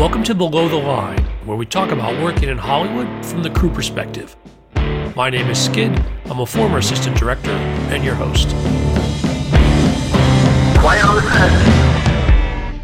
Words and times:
Welcome 0.00 0.24
to 0.24 0.34
Below 0.34 0.66
the 0.66 0.76
Line, 0.76 1.22
where 1.44 1.58
we 1.58 1.66
talk 1.66 1.90
about 1.90 2.22
working 2.22 2.48
in 2.48 2.56
Hollywood 2.56 3.06
from 3.26 3.42
the 3.42 3.50
crew 3.50 3.68
perspective. 3.68 4.34
My 5.14 5.28
name 5.28 5.50
is 5.50 5.62
Skid. 5.62 5.92
I'm 6.24 6.40
a 6.40 6.46
former 6.46 6.78
assistant 6.78 7.18
director 7.18 7.50
and 7.50 8.02
your 8.02 8.14
host. 8.14 8.48
Quiet 10.80 11.04
on 11.04 11.16
the 11.16 11.22
set. 11.30 12.82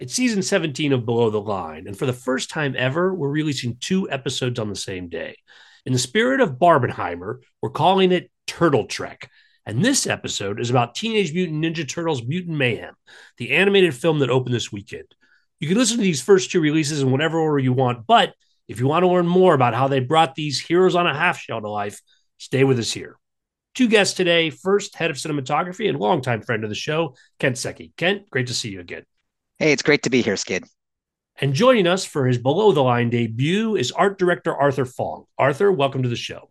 It's 0.00 0.12
season 0.12 0.42
17 0.42 0.92
of 0.92 1.06
Below 1.06 1.30
the 1.30 1.40
Line, 1.40 1.86
and 1.86 1.98
for 1.98 2.04
the 2.04 2.12
first 2.12 2.50
time 2.50 2.74
ever, 2.76 3.14
we're 3.14 3.30
releasing 3.30 3.78
two 3.80 4.10
episodes 4.10 4.58
on 4.58 4.68
the 4.68 4.76
same 4.76 5.08
day. 5.08 5.38
In 5.86 5.94
the 5.94 5.98
spirit 5.98 6.42
of 6.42 6.58
Barbenheimer, 6.58 7.38
we're 7.62 7.70
calling 7.70 8.12
it 8.12 8.30
Turtle 8.46 8.84
Trek. 8.84 9.30
And 9.64 9.82
this 9.82 10.06
episode 10.06 10.60
is 10.60 10.68
about 10.68 10.94
Teenage 10.94 11.32
Mutant 11.32 11.64
Ninja 11.64 11.88
Turtles 11.88 12.22
Mutant 12.22 12.58
Mayhem, 12.58 12.96
the 13.38 13.52
animated 13.52 13.94
film 13.94 14.18
that 14.18 14.28
opened 14.28 14.54
this 14.54 14.70
weekend. 14.70 15.06
You 15.62 15.68
can 15.68 15.78
listen 15.78 15.98
to 15.98 16.02
these 16.02 16.20
first 16.20 16.50
two 16.50 16.60
releases 16.60 17.02
in 17.02 17.12
whatever 17.12 17.38
order 17.38 17.60
you 17.60 17.72
want, 17.72 18.04
but 18.04 18.34
if 18.66 18.80
you 18.80 18.88
want 18.88 19.04
to 19.04 19.08
learn 19.08 19.28
more 19.28 19.54
about 19.54 19.74
how 19.74 19.86
they 19.86 20.00
brought 20.00 20.34
these 20.34 20.60
heroes 20.60 20.96
on 20.96 21.06
a 21.06 21.14
half 21.14 21.38
shell 21.38 21.60
to 21.60 21.70
life, 21.70 22.00
stay 22.38 22.64
with 22.64 22.80
us 22.80 22.90
here. 22.90 23.16
Two 23.76 23.86
guests 23.86 24.14
today. 24.14 24.50
First, 24.50 24.96
head 24.96 25.12
of 25.12 25.18
cinematography 25.18 25.88
and 25.88 26.00
longtime 26.00 26.42
friend 26.42 26.64
of 26.64 26.68
the 26.68 26.74
show, 26.74 27.14
Kent 27.38 27.58
Seki. 27.58 27.92
Kent, 27.96 28.28
great 28.28 28.48
to 28.48 28.54
see 28.54 28.70
you 28.70 28.80
again. 28.80 29.04
Hey, 29.60 29.70
it's 29.70 29.84
great 29.84 30.02
to 30.02 30.10
be 30.10 30.20
here, 30.20 30.36
Skid. 30.36 30.64
And 31.40 31.54
joining 31.54 31.86
us 31.86 32.04
for 32.04 32.26
his 32.26 32.38
below 32.38 32.72
the 32.72 32.82
line 32.82 33.08
debut 33.08 33.76
is 33.76 33.92
art 33.92 34.18
director 34.18 34.52
Arthur 34.52 34.84
Fong. 34.84 35.26
Arthur, 35.38 35.70
welcome 35.70 36.02
to 36.02 36.08
the 36.08 36.16
show. 36.16 36.50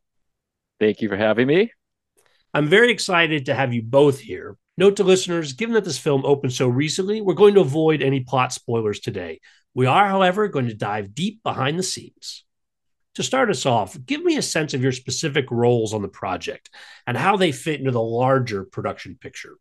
Thank 0.80 1.02
you 1.02 1.10
for 1.10 1.18
having 1.18 1.48
me. 1.48 1.74
I'm 2.54 2.70
very 2.70 2.94
excited 2.94 3.48
to 3.48 3.56
have 3.56 3.74
you 3.74 3.82
both 3.82 4.22
here. 4.22 4.56
Note 4.82 4.96
to 4.96 5.04
listeners, 5.04 5.54
given 5.54 5.76
that 5.76 5.84
this 5.84 6.00
film 6.00 6.26
opened 6.26 6.54
so 6.54 6.68
recently, 6.68 7.22
we're 7.22 7.36
going 7.36 7.54
to 7.54 7.62
avoid 7.62 8.02
any 8.02 8.22
plot 8.22 8.52
spoilers 8.52 9.00
today. 9.00 9.40
We 9.76 9.86
are, 9.86 10.08
however, 10.08 10.48
going 10.48 10.70
to 10.70 10.74
dive 10.74 11.14
deep 11.14 11.44
behind 11.44 11.78
the 11.78 11.84
scenes. 11.84 12.46
To 13.14 13.22
start 13.22 13.52
us 13.52 13.68
off, 13.68 13.96
give 14.08 14.24
me 14.24 14.38
a 14.38 14.42
sense 14.42 14.74
of 14.74 14.82
your 14.82 14.92
specific 14.92 15.52
roles 15.52 15.94
on 15.94 16.02
the 16.02 16.08
project 16.08 16.72
and 17.06 17.16
how 17.16 17.38
they 17.38 17.52
fit 17.52 17.78
into 17.80 17.92
the 17.92 18.02
larger 18.02 18.64
production 18.64 19.20
picture. 19.22 19.58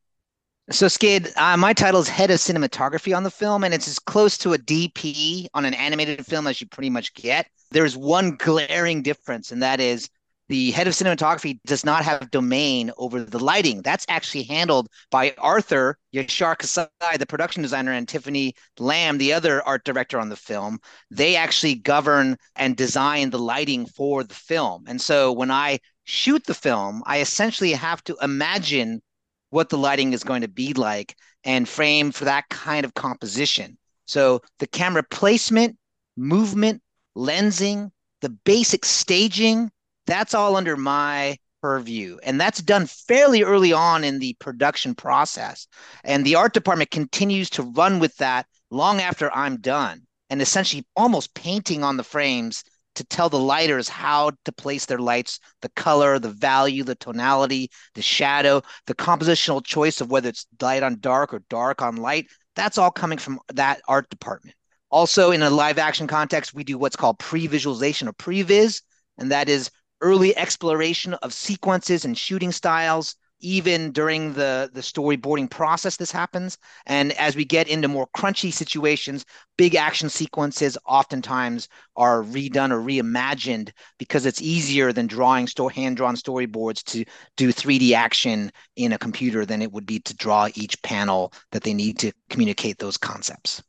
So, 0.71 0.89
Skid, 0.89 1.29
uh, 1.37 1.59
my 1.59 1.75
title 1.75 2.01
is 2.01 2.09
head 2.09 2.31
of 2.31 2.39
cinematography 2.39 3.15
on 3.15 3.23
the 3.23 3.31
film, 3.31 3.63
and 3.63 3.75
it's 3.75 3.89
as 3.89 3.99
close 3.99 4.39
to 4.39 4.55
a 4.55 4.59
DP 4.59 5.49
on 5.53 5.67
an 5.67 5.75
animated 5.75 6.25
film 6.25 6.47
as 6.47 6.63
you 6.63 6.67
pretty 6.67 6.89
much 6.89 7.13
get. 7.13 7.47
There's 7.73 7.95
one 7.95 8.37
glaring 8.37 9.03
difference, 9.03 9.53
and 9.53 9.63
that 9.63 9.81
is 9.81 10.09
the 10.51 10.73
head 10.73 10.89
of 10.89 10.95
cinematography 10.95 11.61
does 11.65 11.85
not 11.85 12.03
have 12.05 12.29
domain 12.33 12.91
over 12.99 13.23
the 13.23 13.39
lighting. 13.39 13.83
That's 13.83 14.05
actually 14.09 14.43
handled 14.43 14.89
by 15.09 15.33
Arthur 15.39 15.97
Yashar 16.13 16.57
Kashai, 16.57 17.19
the 17.19 17.25
production 17.25 17.63
designer, 17.63 17.93
and 17.93 18.09
Tiffany 18.09 18.55
Lamb, 18.77 19.19
the 19.19 19.33
other 19.33 19.63
art 19.63 19.85
director 19.85 20.19
on 20.19 20.29
the 20.29 20.35
film. 20.35 20.81
They 21.09 21.37
actually 21.37 21.77
govern 21.77 22.37
and 22.57 22.77
design 22.77 23.31
the 23.31 23.39
lighting 23.39 23.87
for 23.87 24.25
the 24.25 24.35
film. 24.35 24.87
And 24.89 25.01
so 25.01 25.31
when 25.31 25.53
I 25.53 25.79
shoot 26.03 26.45
the 26.47 26.55
film, 26.55 27.05
I 27.07 27.21
essentially 27.21 27.73
have 27.75 28.03
to 28.05 28.17
imagine 28.21 29.03
what 29.51 29.69
the 29.69 29.79
lighting 29.79 30.15
is 30.15 30.25
going 30.25 30.43
to 30.43 30.49
be 30.49 30.73
like 30.73 31.15
and 31.45 31.69
frame 31.69 32.11
for 32.11 32.25
that 32.25 32.49
kind 32.49 32.85
of 32.85 32.95
composition. 32.95 33.79
So 34.09 34.41
the 34.59 34.67
camera 34.67 35.05
placement, 35.09 35.77
movement, 36.17 36.83
lensing, 37.17 37.93
the 38.21 38.31
basic 38.31 38.85
staging, 38.85 39.71
that's 40.11 40.35
all 40.35 40.57
under 40.57 40.77
my 40.77 41.37
purview. 41.63 42.19
And 42.23 42.41
that's 42.41 42.63
done 42.63 42.87
fairly 42.87 43.43
early 43.43 43.73
on 43.73 44.05
in 44.05 44.19
the 44.19 44.35
production 44.39 44.95
process. 44.95 45.67
And 46.05 46.25
the 46.25 46.37
art 46.37 46.55
department 46.55 46.91
continues 46.91 47.51
to 47.51 47.63
run 47.63 47.99
with 47.99 48.17
that 48.17 48.47
long 48.71 49.01
after 49.01 49.35
I'm 49.35 49.59
done 49.59 50.03
and 50.31 50.41
essentially 50.41 50.85
almost 50.97 51.35
painting 51.35 51.85
on 51.85 51.97
the 51.97 52.05
frames 52.05 52.65
to 52.95 53.05
tell 53.05 53.29
the 53.29 53.39
lighters 53.39 53.89
how 53.89 54.33
to 54.45 54.53
place 54.53 54.87
their 54.87 54.99
lights, 54.99 55.39
the 55.63 55.69
color, 55.71 56.19
the 56.19 56.31
value, 56.31 56.83
the 56.83 56.97
tonality, 56.97 57.71
the 57.95 58.03
shadow, 58.03 58.63
the 58.87 58.95
compositional 58.95 59.65
choice 59.65 60.01
of 60.01 60.11
whether 60.11 60.29
it's 60.29 60.47
light 60.61 60.83
on 60.83 60.99
dark 61.01 61.33
or 61.33 61.43
dark 61.49 61.83
on 61.83 61.97
light. 61.97 62.27
That's 62.57 62.79
all 62.79 62.91
coming 62.91 63.19
from 63.19 63.41
that 63.55 63.81
art 63.87 64.11
department. 64.11 64.57
Also, 64.91 65.31
in 65.31 65.43
a 65.43 65.51
live 65.51 65.79
action 65.79 66.09
context, 66.09 66.53
we 66.53 66.65
do 66.65 66.77
what's 66.77 66.97
called 66.97 67.19
pre 67.19 67.47
visualization 67.47 68.09
or 68.09 68.13
previs, 68.13 68.83
and 69.19 69.31
that 69.31 69.49
is 69.49 69.71
early 70.01 70.37
exploration 70.37 71.15
of 71.15 71.33
sequences 71.33 72.05
and 72.05 72.17
shooting 72.17 72.53
styles 72.53 73.17
even 73.43 73.91
during 73.91 74.35
the 74.35 74.71
the 74.75 74.81
storyboarding 74.81 75.51
process 75.51 75.97
this 75.97 76.13
happens 76.13 76.59
and 76.87 77.13
as 77.13 77.35
we 77.35 77.45
get 77.45 77.69
into 77.69 77.89
more 77.89 78.07
crunchy 78.17 78.53
situations 78.53 79.25
big 79.57 79.75
action 79.75 80.09
sequences 80.09 80.77
oftentimes 80.87 81.69
are 81.97 82.23
redone 82.23 82.71
or 82.71 82.81
reimagined 82.81 83.71
because 83.99 84.27
it's 84.27 84.43
easier 84.43 84.93
than 84.93 85.07
drawing 85.07 85.47
sto- 85.47 85.69
hand 85.69 85.97
drawn 85.97 86.15
storyboards 86.15 86.83
to 86.85 87.05
do 87.37 87.51
3d 87.51 87.93
action 87.93 88.53
in 88.77 88.93
a 88.93 88.99
computer 88.99 89.47
than 89.47 89.63
it 89.63 89.73
would 89.73 89.87
be 89.87 89.99
to 90.01 90.15
draw 90.15 90.49
each 90.55 90.81
panel 90.83 91.33
that 91.53 91.63
they 91.63 91.75
need 91.75 91.99
to 91.99 92.13
communicate 92.29 92.79
those 92.79 92.97
concepts 92.97 93.63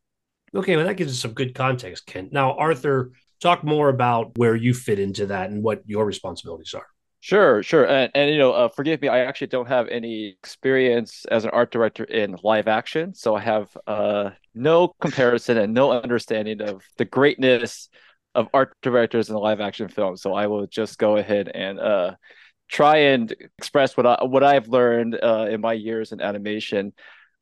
Okay, 0.53 0.75
well, 0.75 0.85
that 0.85 0.97
gives 0.97 1.13
us 1.13 1.19
some 1.19 1.31
good 1.31 1.55
context, 1.55 2.05
Kent. 2.05 2.33
Now, 2.33 2.57
Arthur, 2.57 3.11
talk 3.41 3.63
more 3.63 3.89
about 3.89 4.37
where 4.37 4.55
you 4.55 4.73
fit 4.73 4.99
into 4.99 5.25
that 5.27 5.49
and 5.49 5.63
what 5.63 5.81
your 5.85 6.05
responsibilities 6.05 6.73
are. 6.73 6.85
Sure, 7.19 7.61
sure. 7.61 7.85
And, 7.85 8.11
and 8.15 8.31
you 8.31 8.39
know, 8.39 8.51
uh, 8.51 8.69
forgive 8.69 9.01
me, 9.01 9.07
I 9.07 9.19
actually 9.19 9.47
don't 9.47 9.67
have 9.67 9.87
any 9.89 10.29
experience 10.29 11.25
as 11.29 11.43
an 11.43 11.51
art 11.51 11.71
director 11.71 12.03
in 12.03 12.35
live 12.41 12.67
action. 12.67 13.13
So 13.13 13.35
I 13.35 13.41
have 13.41 13.77
uh, 13.85 14.31
no 14.55 14.93
comparison 14.99 15.57
and 15.57 15.73
no 15.73 15.91
understanding 15.91 16.61
of 16.61 16.81
the 16.97 17.05
greatness 17.05 17.89
of 18.33 18.47
art 18.53 18.75
directors 18.81 19.29
in 19.29 19.35
live 19.35 19.61
action 19.61 19.87
film. 19.87 20.17
So 20.17 20.33
I 20.33 20.47
will 20.47 20.65
just 20.65 20.97
go 20.97 21.17
ahead 21.17 21.51
and 21.53 21.79
uh, 21.79 22.15
try 22.69 22.97
and 22.97 23.31
express 23.59 23.95
what 23.95 24.07
I 24.07 24.23
what 24.23 24.43
I've 24.43 24.67
learned 24.67 25.19
uh, 25.21 25.47
in 25.49 25.61
my 25.61 25.73
years 25.73 26.11
in 26.11 26.21
animation. 26.21 26.93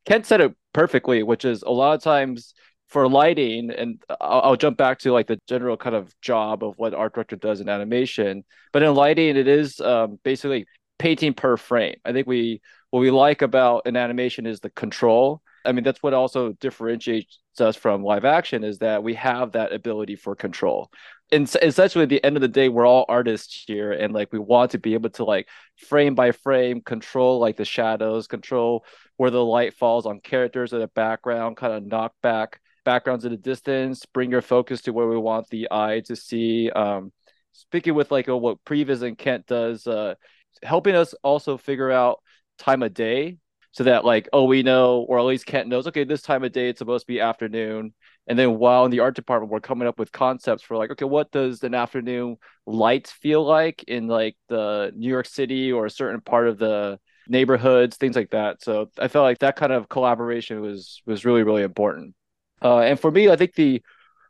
Kent 0.04 0.26
said 0.26 0.40
it 0.40 0.54
perfectly, 0.74 1.22
which 1.22 1.44
is 1.46 1.62
a 1.62 1.70
lot 1.70 1.94
of 1.94 2.02
times 2.02 2.52
for 2.90 3.08
lighting, 3.08 3.70
and 3.70 4.02
I'll, 4.20 4.40
I'll, 4.40 4.56
jump 4.56 4.76
back 4.76 4.98
to 5.00 5.12
like 5.12 5.28
the 5.28 5.40
general 5.46 5.76
kind 5.76 5.94
of 5.94 6.12
job 6.20 6.64
of 6.64 6.74
what 6.76 6.92
art 6.92 7.14
director 7.14 7.36
does 7.36 7.60
in 7.60 7.68
animation. 7.68 8.44
But 8.72 8.82
in 8.82 8.94
lighting, 8.94 9.36
it 9.36 9.46
is 9.46 9.80
um, 9.80 10.18
basically 10.24 10.66
painting 10.98 11.32
per 11.32 11.56
frame. 11.56 11.96
I 12.04 12.12
think 12.12 12.26
we 12.26 12.60
what 12.90 13.00
we 13.00 13.12
like 13.12 13.42
about 13.42 13.86
an 13.86 13.96
animation 13.96 14.44
is 14.44 14.58
the 14.58 14.70
control. 14.70 15.40
I 15.64 15.72
mean, 15.72 15.84
that's 15.84 16.02
what 16.02 16.14
also 16.14 16.52
differentiates 16.54 17.38
us 17.60 17.76
from 17.76 18.02
live 18.02 18.24
action 18.24 18.64
is 18.64 18.78
that 18.78 19.02
we 19.02 19.14
have 19.14 19.52
that 19.52 19.72
ability 19.72 20.16
for 20.16 20.34
control. 20.34 20.90
And 21.30 21.44
essentially, 21.62 22.02
at 22.02 22.08
the 22.08 22.24
end 22.24 22.36
of 22.36 22.40
the 22.40 22.48
day, 22.48 22.68
we're 22.68 22.86
all 22.86 23.04
artists 23.08 23.62
here, 23.66 23.92
and 23.92 24.12
like 24.12 24.32
we 24.32 24.40
want 24.40 24.72
to 24.72 24.78
be 24.78 24.94
able 24.94 25.10
to 25.10 25.24
like 25.24 25.48
frame 25.76 26.16
by 26.16 26.32
frame 26.32 26.80
control 26.80 27.38
like 27.38 27.56
the 27.56 27.64
shadows, 27.64 28.26
control 28.26 28.84
where 29.16 29.30
the 29.30 29.44
light 29.44 29.74
falls 29.74 30.06
on 30.06 30.18
characters 30.18 30.72
in 30.72 30.80
the 30.80 30.88
background, 30.88 31.56
kind 31.56 31.72
of 31.72 31.86
knock 31.86 32.14
back 32.20 32.60
backgrounds 32.90 33.24
in 33.24 33.30
the 33.30 33.38
distance, 33.38 34.04
bring 34.06 34.32
your 34.32 34.42
focus 34.42 34.82
to 34.82 34.92
where 34.92 35.06
we 35.06 35.16
want 35.16 35.48
the 35.48 35.68
eye 35.70 36.02
to 36.06 36.16
see. 36.16 36.68
Um, 36.70 37.12
speaking 37.52 37.94
with 37.94 38.10
like 38.10 38.26
a, 38.26 38.36
what 38.36 38.64
Previs 38.64 39.02
and 39.02 39.16
Kent 39.16 39.46
does, 39.46 39.86
uh, 39.86 40.16
helping 40.64 40.96
us 40.96 41.14
also 41.22 41.56
figure 41.56 41.92
out 41.92 42.18
time 42.58 42.82
of 42.82 42.92
day 42.92 43.38
so 43.72 43.84
that 43.84 44.04
like 44.04 44.28
oh 44.32 44.44
we 44.44 44.64
know 44.64 45.06
or 45.08 45.20
at 45.20 45.24
least 45.24 45.46
Kent 45.46 45.68
knows 45.68 45.86
okay 45.86 46.02
this 46.02 46.22
time 46.22 46.42
of 46.42 46.50
day 46.50 46.68
it's 46.68 46.80
supposed 46.80 47.06
to 47.06 47.12
be 47.12 47.20
afternoon 47.20 47.94
and 48.26 48.36
then 48.36 48.58
while 48.58 48.84
in 48.84 48.90
the 48.90 49.00
art 49.00 49.14
department 49.14 49.52
we're 49.52 49.60
coming 49.60 49.86
up 49.86 49.98
with 49.98 50.10
concepts 50.10 50.64
for 50.64 50.76
like 50.76 50.90
okay 50.90 51.04
what 51.04 51.30
does 51.30 51.62
an 51.62 51.74
afternoon 51.74 52.36
light 52.66 53.06
feel 53.06 53.44
like 53.44 53.84
in 53.84 54.08
like 54.08 54.36
the 54.48 54.92
New 54.96 55.08
York 55.08 55.26
City 55.26 55.70
or 55.70 55.86
a 55.86 55.90
certain 55.90 56.20
part 56.20 56.48
of 56.48 56.58
the 56.58 56.98
neighborhoods 57.28 57.96
things 57.96 58.16
like 58.16 58.30
that 58.30 58.62
so 58.62 58.90
I 58.98 59.06
felt 59.06 59.24
like 59.24 59.38
that 59.38 59.56
kind 59.56 59.72
of 59.72 59.88
collaboration 59.88 60.60
was 60.60 61.00
was 61.06 61.24
really 61.24 61.44
really 61.44 61.62
important 61.62 62.14
uh, 62.62 62.80
and 62.80 62.98
for 62.98 63.10
me, 63.10 63.28
I 63.28 63.36
think 63.36 63.54
the 63.54 63.82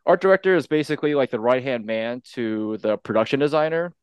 art 0.06 0.21
director 0.21 0.56
is 0.56 0.67
basically 0.67 1.15
like 1.15 1.31
the 1.31 1.41
right 1.41 1.62
hand 1.62 1.85
man 1.85 2.23
to 2.32 2.79
the 2.79 2.97
production 2.97 3.41
designer. 3.41 3.94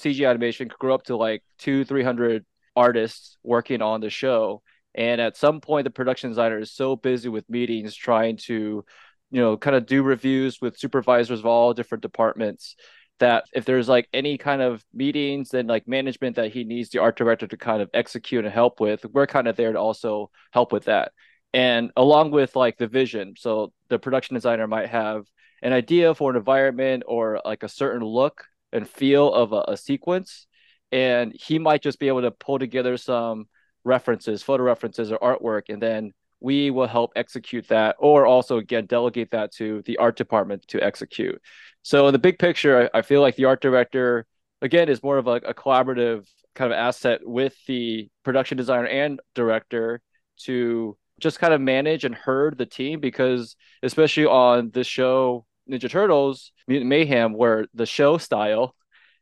CG 0.00 0.28
animation 0.28 0.70
grow 0.78 0.94
up 0.94 1.04
to 1.04 1.16
like 1.16 1.42
two, 1.58 1.84
three 1.84 2.02
hundred 2.02 2.44
artists 2.76 3.36
working 3.42 3.82
on 3.82 4.00
the 4.00 4.10
show. 4.10 4.62
And 4.94 5.20
at 5.20 5.36
some 5.36 5.60
point, 5.60 5.84
the 5.84 5.90
production 5.90 6.30
designer 6.30 6.58
is 6.58 6.72
so 6.72 6.96
busy 6.96 7.28
with 7.28 7.48
meetings 7.50 7.94
trying 7.94 8.36
to, 8.46 8.84
you 9.30 9.40
know, 9.40 9.56
kind 9.56 9.76
of 9.76 9.86
do 9.86 10.02
reviews 10.02 10.60
with 10.60 10.78
supervisors 10.78 11.40
of 11.40 11.46
all 11.46 11.74
different 11.74 12.02
departments 12.02 12.76
that 13.18 13.44
if 13.52 13.64
there's 13.64 13.88
like 13.88 14.08
any 14.12 14.38
kind 14.38 14.62
of 14.62 14.84
meetings 14.94 15.52
and 15.54 15.68
like 15.68 15.88
management 15.88 16.36
that 16.36 16.52
he 16.52 16.64
needs 16.64 16.90
the 16.90 17.00
art 17.00 17.16
director 17.16 17.46
to 17.46 17.56
kind 17.56 17.82
of 17.82 17.90
execute 17.94 18.44
and 18.44 18.54
help 18.54 18.80
with, 18.80 19.04
we're 19.12 19.26
kind 19.26 19.48
of 19.48 19.56
there 19.56 19.72
to 19.72 19.78
also 19.78 20.30
help 20.52 20.72
with 20.72 20.84
that 20.84 21.12
and 21.54 21.90
along 21.96 22.30
with 22.30 22.54
like 22.56 22.76
the 22.76 22.86
vision 22.86 23.34
so 23.36 23.72
the 23.88 23.98
production 23.98 24.34
designer 24.34 24.66
might 24.66 24.88
have 24.88 25.24
an 25.62 25.72
idea 25.72 26.14
for 26.14 26.30
an 26.30 26.36
environment 26.36 27.02
or 27.06 27.40
like 27.44 27.62
a 27.62 27.68
certain 27.68 28.02
look 28.02 28.44
and 28.72 28.88
feel 28.88 29.32
of 29.32 29.52
a, 29.52 29.64
a 29.68 29.76
sequence 29.76 30.46
and 30.92 31.32
he 31.34 31.58
might 31.58 31.82
just 31.82 31.98
be 31.98 32.08
able 32.08 32.22
to 32.22 32.30
pull 32.30 32.58
together 32.58 32.96
some 32.96 33.46
references 33.84 34.42
photo 34.42 34.62
references 34.62 35.10
or 35.10 35.18
artwork 35.18 35.62
and 35.68 35.82
then 35.82 36.12
we 36.40 36.70
will 36.70 36.86
help 36.86 37.12
execute 37.16 37.68
that, 37.68 37.96
or 37.98 38.26
also 38.26 38.58
again 38.58 38.86
delegate 38.86 39.30
that 39.32 39.52
to 39.52 39.82
the 39.82 39.96
art 39.96 40.16
department 40.16 40.66
to 40.68 40.82
execute. 40.82 41.40
So 41.82 42.06
in 42.06 42.12
the 42.12 42.18
big 42.18 42.38
picture, 42.38 42.90
I, 42.94 42.98
I 42.98 43.02
feel 43.02 43.20
like 43.20 43.36
the 43.36 43.46
art 43.46 43.60
director 43.60 44.26
again 44.62 44.88
is 44.88 45.02
more 45.02 45.18
of 45.18 45.26
a, 45.26 45.34
a 45.36 45.54
collaborative 45.54 46.26
kind 46.54 46.72
of 46.72 46.78
asset 46.78 47.20
with 47.24 47.54
the 47.66 48.08
production 48.24 48.56
designer 48.56 48.86
and 48.86 49.20
director 49.34 50.00
to 50.38 50.96
just 51.18 51.38
kind 51.38 51.54
of 51.54 51.60
manage 51.60 52.04
and 52.04 52.14
herd 52.14 52.58
the 52.58 52.66
team 52.66 53.00
because 53.00 53.56
especially 53.82 54.26
on 54.26 54.70
the 54.70 54.84
show 54.84 55.44
Ninja 55.70 55.90
Turtles 55.90 56.52
Mutant 56.66 56.88
Mayhem 56.88 57.34
where 57.34 57.66
the 57.74 57.86
show 57.86 58.18
style 58.18 58.74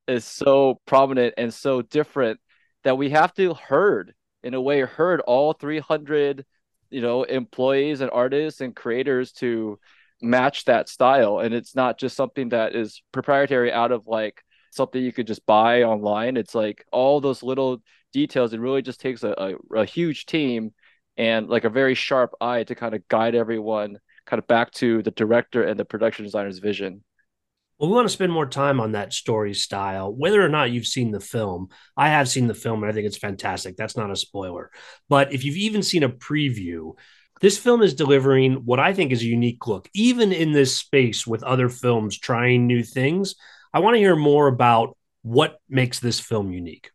is 0.06 0.24
so 0.24 0.80
prominent 0.86 1.34
and 1.36 1.52
so 1.52 1.82
different 1.82 2.40
that 2.84 2.98
we 2.98 3.10
have 3.10 3.34
to 3.34 3.54
herd 3.54 4.14
in 4.42 4.54
a 4.54 4.60
way 4.60 4.80
herd 4.80 5.20
all 5.20 5.52
300 5.52 6.44
you 6.90 7.00
know 7.00 7.24
employees 7.24 8.00
and 8.00 8.10
artists 8.12 8.60
and 8.60 8.76
creators 8.76 9.32
to 9.32 9.78
match 10.22 10.64
that 10.64 10.88
style. 10.88 11.40
And 11.40 11.54
it's 11.54 11.74
not 11.74 11.98
just 11.98 12.16
something 12.16 12.50
that 12.50 12.74
is 12.74 13.02
proprietary 13.12 13.72
out 13.72 13.92
of 13.92 14.06
like 14.06 14.42
something 14.70 15.02
you 15.02 15.12
could 15.12 15.26
just 15.26 15.44
buy 15.46 15.82
online. 15.82 16.36
It's 16.36 16.54
like 16.54 16.84
all 16.92 17.20
those 17.20 17.42
little 17.42 17.82
details 18.12 18.52
it 18.52 18.60
really 18.60 18.82
just 18.82 19.00
takes 19.00 19.24
a, 19.24 19.34
a, 19.36 19.80
a 19.80 19.84
huge 19.84 20.26
team 20.26 20.72
and 21.16 21.48
like 21.48 21.64
a 21.64 21.70
very 21.70 21.94
sharp 21.94 22.34
eye 22.40 22.64
to 22.64 22.74
kind 22.74 22.94
of 22.94 23.06
guide 23.08 23.34
everyone 23.34 23.98
kind 24.26 24.38
of 24.38 24.46
back 24.46 24.72
to 24.72 25.02
the 25.02 25.10
director 25.10 25.62
and 25.62 25.78
the 25.78 25.84
production 25.84 26.24
designer's 26.24 26.58
vision 26.58 27.02
well, 27.78 27.90
we 27.90 27.96
want 27.96 28.06
to 28.06 28.12
spend 28.12 28.32
more 28.32 28.46
time 28.46 28.80
on 28.80 28.92
that 28.92 29.12
story 29.12 29.52
style, 29.52 30.10
whether 30.10 30.42
or 30.42 30.48
not 30.48 30.70
you've 30.70 30.86
seen 30.86 31.10
the 31.10 31.20
film. 31.20 31.68
I 31.94 32.08
have 32.08 32.28
seen 32.28 32.46
the 32.46 32.54
film 32.54 32.82
and 32.82 32.90
I 32.90 32.94
think 32.94 33.06
it's 33.06 33.18
fantastic. 33.18 33.76
That's 33.76 33.96
not 33.96 34.10
a 34.10 34.16
spoiler. 34.16 34.70
But 35.10 35.34
if 35.34 35.44
you've 35.44 35.56
even 35.56 35.82
seen 35.82 36.02
a 36.02 36.08
preview, 36.08 36.92
this 37.42 37.58
film 37.58 37.82
is 37.82 37.92
delivering 37.92 38.64
what 38.64 38.80
I 38.80 38.94
think 38.94 39.12
is 39.12 39.20
a 39.20 39.26
unique 39.26 39.66
look, 39.66 39.90
even 39.92 40.32
in 40.32 40.52
this 40.52 40.78
space 40.78 41.26
with 41.26 41.42
other 41.42 41.68
films 41.68 42.18
trying 42.18 42.66
new 42.66 42.82
things. 42.82 43.34
I 43.74 43.80
want 43.80 43.94
to 43.94 44.00
hear 44.00 44.16
more 44.16 44.46
about 44.46 44.96
what 45.20 45.58
makes 45.68 45.98
this 46.00 46.18
film 46.18 46.52
unique. 46.52 46.90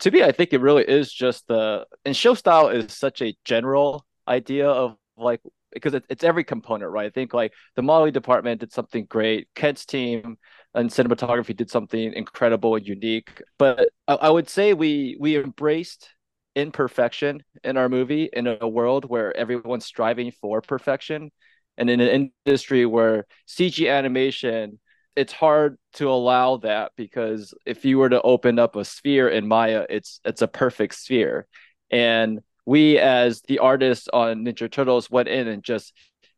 To 0.00 0.10
me, 0.10 0.22
I 0.22 0.32
think 0.32 0.52
it 0.52 0.60
really 0.60 0.84
is 0.84 1.12
just 1.12 1.46
the 1.46 1.86
and 2.04 2.16
show 2.16 2.34
style 2.34 2.68
is 2.68 2.92
such 2.92 3.20
a 3.20 3.36
general 3.44 4.06
idea 4.26 4.68
of 4.68 4.96
like 5.16 5.40
because 5.72 5.94
it, 5.94 6.04
it's 6.08 6.24
every 6.24 6.44
component, 6.44 6.90
right? 6.90 7.06
I 7.06 7.10
think 7.10 7.34
like 7.34 7.52
the 7.76 7.82
modeling 7.82 8.12
department 8.12 8.60
did 8.60 8.72
something 8.72 9.04
great. 9.04 9.48
Kent's 9.54 9.84
team 9.84 10.38
and 10.74 10.90
cinematography 10.90 11.54
did 11.54 11.70
something 11.70 12.12
incredible 12.14 12.74
and 12.76 12.86
unique. 12.86 13.42
But 13.58 13.90
I, 14.08 14.14
I 14.14 14.30
would 14.30 14.48
say 14.48 14.72
we 14.72 15.16
we 15.20 15.36
embraced 15.36 16.08
imperfection 16.56 17.42
in 17.62 17.76
our 17.76 17.88
movie 17.88 18.28
in 18.32 18.46
a 18.46 18.66
world 18.66 19.04
where 19.04 19.36
everyone's 19.36 19.84
striving 19.84 20.32
for 20.40 20.62
perfection, 20.62 21.30
and 21.76 21.90
in 21.90 22.00
an 22.00 22.32
industry 22.46 22.86
where 22.86 23.26
CG 23.46 23.90
animation 23.90 24.80
it's 25.16 25.32
hard 25.32 25.76
to 25.94 26.08
allow 26.08 26.58
that 26.58 26.92
because 26.96 27.52
if 27.66 27.84
you 27.84 27.98
were 27.98 28.08
to 28.08 28.22
open 28.22 28.58
up 28.58 28.76
a 28.76 28.84
sphere 28.84 29.28
in 29.28 29.48
Maya, 29.48 29.86
it's 29.88 30.20
it's 30.24 30.42
a 30.42 30.48
perfect 30.48 30.94
sphere. 30.94 31.46
And 31.90 32.40
we 32.64 32.98
as 32.98 33.42
the 33.42 33.58
artists 33.58 34.08
on 34.12 34.44
Ninja 34.44 34.70
Turtles 34.70 35.10
went 35.10 35.28
in 35.28 35.48
and 35.48 35.62
just 35.62 35.92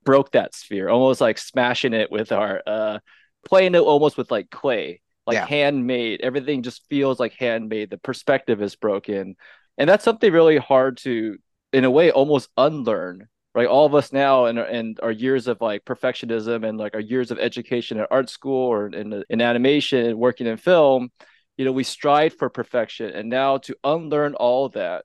broke 0.04 0.32
that 0.32 0.54
sphere, 0.54 0.88
almost 0.88 1.20
like 1.20 1.38
smashing 1.38 1.92
it 1.92 2.10
with 2.10 2.32
our 2.32 2.62
uh 2.66 2.98
playing 3.46 3.74
it 3.74 3.80
almost 3.80 4.16
with 4.16 4.30
like 4.30 4.50
clay, 4.50 5.00
like 5.26 5.34
yeah. 5.34 5.46
handmade. 5.46 6.20
Everything 6.22 6.62
just 6.62 6.86
feels 6.88 7.20
like 7.20 7.34
handmade. 7.34 7.90
The 7.90 7.98
perspective 7.98 8.62
is 8.62 8.76
broken. 8.76 9.36
And 9.78 9.88
that's 9.88 10.04
something 10.04 10.32
really 10.32 10.58
hard 10.58 10.98
to 10.98 11.38
in 11.72 11.84
a 11.84 11.90
way 11.90 12.10
almost 12.10 12.48
unlearn. 12.56 13.28
Right. 13.54 13.66
All 13.66 13.84
of 13.84 13.94
us 13.94 14.12
now 14.14 14.46
and 14.46 14.58
and 14.58 14.98
our 15.02 15.10
years 15.10 15.46
of 15.46 15.60
like 15.60 15.84
perfectionism 15.84 16.66
and 16.66 16.78
like 16.78 16.94
our 16.94 17.00
years 17.00 17.30
of 17.30 17.38
education 17.38 18.00
at 18.00 18.08
art 18.10 18.30
school 18.30 18.66
or 18.68 18.86
in 18.86 19.24
in 19.28 19.42
animation 19.42 20.06
and 20.06 20.18
working 20.18 20.46
in 20.46 20.56
film, 20.56 21.10
you 21.58 21.66
know, 21.66 21.72
we 21.72 21.84
strive 21.84 22.34
for 22.34 22.48
perfection. 22.48 23.10
And 23.10 23.28
now 23.28 23.58
to 23.58 23.76
unlearn 23.84 24.34
all 24.34 24.70
that 24.70 25.04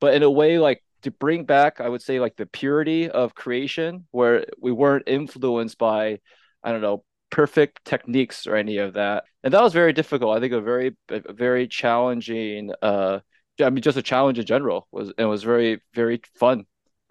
but 0.00 0.14
in 0.14 0.22
a 0.22 0.30
way 0.30 0.58
like 0.58 0.82
to 1.02 1.10
bring 1.10 1.44
back 1.44 1.80
i 1.80 1.88
would 1.88 2.02
say 2.02 2.20
like 2.20 2.36
the 2.36 2.46
purity 2.46 3.08
of 3.08 3.34
creation 3.34 4.06
where 4.10 4.44
we 4.60 4.72
weren't 4.72 5.04
influenced 5.06 5.78
by 5.78 6.18
i 6.62 6.72
don't 6.72 6.80
know 6.80 7.04
perfect 7.30 7.84
techniques 7.84 8.46
or 8.46 8.56
any 8.56 8.78
of 8.78 8.94
that 8.94 9.24
and 9.42 9.52
that 9.52 9.62
was 9.62 9.72
very 9.72 9.92
difficult 9.92 10.36
i 10.36 10.40
think 10.40 10.52
a 10.52 10.60
very 10.60 10.96
a 11.10 11.32
very 11.32 11.66
challenging 11.66 12.70
uh 12.82 13.18
i 13.60 13.70
mean 13.70 13.82
just 13.82 13.98
a 13.98 14.02
challenge 14.02 14.38
in 14.38 14.46
general 14.46 14.86
was 14.92 15.12
it 15.18 15.24
was 15.24 15.42
very 15.42 15.80
very 15.94 16.20
fun 16.38 16.64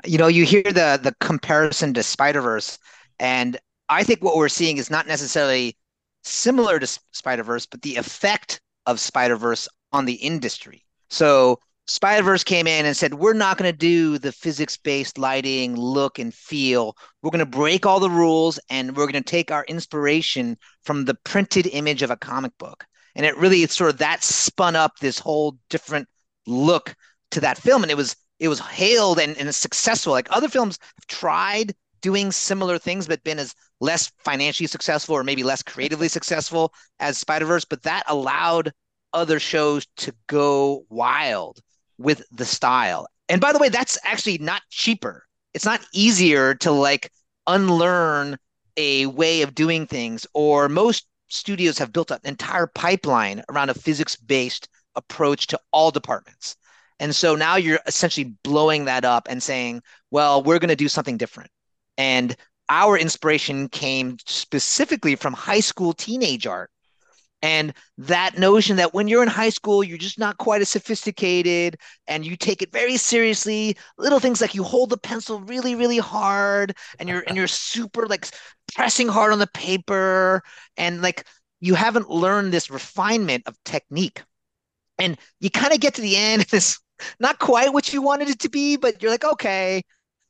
you 0.04 0.18
know 0.18 0.28
you 0.28 0.46
hear 0.46 0.64
the 0.64 1.00
the 1.02 1.16
comparison 1.20 1.94
to 1.94 2.04
spider-verse 2.04 2.78
and 3.20 3.58
i 3.90 4.04
think 4.04 4.24
what 4.24 4.36
we're 4.36 4.50
seeing 4.50 4.78
is 4.78 4.92
not 4.92 5.08
necessarily 5.08 5.78
similar 6.24 6.80
to 6.80 6.88
spider-verse 7.12 7.66
but 7.66 7.82
the 7.82 7.96
effect 7.96 8.62
of 8.86 9.00
spider-verse 9.00 9.68
on 9.92 10.06
the 10.06 10.14
industry 10.14 10.84
so 11.10 11.60
Spider 11.88 12.24
Verse 12.24 12.44
came 12.44 12.66
in 12.66 12.86
and 12.86 12.98
said, 12.98 13.14
We're 13.14 13.34
not 13.34 13.58
going 13.58 13.72
to 13.72 13.78
do 13.78 14.18
the 14.18 14.32
physics 14.32 14.76
based 14.76 15.18
lighting, 15.18 15.76
look, 15.76 16.18
and 16.18 16.34
feel. 16.34 16.98
We're 17.22 17.30
going 17.30 17.40
to 17.40 17.46
break 17.46 17.86
all 17.86 18.00
the 18.00 18.10
rules 18.10 18.60
and 18.70 18.96
we're 18.96 19.06
going 19.06 19.22
to 19.24 19.30
take 19.30 19.52
our 19.52 19.64
inspiration 19.66 20.58
from 20.84 21.06
the 21.06 21.14
printed 21.24 21.68
image 21.68 22.02
of 22.02 22.10
a 22.10 22.18
comic 22.18 22.58
book. 22.58 22.86
And 23.16 23.26
it 23.26 23.38
really, 23.38 23.62
it's 23.62 23.76
sort 23.76 23.92
of 23.92 24.00
that 24.00 24.24
spun 24.24 24.76
up 24.76 24.98
this 25.00 25.20
whole 25.20 25.58
different 25.70 26.08
look 26.48 26.96
to 27.32 27.40
that 27.42 27.58
film. 27.58 27.84
And 27.84 27.92
it 27.92 27.98
was, 27.98 28.16
it 28.40 28.48
was 28.48 28.60
hailed 28.60 29.20
and, 29.20 29.38
and 29.38 29.54
successful. 29.54 30.14
Like 30.14 30.28
other 30.30 30.50
films 30.50 30.80
have 30.82 31.08
tried 31.08 31.74
doing 32.02 32.32
similar 32.32 32.78
things, 32.78 33.08
but 33.08 33.24
been 33.24 33.40
as 33.40 33.56
less 33.80 34.12
financially 34.24 34.68
successful 34.68 35.16
or 35.16 35.24
maybe 35.24 35.44
less 35.44 35.64
creatively 35.64 36.08
successful 36.08 36.74
as 37.00 37.18
Spider 37.18 37.46
Verse. 37.46 37.66
But 37.66 37.84
that 37.84 38.04
allowed 38.08 38.72
other 39.14 39.40
shows 39.40 39.88
to 39.98 40.14
go 40.28 40.86
wild 40.90 41.62
with 41.98 42.24
the 42.32 42.46
style. 42.46 43.08
And 43.30 43.42
by 43.42 43.54
the 43.54 43.60
way, 43.60 43.70
that's 43.70 43.98
actually 44.04 44.38
not 44.38 44.62
cheaper. 44.70 45.26
It's 45.54 45.66
not 45.66 45.86
easier 45.94 46.54
to 46.56 46.72
like 46.72 47.12
unlearn 47.48 48.38
a 48.78 49.06
way 49.08 49.42
of 49.42 49.56
doing 49.56 49.88
things, 49.88 50.28
or 50.34 50.68
most 50.68 51.08
studios 51.30 51.78
have 51.78 51.94
built 51.94 52.12
an 52.12 52.20
entire 52.26 52.68
pipeline 52.68 53.42
around 53.50 53.70
a 53.70 53.74
physics 53.74 54.16
based 54.16 54.68
approach 54.96 55.48
to 55.48 55.60
all 55.72 55.92
departments. 55.92 56.58
And 57.00 57.16
so 57.16 57.36
now 57.36 57.56
you're 57.56 57.80
essentially 57.88 58.34
blowing 58.44 58.86
that 58.86 59.06
up 59.06 59.28
and 59.30 59.42
saying, 59.44 59.82
well, 60.12 60.42
we're 60.42 60.60
going 60.60 60.70
to 60.70 60.76
do 60.76 60.88
something 60.88 61.18
different. 61.18 61.52
And 61.98 62.36
our 62.70 62.98
inspiration 62.98 63.70
came 63.70 64.18
specifically 64.26 65.16
from 65.16 65.34
high 65.34 65.60
school 65.60 65.94
teenage 65.94 66.48
art. 66.48 66.72
And 67.42 67.74
that 68.00 68.40
notion 68.40 68.78
that 68.78 68.94
when 68.94 69.08
you're 69.08 69.22
in 69.22 69.30
high 69.30 69.50
school 69.50 69.84
you're 69.84 70.00
just 70.00 70.18
not 70.18 70.38
quite 70.38 70.62
as 70.62 70.70
sophisticated 70.70 71.78
and 72.08 72.26
you 72.26 72.36
take 72.36 72.64
it 72.64 72.72
very 72.72 72.98
seriously 72.98 73.78
little 74.00 74.20
things 74.20 74.42
like 74.42 74.56
you 74.56 74.64
hold 74.64 74.90
the 74.90 74.98
pencil 74.98 75.42
really 75.42 75.76
really 75.76 76.00
hard 76.00 76.76
and 76.98 77.08
you're 77.08 77.24
and 77.28 77.38
you're 77.38 77.46
super 77.46 78.08
like 78.08 78.26
pressing 78.74 79.08
hard 79.08 79.32
on 79.32 79.40
the 79.40 79.48
paper. 79.48 80.42
And 80.78 81.02
like 81.02 81.26
you 81.60 81.76
haven't 81.76 82.10
learned 82.10 82.52
this 82.52 82.70
refinement 82.70 83.44
of 83.48 83.58
technique. 83.64 84.24
And 84.98 85.18
you 85.40 85.50
kind 85.50 85.74
of 85.74 85.80
get 85.80 85.96
to 85.96 86.02
the 86.02 86.16
end 86.16 86.46
it's 86.52 86.80
not 87.20 87.40
quite 87.40 87.74
what 87.74 87.94
you 87.94 88.02
wanted 88.02 88.30
it 88.30 88.40
to 88.40 88.50
be 88.50 88.78
but 88.78 89.02
you're 89.02 89.12
like 89.12 89.26
okay. 89.26 89.82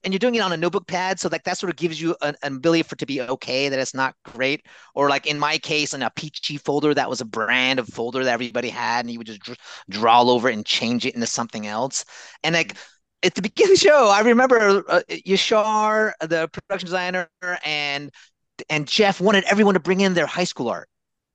And 0.04 0.14
you're 0.14 0.20
doing 0.20 0.36
it 0.36 0.42
on 0.42 0.54
a 0.54 0.58
notebook 0.58 0.86
pad 0.86 1.20
so 1.20 1.30
like 1.32 1.44
that 1.46 1.58
sort 1.58 1.72
of 1.72 1.78
gives 1.78 2.00
you 2.00 2.16
an, 2.22 2.36
an, 2.44 2.58
ability 2.58 2.84
for 2.84 2.94
it 2.94 3.00
to 3.00 3.08
be 3.08 3.22
okay 3.22 3.70
that 3.70 3.80
it's 3.80 3.96
not 3.96 4.14
great. 4.24 4.64
Or 4.94 5.10
like 5.10 5.26
in 5.26 5.40
my 5.40 5.58
case 5.58 5.96
in 5.96 6.04
a 6.04 6.12
peachy 6.12 6.58
folder 6.58 6.94
that 6.94 7.10
was 7.10 7.22
a 7.22 7.26
brand 7.26 7.80
of 7.80 7.88
folder 7.88 8.24
that 8.24 8.34
everybody 8.34 8.70
had 8.70 9.06
and 9.06 9.12
you 9.12 9.18
would 9.18 9.26
just 9.26 9.42
dr- 9.42 9.58
draw 9.90 10.18
all 10.18 10.30
over 10.30 10.48
and 10.48 10.64
change 10.64 11.08
it 11.08 11.16
into 11.16 11.26
something 11.26 11.66
else. 11.66 12.06
And 12.44 12.54
like 12.54 12.76
at 13.24 13.34
the 13.34 13.42
beginning 13.42 13.74
of 13.74 13.80
the 13.80 13.88
show 13.88 14.10
i 14.10 14.22
remember 14.22 14.84
uh, 14.88 15.02
yashar 15.10 16.12
the 16.22 16.48
production 16.50 16.86
designer 16.86 17.28
and 17.64 18.12
and 18.70 18.88
jeff 18.88 19.20
wanted 19.20 19.44
everyone 19.46 19.74
to 19.74 19.80
bring 19.80 20.02
in 20.02 20.14
their 20.14 20.28
high 20.28 20.44
school 20.44 20.70
art 20.70 20.88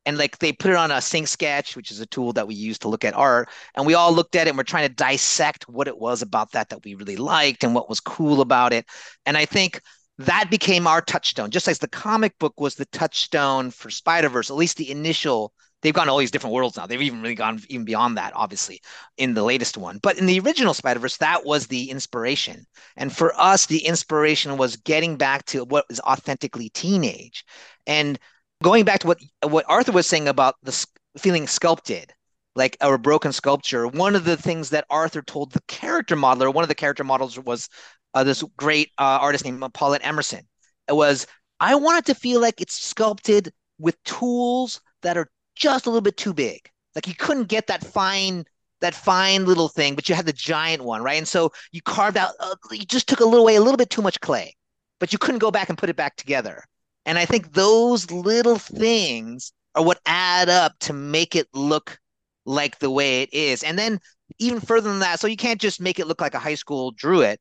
and 0.06 0.18
like 0.18 0.38
they 0.38 0.52
put 0.52 0.70
it 0.70 0.76
on 0.76 0.90
a 0.90 0.94
SyncSketch 0.96 1.76
which 1.76 1.90
is 1.90 2.00
a 2.00 2.06
tool 2.06 2.32
that 2.32 2.46
we 2.46 2.54
use 2.54 2.78
to 2.78 2.88
look 2.88 3.04
at 3.04 3.14
art 3.14 3.48
and 3.74 3.86
we 3.86 3.94
all 3.94 4.12
looked 4.12 4.36
at 4.36 4.46
it 4.46 4.50
and 4.50 4.58
we're 4.58 4.64
trying 4.64 4.88
to 4.88 4.94
dissect 4.94 5.68
what 5.68 5.88
it 5.88 5.98
was 5.98 6.22
about 6.22 6.52
that 6.52 6.68
that 6.68 6.84
we 6.84 6.94
really 6.94 7.16
liked 7.16 7.64
and 7.64 7.74
what 7.74 7.88
was 7.88 8.00
cool 8.00 8.40
about 8.40 8.72
it. 8.72 8.86
And 9.26 9.36
i 9.36 9.44
think 9.44 9.80
that 10.18 10.50
became 10.50 10.86
our 10.86 11.00
touchstone 11.00 11.50
just 11.50 11.68
as 11.68 11.78
the 11.78 11.88
comic 11.88 12.38
book 12.38 12.60
was 12.60 12.74
the 12.74 12.86
touchstone 12.86 13.70
for 13.70 13.90
spider-verse 13.90 14.50
at 14.50 14.56
least 14.56 14.76
the 14.76 14.90
initial 14.90 15.52
they've 15.82 15.94
gone 15.94 16.08
all 16.08 16.18
these 16.18 16.30
different 16.30 16.54
worlds 16.54 16.76
now. 16.76 16.86
They've 16.86 17.00
even 17.00 17.22
really 17.22 17.34
gone 17.34 17.60
even 17.68 17.84
beyond 17.84 18.16
that 18.16 18.32
obviously 18.34 18.80
in 19.16 19.34
the 19.34 19.42
latest 19.42 19.76
one. 19.76 19.98
But 20.02 20.18
in 20.18 20.26
the 20.26 20.40
original 20.40 20.74
spider-verse 20.74 21.16
that 21.18 21.44
was 21.44 21.66
the 21.66 21.90
inspiration. 21.90 22.66
And 22.96 23.14
for 23.14 23.32
us 23.40 23.66
the 23.66 23.84
inspiration 23.86 24.56
was 24.56 24.76
getting 24.76 25.16
back 25.16 25.44
to 25.46 25.64
what 25.64 25.86
was 25.88 26.00
authentically 26.00 26.70
teenage. 26.70 27.44
And 27.86 28.18
going 28.62 28.84
back 28.84 29.00
to 29.00 29.06
what 29.06 29.18
what 29.42 29.64
Arthur 29.68 29.92
was 29.92 30.06
saying 30.06 30.28
about 30.28 30.56
the 30.62 30.86
feeling 31.18 31.46
sculpted, 31.46 32.12
like 32.54 32.76
a 32.80 32.96
broken 32.98 33.32
sculpture, 33.32 33.86
one 33.86 34.14
of 34.14 34.24
the 34.24 34.36
things 34.36 34.70
that 34.70 34.84
Arthur 34.90 35.22
told 35.22 35.52
the 35.52 35.62
character 35.68 36.16
modeler, 36.16 36.52
one 36.52 36.64
of 36.64 36.68
the 36.68 36.74
character 36.74 37.04
models 37.04 37.38
was 37.38 37.68
uh, 38.14 38.24
this 38.24 38.42
great 38.56 38.90
uh, 38.98 39.18
artist 39.20 39.44
named 39.44 39.62
Paulette 39.74 40.04
Emerson. 40.04 40.46
It 40.88 40.94
was 40.94 41.26
I 41.60 41.74
want 41.74 41.98
it 41.98 42.06
to 42.06 42.18
feel 42.18 42.40
like 42.40 42.60
it's 42.60 42.80
sculpted 42.80 43.52
with 43.78 44.02
tools 44.04 44.80
that 45.02 45.16
are 45.16 45.28
just 45.56 45.86
a 45.86 45.90
little 45.90 46.02
bit 46.02 46.16
too 46.16 46.34
big. 46.34 46.70
Like 46.94 47.06
you 47.06 47.14
couldn't 47.14 47.48
get 47.48 47.66
that 47.68 47.84
fine 47.84 48.44
that 48.80 48.94
fine 48.94 49.44
little 49.44 49.68
thing, 49.68 49.94
but 49.94 50.08
you 50.08 50.14
had 50.14 50.26
the 50.26 50.32
giant 50.32 50.82
one, 50.82 51.02
right? 51.02 51.18
And 51.18 51.28
so 51.28 51.52
you 51.70 51.82
carved 51.82 52.16
out, 52.16 52.32
uh, 52.40 52.54
you 52.70 52.86
just 52.86 53.08
took 53.08 53.20
a 53.20 53.24
little 53.24 53.40
away 53.40 53.56
a 53.56 53.60
little 53.60 53.76
bit 53.76 53.90
too 53.90 54.00
much 54.00 54.18
clay, 54.20 54.54
but 54.98 55.12
you 55.12 55.18
couldn't 55.18 55.38
go 55.38 55.50
back 55.50 55.68
and 55.68 55.76
put 55.76 55.90
it 55.90 55.96
back 55.96 56.16
together. 56.16 56.64
And 57.10 57.18
I 57.18 57.24
think 57.24 57.54
those 57.54 58.08
little 58.12 58.56
things 58.56 59.52
are 59.74 59.84
what 59.84 59.98
add 60.06 60.48
up 60.48 60.74
to 60.82 60.92
make 60.92 61.34
it 61.34 61.48
look 61.52 61.98
like 62.46 62.78
the 62.78 62.88
way 62.88 63.22
it 63.22 63.34
is. 63.34 63.64
And 63.64 63.76
then 63.76 63.98
even 64.38 64.60
further 64.60 64.88
than 64.88 65.00
that, 65.00 65.18
so 65.18 65.26
you 65.26 65.36
can't 65.36 65.60
just 65.60 65.80
make 65.80 65.98
it 65.98 66.06
look 66.06 66.20
like 66.20 66.34
a 66.34 66.38
high 66.38 66.54
school 66.54 66.92
drew 66.92 67.20
it, 67.22 67.40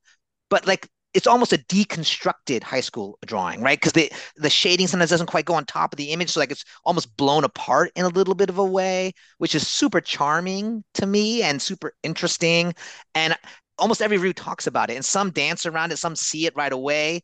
but 0.50 0.66
like 0.66 0.90
it's 1.14 1.28
almost 1.28 1.54
a 1.54 1.60
deconstructed 1.60 2.64
high 2.64 2.82
school 2.82 3.20
drawing, 3.28 3.62
right? 3.62 3.80
Because 3.80 3.94
the 3.94 4.12
the 4.38 4.50
shading 4.50 4.88
sometimes 4.88 5.12
doesn't 5.12 5.28
quite 5.28 5.46
go 5.46 5.54
on 5.54 5.66
top 5.66 5.94
of 5.94 5.98
the 5.98 6.14
image, 6.14 6.32
so 6.32 6.40
like 6.40 6.50
it's 6.50 6.66
almost 6.84 7.16
blown 7.16 7.44
apart 7.44 7.92
in 7.96 8.06
a 8.06 8.10
little 8.10 8.34
bit 8.34 8.50
of 8.50 8.58
a 8.58 8.66
way, 8.66 9.14
which 9.38 9.54
is 9.54 9.68
super 9.68 10.02
charming 10.02 10.84
to 10.96 11.06
me 11.06 11.44
and 11.44 11.62
super 11.62 11.94
interesting. 12.02 12.74
And 13.14 13.38
almost 13.78 14.02
every 14.02 14.18
review 14.18 14.34
talks 14.34 14.66
about 14.66 14.90
it, 14.90 14.96
and 14.96 15.06
some 15.06 15.30
dance 15.30 15.68
around 15.68 15.92
it, 15.92 15.98
some 15.98 16.16
see 16.16 16.48
it 16.48 16.56
right 16.56 16.74
away. 16.74 17.22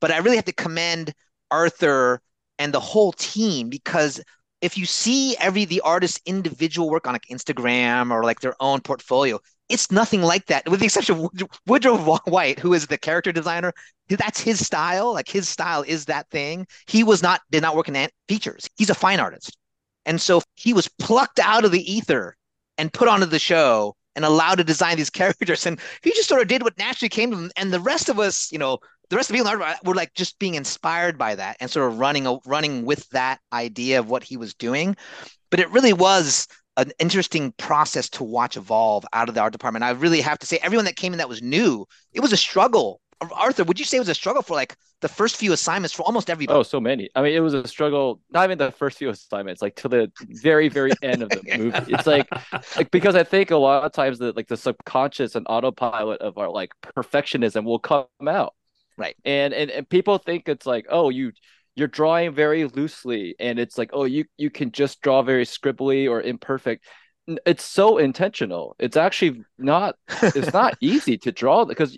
But 0.00 0.12
I 0.12 0.18
really 0.18 0.36
have 0.36 0.44
to 0.44 0.52
commend 0.52 1.12
Arthur 1.50 2.20
and 2.58 2.72
the 2.72 2.80
whole 2.80 3.12
team 3.12 3.68
because 3.68 4.20
if 4.60 4.76
you 4.76 4.86
see 4.86 5.36
every 5.38 5.64
the 5.64 5.80
artist's 5.82 6.20
individual 6.26 6.90
work 6.90 7.06
on 7.06 7.12
like 7.12 7.26
Instagram 7.30 8.10
or 8.10 8.24
like 8.24 8.40
their 8.40 8.54
own 8.60 8.80
portfolio, 8.80 9.38
it's 9.68 9.92
nothing 9.92 10.22
like 10.22 10.46
that, 10.46 10.68
with 10.68 10.80
the 10.80 10.86
exception 10.86 11.16
of 11.20 11.30
Woodrow 11.66 11.98
White, 12.24 12.58
who 12.58 12.72
is 12.72 12.86
the 12.86 12.98
character 12.98 13.32
designer. 13.32 13.72
That's 14.08 14.40
his 14.40 14.64
style. 14.64 15.12
Like 15.12 15.28
his 15.28 15.48
style 15.48 15.82
is 15.82 16.06
that 16.06 16.28
thing. 16.30 16.66
He 16.86 17.04
was 17.04 17.22
not 17.22 17.42
did 17.50 17.62
not 17.62 17.76
work 17.76 17.88
in 17.88 18.08
features. 18.28 18.68
He's 18.76 18.90
a 18.90 18.94
fine 18.94 19.20
artist, 19.20 19.56
and 20.06 20.20
so 20.20 20.42
he 20.54 20.72
was 20.72 20.88
plucked 20.98 21.38
out 21.38 21.64
of 21.64 21.70
the 21.72 21.92
ether 21.92 22.36
and 22.78 22.92
put 22.92 23.08
onto 23.08 23.26
the 23.26 23.38
show 23.38 23.94
and 24.16 24.24
allowed 24.24 24.56
to 24.56 24.64
design 24.64 24.96
these 24.96 25.10
characters. 25.20 25.66
And 25.66 25.78
he 26.02 26.10
just 26.10 26.28
sort 26.28 26.42
of 26.42 26.48
did 26.48 26.62
what 26.62 26.78
naturally 26.78 27.10
came 27.10 27.30
to 27.30 27.36
him. 27.36 27.50
And 27.56 27.72
the 27.72 27.80
rest 27.80 28.08
of 28.08 28.18
us, 28.18 28.50
you 28.50 28.58
know, 28.58 28.78
the 29.10 29.16
rest 29.16 29.30
of 29.30 29.36
the 29.36 29.42
people 29.42 29.74
were 29.84 29.94
like 29.94 30.14
just 30.14 30.38
being 30.38 30.54
inspired 30.54 31.16
by 31.16 31.34
that 31.34 31.56
and 31.60 31.70
sort 31.70 31.90
of 31.90 31.98
running 31.98 32.38
running 32.46 32.84
with 32.84 33.08
that 33.10 33.40
idea 33.52 33.98
of 33.98 34.10
what 34.10 34.22
he 34.22 34.36
was 34.36 34.54
doing. 34.54 34.96
But 35.50 35.60
it 35.60 35.70
really 35.70 35.92
was 35.92 36.46
an 36.76 36.92
interesting 36.98 37.52
process 37.58 38.08
to 38.08 38.24
watch 38.24 38.56
evolve 38.56 39.04
out 39.12 39.28
of 39.28 39.34
the 39.34 39.40
art 39.40 39.52
department. 39.52 39.84
I 39.84 39.90
really 39.90 40.20
have 40.20 40.38
to 40.38 40.46
say, 40.46 40.58
everyone 40.62 40.84
that 40.84 40.96
came 40.96 41.12
in 41.12 41.18
that 41.18 41.28
was 41.28 41.42
new, 41.42 41.86
it 42.12 42.20
was 42.20 42.32
a 42.32 42.36
struggle. 42.36 43.00
Arthur, 43.32 43.64
would 43.64 43.80
you 43.80 43.84
say 43.84 43.96
it 43.96 44.00
was 44.00 44.08
a 44.08 44.14
struggle 44.14 44.42
for 44.42 44.54
like 44.54 44.76
the 45.00 45.08
first 45.08 45.36
few 45.36 45.52
assignments 45.52 45.92
for 45.92 46.04
almost 46.04 46.30
everybody? 46.30 46.56
Oh, 46.56 46.62
so 46.62 46.80
many. 46.80 47.10
I 47.16 47.22
mean, 47.22 47.34
it 47.34 47.40
was 47.40 47.52
a 47.52 47.66
struggle, 47.66 48.20
not 48.30 48.44
even 48.44 48.58
the 48.58 48.70
first 48.70 48.98
few 48.98 49.08
assignments, 49.08 49.60
like 49.60 49.74
to 49.76 49.88
the 49.88 50.12
very, 50.20 50.68
very 50.68 50.92
end 51.02 51.24
of 51.24 51.30
the 51.30 51.42
movie. 51.58 51.92
It's 51.92 52.06
like, 52.06 52.28
like 52.76 52.92
because 52.92 53.16
I 53.16 53.24
think 53.24 53.50
a 53.50 53.56
lot 53.56 53.82
of 53.82 53.90
times 53.90 54.20
that 54.20 54.36
like 54.36 54.46
the 54.46 54.56
subconscious 54.56 55.34
and 55.34 55.44
autopilot 55.48 56.20
of 56.20 56.38
our 56.38 56.48
like 56.48 56.70
perfectionism 56.96 57.64
will 57.64 57.80
come 57.80 58.06
out. 58.28 58.54
Right. 58.98 59.16
And 59.24 59.54
and, 59.54 59.70
and 59.70 59.88
people 59.88 60.18
think 60.18 60.48
it's 60.48 60.66
like, 60.66 60.86
oh, 60.90 61.10
you 61.10 61.32
you're 61.76 61.88
drawing 61.88 62.34
very 62.34 62.64
loosely 62.64 63.36
and 63.38 63.60
it's 63.60 63.78
like 63.78 63.90
oh 63.92 64.02
you 64.04 64.24
you 64.36 64.50
can 64.50 64.72
just 64.72 65.00
draw 65.00 65.22
very 65.22 65.44
scribbly 65.44 66.10
or 66.10 66.20
imperfect. 66.20 66.84
It's 67.46 67.64
so 67.64 67.98
intentional. 67.98 68.74
It's 68.80 68.96
actually 68.96 69.44
not 69.58 69.94
it's 70.22 70.52
not 70.52 70.76
easy 70.82 71.18
to 71.18 71.32
draw 71.32 71.64
because 71.64 71.96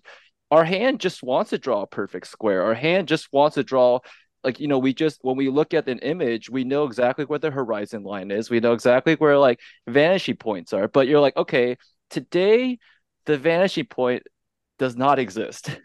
our 0.51 0.65
hand 0.65 1.01
just 1.01 1.23
wants 1.23 1.51
to 1.51 1.59
draw 1.59 1.83
a 1.83 1.87
perfect 1.87 2.27
square. 2.27 2.63
Our 2.65 2.75
hand 2.75 3.09
just 3.09 3.33
wants 3.33 3.55
to 3.55 3.65
draw 3.65 4.01
like 4.45 4.61
you 4.61 4.69
know 4.69 4.79
we 4.79 4.93
just 4.93 5.21
when 5.23 5.37
we 5.37 5.49
look 5.49 5.73
at 5.75 5.89
an 5.89 6.01
image 6.01 6.51
we 6.51 6.65
know 6.65 6.85
exactly 6.85 7.25
where 7.25 7.39
the 7.39 7.51
horizon 7.51 8.03
line 8.03 8.31
is. 8.31 8.51
We 8.51 8.61
know 8.61 8.75
exactly 8.75 9.15
where 9.15 9.39
like 9.39 9.61
vanishing 9.89 10.37
points 10.37 10.75
are. 10.75 10.89
But 10.89 11.09
you're 11.09 11.21
like 11.21 11.39
okay 11.39 11.79
today 12.11 12.79
the 13.27 13.39
vanishing 13.39 13.87
point 13.87 14.25
does 14.79 14.97
not 14.97 15.19
exist. 15.19 15.71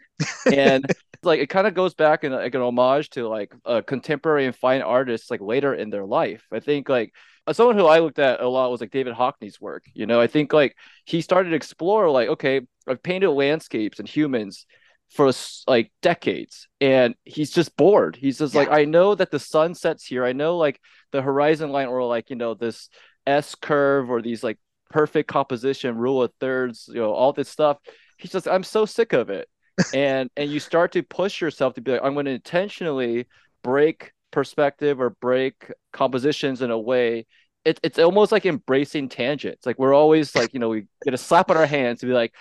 And 0.51 0.85
like 1.25 1.39
it 1.39 1.49
kind 1.49 1.67
of 1.67 1.73
goes 1.73 1.93
back 1.93 2.23
in 2.23 2.31
like 2.31 2.55
an 2.55 2.61
homage 2.61 3.09
to 3.11 3.27
like 3.27 3.53
a 3.65 3.81
contemporary 3.81 4.45
and 4.45 4.55
fine 4.55 4.81
artists 4.81 5.29
like 5.31 5.41
later 5.41 5.73
in 5.73 5.89
their 5.89 6.05
life. 6.05 6.45
I 6.51 6.59
think 6.59 6.89
like 6.89 7.13
uh, 7.47 7.53
someone 7.53 7.77
who 7.77 7.85
I 7.85 7.99
looked 7.99 8.19
at 8.19 8.41
a 8.41 8.47
lot 8.47 8.71
was 8.71 8.81
like 8.81 8.91
David 8.91 9.15
Hockney's 9.15 9.59
work. 9.59 9.83
You 9.93 10.05
know, 10.05 10.19
I 10.21 10.27
think 10.27 10.53
like 10.53 10.75
he 11.05 11.21
started 11.21 11.49
to 11.51 11.55
explore 11.55 12.09
like 12.09 12.29
okay, 12.29 12.61
I've 12.87 13.03
painted 13.03 13.31
landscapes 13.31 13.99
and 13.99 14.07
humans 14.07 14.65
for 15.09 15.31
like 15.67 15.91
decades 16.01 16.67
and 16.81 17.15
he's 17.23 17.51
just 17.51 17.77
bored 17.77 18.15
he's 18.15 18.39
just 18.39 18.53
yeah. 18.53 18.61
like 18.61 18.71
i 18.71 18.85
know 18.85 19.13
that 19.13 19.31
the 19.31 19.39
sun 19.39 19.75
sets 19.75 20.03
here 20.03 20.25
i 20.25 20.33
know 20.33 20.57
like 20.57 20.79
the 21.11 21.21
horizon 21.21 21.69
line 21.69 21.87
or 21.87 22.03
like 22.03 22.29
you 22.29 22.35
know 22.35 22.53
this 22.53 22.89
s 23.27 23.55
curve 23.55 24.09
or 24.09 24.21
these 24.21 24.43
like 24.43 24.57
perfect 24.89 25.29
composition 25.29 25.97
rule 25.97 26.23
of 26.23 26.33
thirds 26.39 26.89
you 26.91 26.99
know 26.99 27.13
all 27.13 27.33
this 27.33 27.49
stuff 27.49 27.77
he's 28.17 28.31
just 28.31 28.47
i'm 28.47 28.63
so 28.63 28.85
sick 28.85 29.13
of 29.13 29.29
it 29.29 29.47
and 29.93 30.29
and 30.37 30.51
you 30.51 30.59
start 30.59 30.91
to 30.91 31.03
push 31.03 31.41
yourself 31.41 31.73
to 31.73 31.81
be 31.81 31.91
like 31.91 32.01
i'm 32.03 32.13
going 32.13 32.25
to 32.25 32.31
intentionally 32.31 33.27
break 33.63 34.13
perspective 34.35 34.99
or 34.99 35.11
break 35.21 35.71
compositions 35.93 36.61
in 36.61 36.69
a 36.69 36.77
way. 36.77 37.25
It, 37.63 37.79
it's 37.81 37.97
almost 37.97 38.33
like 38.33 38.45
embracing 38.45 39.07
tangents. 39.07 39.65
Like 39.65 39.79
we're 39.79 39.93
always 39.93 40.35
like 40.35 40.53
you 40.53 40.59
know 40.59 40.69
we 40.69 40.85
get 41.03 41.13
a 41.13 41.17
slap 41.17 41.49
on 41.49 41.57
our 41.57 41.65
hands 41.65 42.01
to 42.01 42.05
be 42.05 42.11
like 42.11 42.33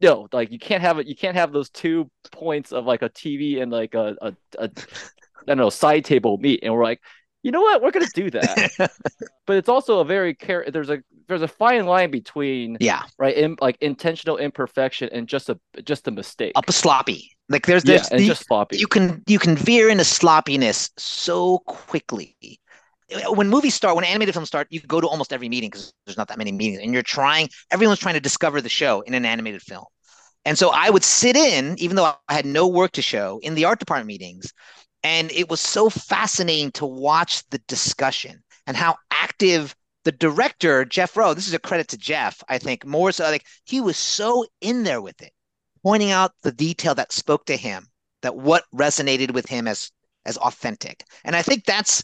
no 0.00 0.26
like 0.32 0.50
you 0.50 0.58
can't 0.58 0.82
have 0.82 0.98
it 0.98 1.06
you 1.06 1.14
can't 1.14 1.36
have 1.36 1.52
those 1.52 1.70
two 1.70 2.10
points 2.32 2.72
of 2.72 2.84
like 2.84 3.02
a 3.02 3.08
tv 3.10 3.62
and 3.62 3.70
like 3.70 3.94
a, 3.94 4.16
a, 4.20 4.32
a 4.58 4.64
I 4.64 5.42
don't 5.46 5.58
know 5.58 5.70
side 5.70 6.04
table 6.04 6.38
meet. 6.38 6.60
And 6.64 6.74
we're 6.74 6.82
like 6.82 7.00
you 7.42 7.52
know 7.52 7.60
what? 7.60 7.82
We're 7.82 7.90
gonna 7.90 8.06
do 8.14 8.30
that. 8.30 8.90
But 9.46 9.58
it's 9.58 9.68
also 9.68 10.00
a 10.00 10.04
very 10.06 10.34
care 10.34 10.64
there's 10.66 10.88
a 10.88 11.02
there's 11.28 11.42
a 11.42 11.48
fine 11.48 11.86
line 11.86 12.10
between 12.10 12.76
yeah. 12.80 13.02
right 13.18 13.36
in, 13.36 13.56
like 13.60 13.76
intentional 13.80 14.36
imperfection 14.36 15.08
and 15.12 15.28
just 15.28 15.48
a 15.48 15.58
just 15.84 16.08
a 16.08 16.10
mistake. 16.10 16.52
Up 16.54 16.68
a 16.68 16.72
sloppy. 16.72 17.30
Like 17.48 17.66
there's 17.66 17.82
there's 17.82 18.10
yeah, 18.10 18.18
the, 18.18 18.26
just 18.26 18.46
sloppy. 18.46 18.78
you 18.78 18.86
can 18.86 19.22
you 19.26 19.38
can 19.38 19.56
veer 19.56 19.88
into 19.88 20.04
sloppiness 20.04 20.90
so 20.96 21.58
quickly. 21.66 22.36
When 23.28 23.48
movies 23.48 23.74
start 23.74 23.96
when 23.96 24.04
animated 24.04 24.34
films 24.34 24.48
start 24.48 24.66
you 24.70 24.80
go 24.80 25.00
to 25.00 25.06
almost 25.06 25.32
every 25.32 25.48
meeting 25.48 25.70
because 25.70 25.92
there's 26.06 26.16
not 26.16 26.28
that 26.28 26.38
many 26.38 26.52
meetings 26.52 26.80
and 26.82 26.92
you're 26.92 27.02
trying 27.02 27.48
everyone's 27.70 27.98
trying 27.98 28.14
to 28.14 28.20
discover 28.20 28.60
the 28.60 28.68
show 28.68 29.02
in 29.02 29.14
an 29.14 29.24
animated 29.24 29.62
film. 29.62 29.84
And 30.46 30.58
so 30.58 30.70
i 30.74 30.90
would 30.90 31.04
sit 31.04 31.36
in 31.36 31.74
even 31.78 31.96
though 31.96 32.14
i 32.28 32.34
had 32.34 32.46
no 32.46 32.66
work 32.66 32.92
to 32.92 33.02
show 33.02 33.40
in 33.42 33.54
the 33.54 33.66
art 33.66 33.78
department 33.78 34.08
meetings 34.08 34.52
and 35.04 35.30
it 35.32 35.50
was 35.50 35.60
so 35.60 35.90
fascinating 35.90 36.72
to 36.72 36.86
watch 36.86 37.46
the 37.50 37.58
discussion 37.68 38.42
and 38.66 38.76
how 38.76 38.96
active 39.10 39.76
the 40.04 40.12
director, 40.12 40.84
Jeff 40.84 41.16
Rowe, 41.16 41.34
this 41.34 41.48
is 41.48 41.54
a 41.54 41.58
credit 41.58 41.88
to 41.88 41.98
Jeff, 41.98 42.42
I 42.48 42.58
think, 42.58 42.86
more 42.86 43.12
so 43.12 43.24
like 43.24 43.46
he 43.64 43.80
was 43.80 43.96
so 43.96 44.46
in 44.60 44.84
there 44.84 45.00
with 45.00 45.20
it, 45.22 45.32
pointing 45.82 46.10
out 46.10 46.32
the 46.42 46.52
detail 46.52 46.94
that 46.94 47.12
spoke 47.12 47.46
to 47.46 47.56
him, 47.56 47.88
that 48.22 48.36
what 48.36 48.64
resonated 48.74 49.32
with 49.32 49.48
him 49.48 49.66
as 49.66 49.90
as 50.26 50.36
authentic. 50.38 51.04
And 51.24 51.36
I 51.36 51.42
think 51.42 51.64
that's 51.64 52.02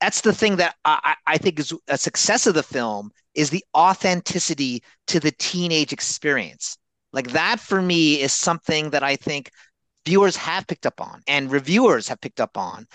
that's 0.00 0.20
the 0.20 0.32
thing 0.32 0.56
that 0.56 0.76
I, 0.84 1.14
I 1.26 1.38
think 1.38 1.58
is 1.58 1.72
a 1.88 1.96
success 1.96 2.46
of 2.46 2.54
the 2.54 2.62
film 2.62 3.10
is 3.34 3.50
the 3.50 3.64
authenticity 3.74 4.82
to 5.06 5.20
the 5.20 5.32
teenage 5.32 5.92
experience. 5.92 6.76
Like 7.12 7.28
that 7.28 7.60
for 7.60 7.80
me 7.80 8.20
is 8.20 8.32
something 8.32 8.90
that 8.90 9.02
I 9.02 9.16
think 9.16 9.50
viewers 10.04 10.36
have 10.36 10.66
picked 10.66 10.86
up 10.86 11.00
on 11.00 11.22
and 11.26 11.50
reviewers 11.50 12.08
have 12.08 12.20
picked 12.20 12.40
up 12.40 12.58
on. 12.58 12.86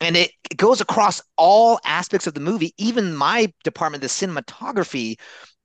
And 0.00 0.16
it, 0.16 0.32
it 0.50 0.56
goes 0.56 0.80
across 0.80 1.20
all 1.36 1.78
aspects 1.84 2.26
of 2.26 2.34
the 2.34 2.40
movie. 2.40 2.72
Even 2.78 3.14
my 3.14 3.52
department, 3.64 4.02
the 4.02 4.08
cinematography, 4.08 5.16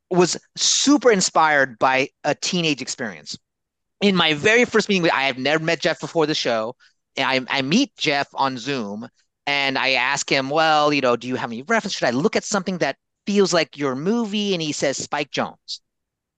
was 0.10 0.38
super 0.56 1.12
inspired 1.12 1.80
by 1.80 2.10
a 2.24 2.36
teenage 2.36 2.82
experience. 2.82 3.38
In 4.02 4.16
my 4.16 4.34
very 4.34 4.66
first 4.66 4.90
meeting, 4.90 5.10
I 5.10 5.24
have 5.24 5.38
never 5.38 5.64
met 5.64 5.82
Jeff 5.82 6.00
before 6.00 6.26
the 6.26 6.36
show. 6.36 6.76
I, 7.18 7.46
I 7.50 7.62
meet 7.62 7.96
Jeff 7.98 8.28
on 8.34 8.58
Zoom 8.58 9.08
and 9.48 9.78
I 9.78 9.92
ask 9.92 10.30
him, 10.30 10.50
well, 10.50 10.94
you 10.94 11.02
know, 11.02 11.16
do 11.16 11.28
you 11.28 11.36
have 11.36 11.52
any 11.52 11.64
reference? 11.64 11.96
Should 11.96 12.08
I 12.08 12.12
look 12.12 12.36
at 12.36 12.44
something 12.44 12.80
that 12.80 12.98
feels 13.26 13.54
like 13.54 13.78
your 13.78 13.96
movie? 13.96 14.54
And 14.54 14.62
he 14.62 14.74
says 14.74 14.98
Spike 14.98 15.32
Jonze 15.32 15.80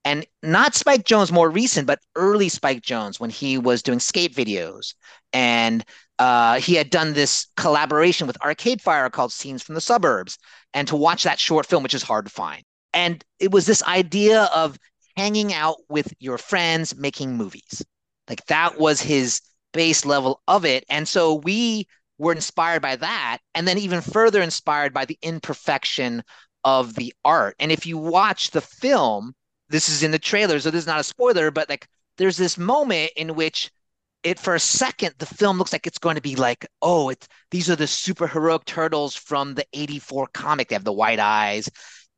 and 0.08 0.26
not 0.42 0.74
Spike 0.74 1.04
Jonze 1.04 1.34
more 1.34 1.50
recent, 1.50 1.86
but 1.86 2.00
early 2.16 2.48
Spike 2.48 2.82
Jonze 2.82 3.20
when 3.20 3.30
he 3.30 3.58
was 3.58 3.84
doing 3.84 4.00
skate 4.00 4.34
videos. 4.34 4.94
And 5.34 5.84
uh, 6.18 6.62
he 6.62 6.76
had 6.76 6.90
done 6.90 7.12
this 7.12 7.48
collaboration 7.58 8.26
with 8.26 8.42
Arcade 8.42 8.82
Fire 8.82 9.10
called 9.10 9.34
Scenes 9.34 9.64
from 9.64 9.76
the 9.76 9.82
Suburbs. 9.82 10.38
And 10.74 10.88
to 10.88 10.96
watch 10.96 11.24
that 11.24 11.42
short 11.42 11.66
film, 11.66 11.84
which 11.84 11.94
is 11.94 12.04
hard 12.04 12.24
to 12.24 12.32
find. 12.32 12.64
And 12.94 13.22
it 13.42 13.52
was 13.52 13.66
this 13.66 13.84
idea 13.84 14.44
of 14.56 14.78
hanging 15.18 15.54
out 15.54 15.76
with 15.90 16.14
your 16.20 16.38
friends, 16.38 16.96
making 16.96 17.36
movies. 17.36 17.84
Like 18.30 18.46
that 18.46 18.80
was 18.80 19.02
his 19.02 19.42
base 19.74 20.06
level 20.06 20.42
of 20.48 20.64
it. 20.64 20.86
And 20.90 21.06
so 21.06 21.34
we 21.34 21.86
were 22.18 22.32
inspired 22.32 22.82
by 22.82 22.96
that. 22.96 23.40
And 23.56 23.68
then 23.68 23.78
even 23.78 24.00
further 24.00 24.42
inspired 24.42 24.94
by 24.94 25.04
the 25.04 25.20
imperfection 25.22 26.24
of 26.64 26.94
the 26.94 27.14
art. 27.26 27.58
And 27.60 27.74
if 27.74 27.86
you 27.86 27.98
watch 27.98 28.52
the 28.52 28.62
film, 28.62 29.34
this 29.70 29.90
is 29.90 30.04
in 30.04 30.12
the 30.12 30.20
trailer, 30.20 30.60
so 30.60 30.72
this 30.72 30.82
is 30.82 30.88
not 30.88 31.00
a 31.00 31.04
spoiler, 31.04 31.52
but 31.52 31.70
like 31.70 31.88
there's 32.18 32.38
this 32.38 32.58
moment 32.58 33.12
in 33.16 33.36
which 33.36 33.72
it 34.24 34.40
for 34.40 34.56
a 34.56 34.60
second 34.60 35.14
the 35.20 35.26
film 35.26 35.58
looks 35.58 35.72
like 35.72 35.86
it's 35.86 36.00
going 36.00 36.16
to 36.16 36.22
be 36.22 36.36
like 36.36 36.66
oh 36.82 37.10
it's 37.10 37.28
these 37.52 37.70
are 37.70 37.76
the 37.76 37.88
super 37.88 38.28
heroic 38.28 38.66
turtles 38.66 39.16
from 39.16 39.54
the 39.56 39.66
84 39.74 40.28
comic. 40.34 40.70
They 40.70 40.76
have 40.76 40.84
the 40.84 40.92
white 40.92 41.20
eyes. 41.20 41.70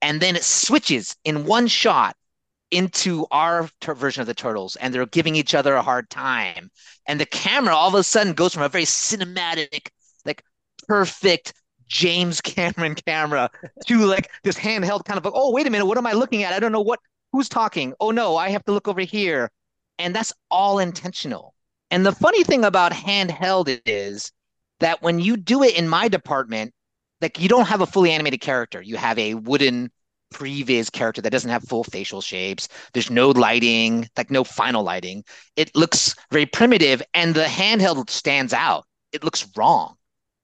And 0.02 0.22
then 0.22 0.36
it 0.36 0.44
switches 0.44 1.16
in 1.26 1.46
one 1.46 1.68
shot 1.68 2.16
into 2.72 3.26
our 3.32 3.70
ter- 3.82 3.96
version 3.96 4.22
of 4.22 4.28
the 4.28 4.34
turtles 4.34 4.76
and 4.78 4.94
they're 4.94 5.06
giving 5.06 5.36
each 5.36 5.54
other 5.54 5.76
a 5.76 5.82
hard 5.82 6.10
time. 6.10 6.72
And 7.08 7.20
the 7.20 7.26
camera 7.26 7.76
all 7.76 7.90
of 7.90 7.96
a 7.96 8.04
sudden 8.04 8.34
goes 8.34 8.54
from 8.54 8.64
a 8.64 8.70
very 8.70 8.86
cinematic 8.86 9.90
like 10.26 10.44
perfect 10.88 11.54
james 11.88 12.40
cameron 12.42 12.96
camera 12.96 13.50
to 13.88 14.06
like 14.06 14.30
this 14.44 14.56
handheld 14.56 15.06
kind 15.06 15.18
of 15.18 15.26
like 15.26 15.34
oh 15.36 15.52
wait 15.52 15.66
a 15.66 15.70
minute 15.70 15.86
what 15.86 15.98
am 15.98 16.08
i 16.08 16.14
looking 16.14 16.44
at? 16.44 16.54
I 16.54 16.60
don't 16.60 16.72
know 16.72 16.82
what 16.82 17.00
who's 17.32 17.50
talking 17.50 17.94
oh 18.00 18.12
no 18.12 18.36
i 18.36 18.50
have 18.50 18.64
to 18.64 18.72
look 18.72 18.88
over 18.88 19.02
here 19.02 19.50
and 19.98 20.16
that's 20.16 20.34
all 20.50 20.80
intentional 20.80 21.54
and 21.92 22.06
the 22.06 22.12
funny 22.12 22.44
thing 22.44 22.64
about 22.64 22.92
handheld 22.92 23.82
is 23.86 24.32
that 24.80 25.02
when 25.02 25.20
you 25.20 25.38
do 25.38 25.64
it 25.64 25.78
in 25.78 25.88
my 25.88 26.08
department 26.08 26.74
like 27.22 27.40
you 27.40 27.50
don't 27.50 27.68
have 27.68 27.82
a 27.82 27.88
fully 27.88 28.12
animated 28.12 28.42
character 28.42 28.82
you 28.82 28.98
have 28.98 29.18
a 29.20 29.34
wooden 29.36 29.90
previs 30.34 30.92
character 30.92 31.22
that 31.22 31.32
doesn't 31.32 31.50
have 31.50 31.64
full 31.64 31.84
facial 31.84 32.22
shapes. 32.22 32.68
There's 32.94 33.10
no 33.10 33.30
lighting, 33.30 34.08
like 34.18 34.32
no 34.32 34.44
final 34.44 34.84
lighting. 34.84 35.24
It 35.56 35.76
looks 35.76 36.16
very 36.32 36.46
primitive 36.46 37.02
and 37.14 37.34
the 37.34 37.46
handheld 37.46 38.10
stands 38.10 38.54
out. 38.54 38.86
It 39.12 39.24
looks 39.24 39.48
wrong. 39.56 39.96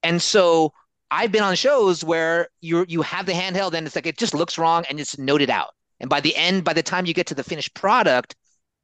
And 0.04 0.22
so 0.22 0.74
I've 1.12 1.32
been 1.32 1.44
on 1.44 1.56
shows 1.56 2.04
where 2.04 2.50
you 2.62 2.86
you 2.88 3.02
have 3.04 3.26
the 3.26 3.34
handheld 3.34 3.74
and 3.74 3.86
it's 3.86 3.96
like 3.96 4.08
it 4.08 4.18
just 4.18 4.34
looks 4.34 4.58
wrong 4.58 4.86
and 4.90 5.00
it's 5.00 5.18
noted 5.18 5.50
out. 5.50 5.74
And 6.00 6.10
by 6.10 6.22
the 6.22 6.36
end, 6.36 6.64
by 6.64 6.74
the 6.74 6.84
time 6.84 7.06
you 7.06 7.14
get 7.14 7.28
to 7.28 7.36
the 7.36 7.44
finished 7.44 7.74
product, 7.74 8.36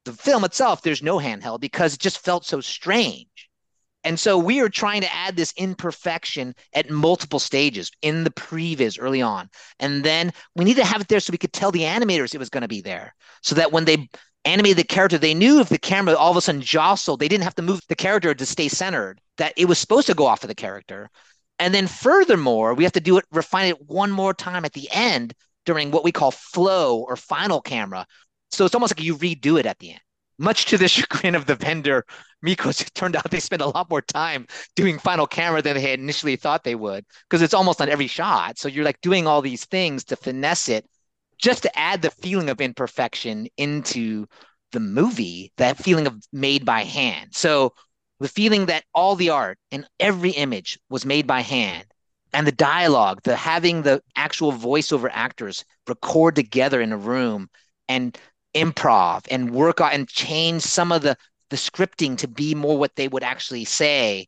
the 0.05 0.13
film 0.13 0.43
itself, 0.43 0.81
there's 0.81 1.03
no 1.03 1.17
handheld 1.17 1.59
because 1.59 1.93
it 1.93 1.99
just 1.99 2.23
felt 2.23 2.45
so 2.45 2.61
strange. 2.61 3.27
And 4.03 4.19
so 4.19 4.37
we 4.37 4.61
are 4.61 4.69
trying 4.69 5.01
to 5.01 5.13
add 5.13 5.35
this 5.35 5.53
imperfection 5.57 6.55
at 6.73 6.89
multiple 6.89 7.39
stages 7.39 7.91
in 8.01 8.23
the 8.23 8.31
previs 8.31 8.97
early 8.99 9.21
on. 9.21 9.49
And 9.79 10.03
then 10.03 10.31
we 10.55 10.65
need 10.65 10.77
to 10.77 10.85
have 10.85 11.01
it 11.01 11.07
there 11.07 11.19
so 11.19 11.31
we 11.31 11.37
could 11.37 11.53
tell 11.53 11.71
the 11.71 11.81
animators 11.81 12.33
it 12.33 12.39
was 12.39 12.49
going 12.49 12.63
to 12.63 12.67
be 12.67 12.81
there. 12.81 13.13
So 13.43 13.53
that 13.55 13.71
when 13.71 13.85
they 13.85 14.09
animated 14.43 14.77
the 14.77 14.83
character, 14.83 15.19
they 15.19 15.35
knew 15.35 15.59
if 15.59 15.69
the 15.69 15.77
camera 15.77 16.15
all 16.15 16.31
of 16.31 16.37
a 16.37 16.41
sudden 16.41 16.61
jostled, 16.61 17.19
they 17.19 17.27
didn't 17.27 17.43
have 17.43 17.55
to 17.55 17.61
move 17.61 17.81
the 17.87 17.95
character 17.95 18.33
to 18.33 18.45
stay 18.45 18.67
centered, 18.67 19.21
that 19.37 19.53
it 19.55 19.65
was 19.65 19.77
supposed 19.77 20.07
to 20.07 20.15
go 20.15 20.25
off 20.25 20.43
of 20.43 20.47
the 20.47 20.55
character. 20.55 21.09
And 21.59 21.75
then 21.75 21.85
furthermore, 21.85 22.73
we 22.73 22.83
have 22.85 22.93
to 22.93 22.99
do 22.99 23.17
it, 23.17 23.25
refine 23.31 23.67
it 23.67 23.87
one 23.87 24.09
more 24.09 24.33
time 24.33 24.65
at 24.65 24.73
the 24.73 24.89
end 24.91 25.35
during 25.65 25.91
what 25.91 26.03
we 26.03 26.11
call 26.11 26.31
flow 26.31 26.99
or 26.99 27.15
final 27.15 27.61
camera. 27.61 28.05
So 28.51 28.65
it's 28.65 28.75
almost 28.75 28.97
like 28.97 29.03
you 29.03 29.17
redo 29.17 29.59
it 29.59 29.65
at 29.65 29.79
the 29.79 29.91
end 29.91 30.01
much 30.41 30.65
to 30.65 30.77
the 30.77 30.87
chagrin 30.87 31.35
of 31.35 31.45
the 31.45 31.55
vendor, 31.55 32.05
Mikros, 32.45 32.81
it 32.81 32.93
turned 32.93 33.15
out 33.15 33.29
they 33.29 33.39
spent 33.39 33.61
a 33.61 33.67
lot 33.67 33.89
more 33.89 34.01
time 34.01 34.47
doing 34.75 34.99
final 34.99 35.27
camera 35.27 35.61
than 35.61 35.75
they 35.75 35.81
had 35.81 35.99
initially 35.99 36.35
thought 36.35 36.63
they 36.63 36.75
would 36.75 37.05
because 37.29 37.41
it's 37.41 37.53
almost 37.53 37.79
on 37.79 37.89
every 37.89 38.07
shot. 38.07 38.57
So 38.57 38.67
you're 38.67 38.85
like 38.85 38.99
doing 39.01 39.27
all 39.27 39.41
these 39.41 39.65
things 39.65 40.03
to 40.05 40.15
finesse 40.15 40.67
it 40.67 40.85
just 41.37 41.63
to 41.63 41.79
add 41.79 42.01
the 42.01 42.11
feeling 42.11 42.49
of 42.49 42.59
imperfection 42.59 43.47
into 43.57 44.25
the 44.71 44.79
movie, 44.79 45.51
that 45.57 45.77
feeling 45.77 46.07
of 46.07 46.15
made 46.33 46.65
by 46.65 46.83
hand. 46.83 47.29
So 47.33 47.73
the 48.19 48.27
feeling 48.27 48.67
that 48.67 48.83
all 48.93 49.15
the 49.15 49.29
art 49.29 49.57
and 49.71 49.87
every 49.99 50.31
image 50.31 50.79
was 50.89 51.05
made 51.05 51.27
by 51.27 51.41
hand 51.41 51.85
and 52.33 52.47
the 52.47 52.51
dialogue, 52.51 53.21
the 53.23 53.35
having 53.35 53.81
the 53.81 54.01
actual 54.15 54.53
voiceover 54.53 55.09
actors 55.11 55.65
record 55.87 56.35
together 56.35 56.81
in 56.81 56.91
a 56.91 56.97
room 56.97 57.49
and 57.87 58.17
improv 58.55 59.25
and 59.29 59.51
work 59.51 59.81
on 59.81 59.91
and 59.91 60.07
change 60.07 60.61
some 60.61 60.91
of 60.91 61.01
the 61.01 61.17
the 61.49 61.57
scripting 61.57 62.17
to 62.17 62.27
be 62.27 62.55
more 62.55 62.77
what 62.77 62.95
they 62.95 63.07
would 63.07 63.23
actually 63.23 63.65
say 63.65 64.27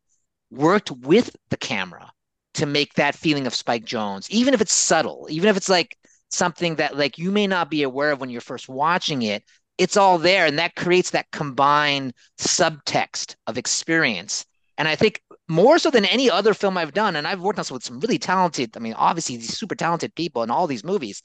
worked 0.51 0.91
with 0.91 1.35
the 1.49 1.57
camera 1.57 2.11
to 2.53 2.65
make 2.65 2.93
that 2.93 3.15
feeling 3.15 3.47
of 3.47 3.55
Spike 3.55 3.85
Jonze, 3.85 4.29
even 4.29 4.53
if 4.53 4.61
it's 4.61 4.73
subtle 4.73 5.27
even 5.29 5.49
if 5.49 5.57
it's 5.57 5.69
like 5.69 5.97
something 6.29 6.75
that 6.75 6.97
like 6.97 7.17
you 7.17 7.31
may 7.31 7.47
not 7.47 7.69
be 7.69 7.83
aware 7.83 8.11
of 8.11 8.19
when 8.19 8.29
you're 8.29 8.41
first 8.41 8.67
watching 8.67 9.21
it 9.21 9.43
it's 9.77 9.97
all 9.97 10.17
there. 10.17 10.45
And 10.45 10.59
that 10.59 10.75
creates 10.75 11.11
that 11.11 11.31
combined 11.31 12.13
subtext 12.37 13.35
of 13.47 13.57
experience 13.57 14.45
and 14.77 14.87
I 14.87 14.95
think 14.95 15.21
more 15.47 15.77
so 15.77 15.91
than 15.91 16.05
any 16.05 16.29
other 16.29 16.53
film 16.53 16.77
I've 16.77 16.93
done 16.93 17.15
and 17.15 17.27
I've 17.27 17.41
worked 17.41 17.59
on 17.59 17.65
with 17.71 17.83
some 17.83 17.99
really 17.99 18.17
talented 18.17 18.75
I 18.75 18.79
mean 18.79 18.93
obviously 18.93 19.37
these 19.37 19.57
super 19.57 19.75
talented 19.75 20.15
people 20.15 20.43
in 20.43 20.51
all 20.51 20.67
these 20.67 20.83
movies 20.83 21.21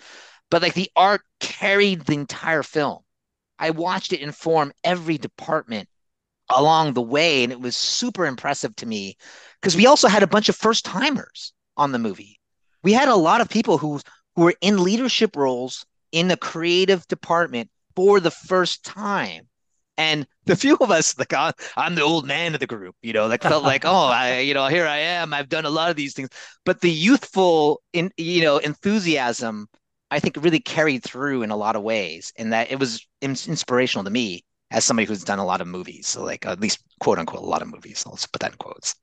but 0.50 0.62
like 0.62 0.74
the 0.74 0.90
art 0.96 1.22
carried 1.40 2.02
the 2.02 2.14
entire 2.14 2.62
film. 2.62 3.02
I 3.58 3.70
watched 3.70 4.12
it 4.12 4.20
inform 4.20 4.72
every 4.84 5.18
department 5.18 5.88
along 6.48 6.94
the 6.94 7.02
way, 7.02 7.42
and 7.44 7.52
it 7.52 7.60
was 7.60 7.76
super 7.76 8.24
impressive 8.24 8.74
to 8.76 8.86
me 8.86 9.16
because 9.60 9.76
we 9.76 9.86
also 9.86 10.08
had 10.08 10.22
a 10.22 10.28
bunch 10.28 10.48
of 10.48 10.56
first 10.56 10.84
timers 10.84 11.52
on 11.76 11.92
the 11.92 11.98
movie. 11.98 12.40
We 12.82 12.92
had 12.92 13.08
a 13.08 13.16
lot 13.16 13.40
of 13.40 13.48
people 13.48 13.78
who 13.78 14.00
who 14.36 14.42
were 14.42 14.54
in 14.60 14.84
leadership 14.84 15.36
roles 15.36 15.84
in 16.12 16.28
the 16.28 16.36
creative 16.36 17.06
department 17.08 17.70
for 17.96 18.20
the 18.20 18.30
first 18.30 18.84
time. 18.84 19.47
And 19.98 20.26
the 20.46 20.56
few 20.56 20.76
of 20.76 20.90
us, 20.90 21.18
like 21.18 21.32
uh, 21.32 21.52
I'm 21.76 21.96
the 21.96 22.02
old 22.02 22.24
man 22.24 22.54
of 22.54 22.60
the 22.60 22.66
group, 22.66 22.94
you 23.02 23.12
know, 23.12 23.26
like 23.26 23.42
felt 23.42 23.64
like, 23.64 23.84
oh, 23.84 24.06
I, 24.06 24.38
you 24.38 24.54
know, 24.54 24.68
here 24.68 24.86
I 24.86 24.98
am. 24.98 25.34
I've 25.34 25.48
done 25.48 25.66
a 25.66 25.70
lot 25.70 25.90
of 25.90 25.96
these 25.96 26.14
things. 26.14 26.28
But 26.64 26.80
the 26.80 26.90
youthful, 26.90 27.82
in 27.92 28.10
you 28.16 28.42
know, 28.42 28.58
enthusiasm 28.58 29.66
I 30.10 30.20
think 30.20 30.36
really 30.38 30.60
carried 30.60 31.02
through 31.02 31.42
in 31.42 31.50
a 31.50 31.56
lot 31.56 31.76
of 31.76 31.82
ways, 31.82 32.32
and 32.38 32.52
that 32.52 32.70
it 32.70 32.78
was 32.78 33.06
inspirational 33.20 34.04
to 34.04 34.10
me 34.10 34.44
as 34.70 34.84
somebody 34.84 35.06
who's 35.06 35.24
done 35.24 35.38
a 35.38 35.44
lot 35.44 35.60
of 35.60 35.66
movies, 35.66 36.06
so 36.06 36.24
like 36.24 36.46
at 36.46 36.60
least 36.60 36.80
quote 37.00 37.18
unquote 37.18 37.42
a 37.42 37.46
lot 37.46 37.62
of 37.62 37.68
movies. 37.68 38.04
Let's 38.06 38.26
put 38.26 38.40
that 38.40 38.52
in 38.52 38.58
quotes. 38.58 38.94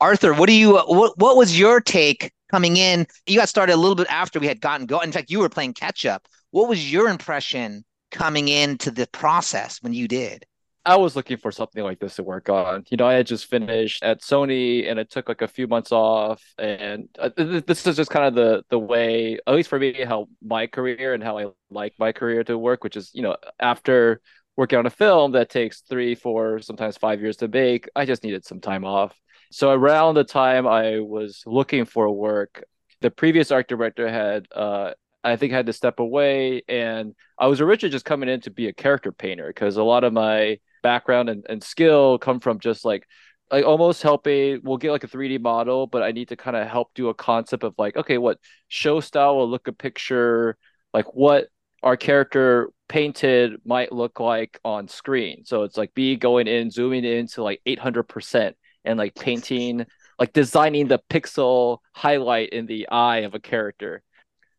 Arthur, 0.00 0.32
what 0.32 0.46
do 0.46 0.54
you 0.54 0.78
what 0.78 1.18
what 1.18 1.36
was 1.36 1.58
your 1.58 1.80
take 1.80 2.32
coming 2.50 2.76
in? 2.76 3.06
You 3.26 3.38
got 3.38 3.48
started 3.48 3.74
a 3.74 3.76
little 3.76 3.94
bit 3.94 4.06
after 4.10 4.38
we 4.38 4.46
had 4.46 4.60
gotten 4.60 4.86
going. 4.86 5.08
In 5.08 5.12
fact, 5.12 5.30
you 5.30 5.40
were 5.40 5.48
playing 5.48 5.74
catch 5.74 6.06
up. 6.06 6.26
What 6.52 6.68
was 6.68 6.90
your 6.90 7.08
impression 7.08 7.84
coming 8.10 8.48
into 8.48 8.90
the 8.90 9.06
process 9.08 9.82
when 9.82 9.92
you 9.92 10.08
did? 10.08 10.44
I 10.86 10.94
was 10.94 11.16
looking 11.16 11.36
for 11.36 11.50
something 11.50 11.82
like 11.82 11.98
this 11.98 12.14
to 12.14 12.22
work 12.22 12.48
on. 12.48 12.84
You 12.90 12.96
know, 12.96 13.08
I 13.08 13.14
had 13.14 13.26
just 13.26 13.46
finished 13.46 14.04
at 14.04 14.22
Sony 14.22 14.88
and 14.88 15.00
it 15.00 15.10
took 15.10 15.28
like 15.28 15.42
a 15.42 15.48
few 15.48 15.66
months 15.66 15.90
off. 15.90 16.40
And 16.58 17.08
uh, 17.18 17.30
this 17.36 17.84
is 17.84 17.96
just 17.96 18.10
kind 18.10 18.24
of 18.24 18.34
the 18.36 18.62
the 18.70 18.78
way, 18.78 19.40
at 19.48 19.54
least 19.54 19.68
for 19.68 19.80
me, 19.80 20.04
how 20.04 20.28
my 20.40 20.68
career 20.68 21.12
and 21.12 21.24
how 21.24 21.38
I 21.38 21.46
like 21.70 21.94
my 21.98 22.12
career 22.12 22.44
to 22.44 22.56
work, 22.56 22.84
which 22.84 22.96
is, 22.96 23.10
you 23.14 23.22
know, 23.22 23.36
after 23.58 24.20
working 24.56 24.78
on 24.78 24.86
a 24.86 24.90
film 24.90 25.32
that 25.32 25.50
takes 25.50 25.80
three, 25.80 26.14
four, 26.14 26.60
sometimes 26.60 26.96
five 26.96 27.20
years 27.20 27.38
to 27.38 27.48
make, 27.48 27.88
I 27.96 28.04
just 28.06 28.22
needed 28.22 28.44
some 28.44 28.60
time 28.60 28.84
off. 28.84 29.12
So 29.50 29.72
around 29.72 30.14
the 30.14 30.24
time 30.24 30.68
I 30.68 31.00
was 31.00 31.42
looking 31.46 31.84
for 31.84 32.08
work, 32.10 32.62
the 33.00 33.10
previous 33.10 33.50
art 33.50 33.68
director 33.68 34.08
had 34.08 34.46
uh, 34.54 34.92
I 35.24 35.36
think 35.36 35.52
I 35.52 35.56
had 35.56 35.66
to 35.66 35.72
step 35.72 35.98
away. 35.98 36.62
And 36.68 37.14
I 37.38 37.46
was 37.48 37.60
originally 37.60 37.92
just 37.92 38.04
coming 38.04 38.28
in 38.28 38.40
to 38.42 38.50
be 38.50 38.68
a 38.68 38.72
character 38.72 39.12
painter 39.12 39.48
because 39.48 39.76
a 39.76 39.82
lot 39.82 40.04
of 40.04 40.12
my 40.12 40.58
background 40.82 41.28
and, 41.28 41.44
and 41.48 41.62
skill 41.62 42.18
come 42.18 42.38
from 42.40 42.60
just 42.60 42.84
like 42.84 43.06
like 43.50 43.64
almost 43.64 44.02
helping 44.02 44.60
we'll 44.62 44.76
get 44.76 44.90
like 44.92 45.04
a 45.04 45.08
3d 45.08 45.40
model 45.40 45.86
but 45.86 46.02
i 46.02 46.12
need 46.12 46.28
to 46.28 46.36
kind 46.36 46.56
of 46.56 46.68
help 46.68 46.90
do 46.94 47.08
a 47.08 47.14
concept 47.14 47.64
of 47.64 47.74
like 47.78 47.96
okay 47.96 48.18
what 48.18 48.38
show 48.68 49.00
style 49.00 49.36
will 49.36 49.48
look 49.48 49.68
a 49.68 49.72
picture 49.72 50.56
like 50.92 51.06
what 51.14 51.48
our 51.82 51.96
character 51.96 52.70
painted 52.88 53.54
might 53.64 53.92
look 53.92 54.20
like 54.20 54.58
on 54.64 54.88
screen 54.88 55.44
so 55.44 55.62
it's 55.62 55.76
like 55.76 55.92
be 55.94 56.16
going 56.16 56.46
in 56.46 56.70
zooming 56.70 57.04
into 57.04 57.42
like 57.42 57.60
800% 57.66 58.54
and 58.84 58.98
like 58.98 59.14
painting 59.14 59.86
like 60.18 60.32
designing 60.32 60.88
the 60.88 61.00
pixel 61.10 61.78
highlight 61.92 62.50
in 62.50 62.66
the 62.66 62.88
eye 62.88 63.18
of 63.18 63.34
a 63.34 63.40
character 63.40 64.02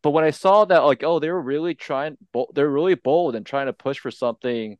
but 0.02 0.10
when 0.10 0.24
i 0.24 0.30
saw 0.30 0.64
that 0.64 0.78
like 0.78 1.02
oh 1.02 1.18
they 1.18 1.30
were 1.30 1.40
really 1.40 1.74
trying 1.74 2.16
they're 2.54 2.68
really 2.68 2.94
bold 2.94 3.34
and 3.34 3.44
trying 3.46 3.66
to 3.66 3.72
push 3.72 3.98
for 3.98 4.10
something 4.10 4.76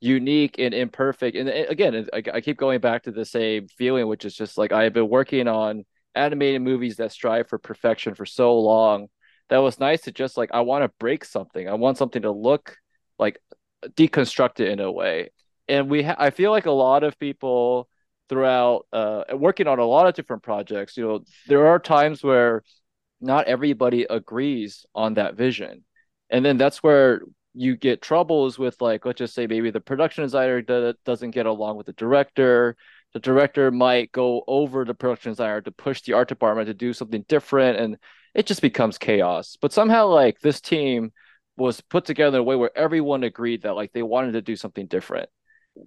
unique 0.00 0.56
and 0.58 0.74
imperfect. 0.74 1.36
And 1.36 1.48
again, 1.48 2.06
I, 2.12 2.22
I 2.34 2.40
keep 2.40 2.56
going 2.56 2.80
back 2.80 3.04
to 3.04 3.10
the 3.10 3.24
same 3.24 3.68
feeling, 3.68 4.06
which 4.06 4.24
is 4.24 4.34
just 4.34 4.58
like 4.58 4.72
I've 4.72 4.92
been 4.92 5.08
working 5.08 5.48
on 5.48 5.84
animated 6.14 6.62
movies 6.62 6.96
that 6.96 7.12
strive 7.12 7.48
for 7.48 7.58
perfection 7.58 8.14
for 8.14 8.26
so 8.26 8.58
long. 8.58 9.08
That 9.48 9.58
was 9.58 9.80
nice 9.80 10.02
to 10.02 10.12
just 10.12 10.36
like 10.36 10.50
I 10.52 10.60
want 10.60 10.84
to 10.84 10.92
break 10.98 11.24
something. 11.24 11.68
I 11.68 11.74
want 11.74 11.98
something 11.98 12.22
to 12.22 12.30
look 12.30 12.76
like 13.18 13.38
deconstructed 13.84 14.70
in 14.70 14.80
a 14.80 14.90
way. 14.90 15.30
And 15.68 15.90
we, 15.90 16.02
ha- 16.02 16.16
I 16.18 16.30
feel 16.30 16.50
like 16.50 16.66
a 16.66 16.70
lot 16.70 17.02
of 17.02 17.18
people 17.18 17.88
throughout 18.28 18.86
uh, 18.92 19.24
working 19.32 19.66
on 19.66 19.78
a 19.78 19.84
lot 19.84 20.06
of 20.06 20.14
different 20.14 20.42
projects. 20.42 20.96
You 20.96 21.06
know, 21.06 21.24
there 21.46 21.66
are 21.66 21.78
times 21.78 22.22
where 22.22 22.62
not 23.20 23.46
everybody 23.46 24.04
agrees 24.08 24.86
on 24.94 25.14
that 25.14 25.36
vision, 25.36 25.84
and 26.30 26.44
then 26.44 26.56
that's 26.56 26.82
where 26.82 27.22
you 27.54 27.76
get 27.76 28.02
troubles 28.02 28.58
with 28.58 28.80
like 28.80 29.04
let's 29.04 29.18
just 29.18 29.34
say 29.34 29.46
maybe 29.46 29.70
the 29.70 29.80
production 29.80 30.22
designer 30.22 30.62
doesn't 31.04 31.30
get 31.30 31.46
along 31.46 31.76
with 31.76 31.86
the 31.86 31.92
director 31.94 32.76
the 33.14 33.18
director 33.18 33.70
might 33.70 34.12
go 34.12 34.44
over 34.46 34.84
the 34.84 34.94
production 34.94 35.32
designer 35.32 35.62
to 35.62 35.72
push 35.72 36.02
the 36.02 36.12
art 36.12 36.28
department 36.28 36.66
to 36.66 36.74
do 36.74 36.92
something 36.92 37.24
different 37.26 37.78
and 37.80 37.96
it 38.34 38.46
just 38.46 38.62
becomes 38.62 38.98
chaos. 38.98 39.56
But 39.60 39.72
somehow, 39.72 40.06
like 40.06 40.40
this 40.40 40.60
team 40.60 41.12
was 41.56 41.80
put 41.80 42.04
together 42.04 42.38
in 42.38 42.40
a 42.40 42.44
way 42.44 42.56
where 42.56 42.76
everyone 42.76 43.24
agreed 43.24 43.62
that 43.62 43.74
like 43.74 43.92
they 43.92 44.02
wanted 44.02 44.32
to 44.32 44.42
do 44.42 44.56
something 44.56 44.86
different. 44.86 45.28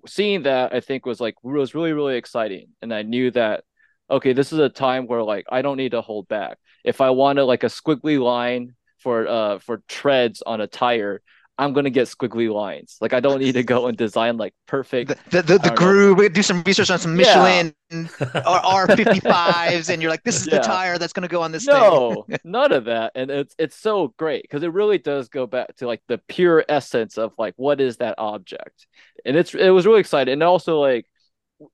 Seeing 0.08 0.44
that, 0.44 0.74
I 0.74 0.80
think 0.82 1.06
was 1.06 1.20
like 1.22 1.36
was 1.44 1.76
really 1.76 1.94
really 1.94 2.18
exciting, 2.18 2.70
and 2.82 2.94
I 2.94 3.04
knew 3.04 3.32
that 3.32 3.64
okay, 4.12 4.34
this 4.34 4.52
is 4.52 4.60
a 4.60 4.70
time 4.70 5.08
where 5.08 5.24
like 5.24 5.46
I 5.50 5.62
don't 5.62 5.78
need 5.78 5.92
to 5.92 6.02
hold 6.02 6.28
back. 6.28 6.58
If 6.84 7.02
I 7.02 7.10
wanted 7.12 7.44
like 7.44 7.64
a 7.64 7.68
squiggly 7.68 8.20
line 8.22 8.76
for 9.00 9.28
uh 9.28 9.60
for 9.60 9.82
treads 9.88 10.44
on 10.46 10.62
a 10.62 10.68
tire, 10.68 11.22
I'm 11.58 11.74
gonna 11.74 11.90
get 11.90 12.08
squiggly 12.08 12.52
lines. 12.52 12.98
Like 13.02 13.14
I 13.14 13.20
don't 13.20 13.40
need 13.40 13.54
to 13.54 13.64
go 13.64 13.88
and 13.88 13.98
design 13.98 14.38
like 14.38 14.54
perfect. 14.68 15.10
The 15.10 15.42
the, 15.42 15.42
the, 15.42 15.58
the 15.60 15.76
groove. 15.76 16.18
We 16.18 16.28
do 16.28 16.42
some 16.42 16.64
research 16.66 16.90
on 16.90 17.00
some 17.00 17.16
Michelin 17.16 17.74
yeah. 17.92 18.08
or 18.20 18.88
R55s, 18.88 19.90
and 19.90 20.02
you're 20.02 20.12
like, 20.12 20.24
this 20.24 20.42
is 20.42 20.48
yeah. 20.48 20.58
the 20.58 20.64
tire 20.64 20.98
that's 20.98 21.14
gonna 21.14 21.28
go 21.28 21.42
on 21.42 21.52
this. 21.52 21.68
No, 21.68 22.26
none 22.44 22.72
of 22.72 22.86
that, 22.86 23.12
and 23.16 23.30
it's 23.30 23.56
it's 23.60 23.76
so 23.76 24.14
great 24.18 24.42
because 24.44 24.64
it 24.64 24.74
really 24.74 24.98
does 24.98 25.30
go 25.30 25.46
back 25.46 25.76
to 25.78 25.88
like 25.88 26.02
the 26.08 26.18
pure 26.28 26.66
essence 26.68 27.18
of 27.18 27.32
like 27.38 27.54
what 27.58 27.80
is 27.80 27.98
that 27.98 28.16
object, 28.18 28.88
and 29.24 29.38
it's 29.38 29.54
it 29.54 29.70
was 29.70 29.86
really 29.86 30.00
exciting, 30.00 30.34
and 30.34 30.44
also 30.44 30.80
like 30.80 31.06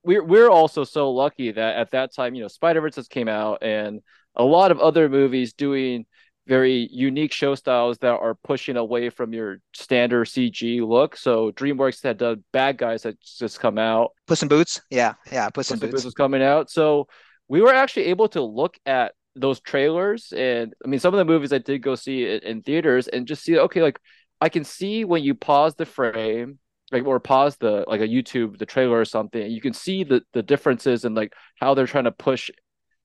we're 0.03 0.23
we're 0.23 0.49
also 0.49 0.83
so 0.83 1.11
lucky 1.11 1.51
that 1.51 1.75
at 1.77 1.91
that 1.91 2.13
time, 2.13 2.35
you 2.35 2.41
know, 2.41 2.47
Spider 2.47 2.81
Verse 2.81 3.07
came 3.07 3.27
out, 3.27 3.63
and 3.63 4.01
a 4.35 4.43
lot 4.43 4.71
of 4.71 4.79
other 4.79 5.09
movies 5.09 5.53
doing 5.53 6.05
very 6.47 6.87
unique 6.91 7.33
show 7.33 7.55
styles 7.55 7.97
that 7.99 8.13
are 8.13 8.35
pushing 8.35 8.77
away 8.77 9.09
from 9.09 9.33
your 9.33 9.57
standard 9.73 10.27
CG 10.27 10.87
look. 10.87 11.17
So 11.17 11.51
DreamWorks 11.51 12.01
had 12.01 12.17
done 12.17 12.43
Bad 12.53 12.77
Guys 12.77 13.03
that 13.03 13.19
just 13.21 13.59
come 13.59 13.77
out. 13.77 14.11
Puss 14.27 14.41
in 14.41 14.47
Boots, 14.47 14.81
yeah, 14.89 15.13
yeah, 15.31 15.49
Puss, 15.49 15.69
Puss 15.69 15.71
in 15.71 15.79
Boots. 15.79 15.91
Boots 15.91 16.05
was 16.05 16.13
coming 16.13 16.41
out. 16.41 16.69
So 16.69 17.07
we 17.47 17.61
were 17.61 17.73
actually 17.73 18.05
able 18.05 18.29
to 18.29 18.41
look 18.41 18.77
at 18.85 19.13
those 19.35 19.59
trailers, 19.59 20.33
and 20.35 20.73
I 20.83 20.87
mean, 20.87 20.99
some 20.99 21.13
of 21.13 21.17
the 21.17 21.25
movies 21.25 21.53
I 21.53 21.59
did 21.59 21.81
go 21.81 21.95
see 21.95 22.25
in, 22.25 22.39
in 22.39 22.61
theaters, 22.61 23.07
and 23.07 23.27
just 23.27 23.43
see, 23.43 23.57
okay, 23.57 23.81
like 23.81 23.99
I 24.41 24.49
can 24.49 24.63
see 24.63 25.05
when 25.05 25.23
you 25.23 25.35
pause 25.35 25.75
the 25.75 25.85
frame 25.85 26.59
like 26.91 27.05
or 27.05 27.19
pause 27.19 27.57
the 27.57 27.83
like 27.87 28.01
a 28.01 28.07
YouTube 28.07 28.57
the 28.57 28.65
trailer 28.65 28.99
or 28.99 29.05
something, 29.05 29.49
you 29.49 29.61
can 29.61 29.73
see 29.73 30.03
the 30.03 30.21
the 30.33 30.43
differences 30.43 31.05
and 31.05 31.15
like 31.15 31.33
how 31.59 31.73
they're 31.73 31.87
trying 31.87 32.05
to 32.05 32.11
push 32.11 32.49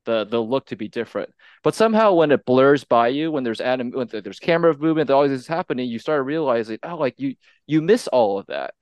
the 0.04 0.24
the 0.24 0.40
look 0.40 0.66
to 0.66 0.76
be 0.76 0.88
different. 0.88 1.30
But 1.62 1.74
somehow 1.74 2.12
when 2.14 2.30
it 2.30 2.44
blurs 2.44 2.84
by 2.84 3.08
you, 3.08 3.30
when 3.30 3.44
there's 3.44 3.60
anim 3.60 3.90
when 3.90 4.08
there's 4.08 4.38
camera 4.38 4.76
movement, 4.76 5.10
all 5.10 5.28
this 5.28 5.40
is 5.40 5.46
happening, 5.46 5.88
you 5.88 5.98
start 5.98 6.24
realizing, 6.24 6.78
oh, 6.82 6.96
like 6.96 7.18
you 7.18 7.34
you 7.66 7.82
miss 7.82 8.08
all 8.08 8.38
of 8.38 8.46
that. 8.46 8.74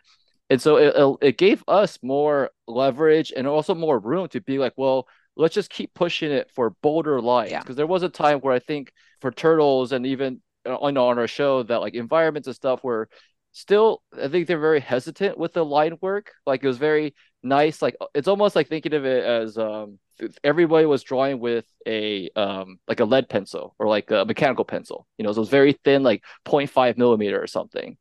And 0.48 0.60
so 0.60 0.76
it 0.76 1.28
it 1.28 1.38
gave 1.38 1.62
us 1.68 1.98
more 2.02 2.50
leverage 2.66 3.32
and 3.34 3.46
also 3.46 3.74
more 3.74 3.98
room 3.98 4.28
to 4.28 4.40
be 4.40 4.58
like, 4.58 4.74
well, 4.76 5.06
let's 5.36 5.54
just 5.54 5.70
keep 5.70 5.94
pushing 5.94 6.30
it 6.30 6.50
for 6.54 6.70
bolder 6.82 7.20
lines. 7.20 7.50
Because 7.50 7.70
yeah. 7.70 7.74
there 7.74 7.86
was 7.86 8.02
a 8.02 8.08
time 8.08 8.40
where 8.40 8.54
I 8.54 8.58
think 8.58 8.92
for 9.20 9.30
turtles 9.30 9.92
and 9.92 10.06
even 10.06 10.40
uh, 10.66 10.76
on 10.76 10.96
on 10.96 11.18
our 11.18 11.28
show 11.28 11.62
that 11.62 11.80
like 11.80 11.94
environments 11.94 12.48
and 12.48 12.56
stuff 12.56 12.80
where 12.82 13.08
still 13.52 14.02
i 14.22 14.28
think 14.28 14.46
they're 14.46 14.58
very 14.58 14.80
hesitant 14.80 15.36
with 15.38 15.52
the 15.52 15.64
line 15.64 15.96
work. 16.00 16.32
Like 16.46 16.62
it 16.62 16.66
was 16.66 16.78
very 16.78 17.14
nice 17.42 17.80
like 17.82 17.96
it's 18.14 18.28
almost 18.28 18.54
like 18.54 18.68
thinking 18.68 18.94
of 18.94 19.04
it 19.04 19.24
as 19.24 19.56
um 19.56 19.98
everybody 20.44 20.84
was 20.86 21.02
drawing 21.02 21.40
with 21.40 21.64
a 21.86 22.28
um 22.36 22.78
like 22.86 23.00
a 23.00 23.04
lead 23.04 23.28
pencil 23.28 23.74
or 23.78 23.88
like 23.88 24.10
a 24.10 24.24
mechanical 24.24 24.64
pencil 24.64 25.06
you 25.16 25.24
know 25.24 25.32
so 25.32 25.38
it 25.38 25.40
was 25.40 25.48
very 25.48 25.72
thin 25.84 26.02
like 26.02 26.22
0.5 26.46 26.98
millimeter 26.98 27.42
or 27.42 27.46
something. 27.46 27.96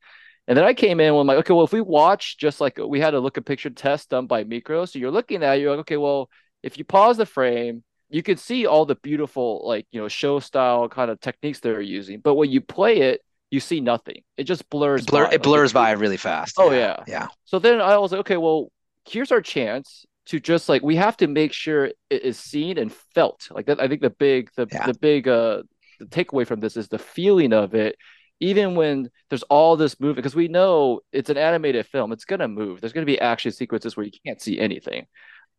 And 0.48 0.58
then 0.58 0.66
i 0.66 0.74
came 0.74 1.00
in 1.00 1.16
with 1.16 1.28
like 1.28 1.38
okay 1.40 1.54
well 1.54 1.66
if 1.66 1.74
we 1.74 1.82
watch 1.82 2.38
just 2.38 2.60
like 2.60 2.78
we 2.78 3.00
had 3.00 3.14
a 3.14 3.20
look 3.20 3.38
at 3.38 3.46
picture 3.46 3.70
test 3.70 4.10
done 4.10 4.28
by 4.28 4.44
micro 4.44 4.86
so 4.86 5.00
you're 5.00 5.12
looking 5.12 5.44
at 5.44 5.58
it, 5.58 5.62
you're 5.62 5.72
like 5.72 5.82
okay 5.82 5.98
well 5.98 6.30
if 6.64 6.78
you 6.78 6.84
pause 6.84 7.18
the 7.18 7.26
frame 7.26 7.84
you 8.10 8.24
can 8.24 8.38
see 8.38 8.66
all 8.66 8.86
the 8.86 8.96
beautiful 8.96 9.62
like 9.66 9.86
you 9.92 10.02
know 10.02 10.08
show 10.08 10.40
style 10.40 10.90
kind 10.90 11.12
of 11.12 11.20
techniques 11.20 11.60
they're 11.60 11.82
using. 11.82 12.20
But 12.20 12.36
when 12.36 12.50
you 12.50 12.62
play 12.62 13.02
it 13.02 13.22
you 13.52 13.60
see 13.60 13.80
nothing. 13.82 14.22
It 14.38 14.44
just 14.44 14.70
blurs. 14.70 15.06
Blur, 15.06 15.26
by. 15.26 15.34
It 15.34 15.44
blurs 15.44 15.74
by 15.74 15.92
really 15.92 16.18
fast. 16.18 16.56
Oh 16.58 16.72
yeah. 16.72 16.78
yeah, 16.80 17.04
yeah. 17.08 17.28
So 17.46 17.60
then 17.60 17.82
I 17.82 17.98
was 17.98 18.12
like, 18.12 18.20
okay, 18.22 18.38
well, 18.38 18.72
here's 19.08 19.32
our 19.32 19.42
chance 19.42 20.06
to 20.28 20.40
just 20.40 20.70
like 20.70 20.84
we 20.84 20.96
have 20.96 21.18
to 21.18 21.28
make 21.28 21.54
sure 21.54 21.86
it 21.86 21.96
is 22.10 22.38
seen 22.38 22.78
and 22.78 22.94
felt. 23.16 23.48
Like 23.52 23.66
that, 23.66 23.82
I 23.82 23.88
think 23.88 24.02
the 24.02 24.12
big 24.12 24.50
the 24.56 24.68
yeah. 24.72 24.86
the 24.86 24.94
big 24.94 25.28
uh 25.28 25.64
the 26.00 26.06
takeaway 26.06 26.46
from 26.46 26.60
this 26.60 26.78
is 26.78 26.88
the 26.88 27.00
feeling 27.00 27.54
of 27.54 27.74
it. 27.74 27.96
Even 28.42 28.76
when 28.76 29.10
there's 29.30 29.44
all 29.44 29.76
this 29.76 30.00
movement, 30.00 30.18
because 30.18 30.36
we 30.36 30.48
know 30.48 31.02
it's 31.12 31.30
an 31.30 31.38
animated 31.38 31.86
film, 31.88 32.14
it's 32.14 32.24
gonna 32.24 32.48
move. 32.48 32.80
There's 32.80 32.94
gonna 32.94 33.06
be 33.06 33.20
action 33.20 33.52
sequences 33.52 33.98
where 33.98 34.06
you 34.06 34.14
can't 34.26 34.42
see 34.42 34.60
anything, 34.60 35.08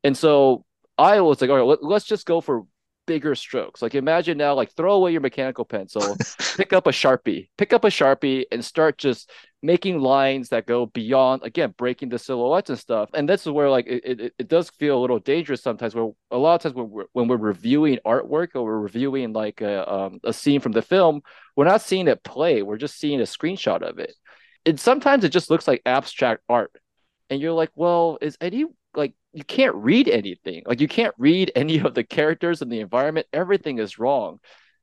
and 0.02 0.16
so 0.16 0.64
I 0.96 1.20
was 1.20 1.40
like, 1.40 1.50
all 1.50 1.56
right, 1.56 1.78
let's 1.82 2.06
just 2.06 2.26
go 2.26 2.40
for 2.40 2.64
bigger 3.06 3.34
strokes. 3.34 3.82
Like 3.82 3.94
imagine 3.94 4.38
now, 4.38 4.54
like 4.54 4.72
throw 4.72 4.94
away 4.94 5.12
your 5.12 5.20
mechanical 5.20 5.64
pencil, 5.64 6.16
pick 6.56 6.72
up 6.72 6.86
a 6.86 6.90
sharpie, 6.90 7.48
pick 7.58 7.72
up 7.72 7.84
a 7.84 7.88
sharpie, 7.88 8.44
and 8.52 8.64
start 8.64 8.98
just 8.98 9.30
making 9.62 10.00
lines 10.00 10.48
that 10.48 10.64
go 10.64 10.86
beyond 10.86 11.42
again 11.42 11.74
breaking 11.76 12.08
the 12.08 12.18
silhouettes 12.18 12.70
and 12.70 12.78
stuff. 12.78 13.10
And 13.12 13.28
this 13.28 13.46
is 13.46 13.52
where 13.52 13.68
like 13.68 13.86
it, 13.86 14.20
it, 14.20 14.34
it 14.38 14.48
does 14.48 14.70
feel 14.70 14.98
a 14.98 15.00
little 15.00 15.18
dangerous 15.18 15.62
sometimes. 15.62 15.94
Where 15.94 16.10
a 16.30 16.38
lot 16.38 16.54
of 16.54 16.62
times 16.62 16.74
when 16.74 16.90
we're 16.90 17.04
when 17.12 17.28
we're 17.28 17.36
reviewing 17.36 17.98
artwork 18.06 18.48
or 18.54 18.64
we're 18.64 18.78
reviewing 18.78 19.32
like 19.32 19.60
a 19.60 19.92
um, 19.92 20.20
a 20.24 20.32
scene 20.32 20.60
from 20.60 20.72
the 20.72 20.82
film, 20.82 21.22
we're 21.56 21.64
not 21.64 21.82
seeing 21.82 22.08
it 22.08 22.22
play. 22.22 22.62
We're 22.62 22.78
just 22.78 22.98
seeing 22.98 23.20
a 23.20 23.24
screenshot 23.24 23.82
of 23.82 23.98
it. 23.98 24.14
And 24.66 24.78
sometimes 24.78 25.24
it 25.24 25.30
just 25.30 25.50
looks 25.50 25.66
like 25.66 25.82
abstract 25.86 26.42
art, 26.48 26.72
and 27.28 27.40
you're 27.40 27.52
like, 27.52 27.70
well, 27.74 28.18
is 28.20 28.36
any 28.40 28.66
you 29.32 29.44
can't 29.44 29.74
read 29.74 30.08
anything. 30.08 30.62
Like 30.66 30.80
you 30.80 30.88
can't 30.88 31.14
read 31.18 31.52
any 31.56 31.78
of 31.78 31.94
the 31.94 32.04
characters 32.04 32.62
and 32.62 32.70
the 32.70 32.80
environment. 32.80 33.26
Everything 33.32 33.78
is 33.78 33.98
wrong. 33.98 34.40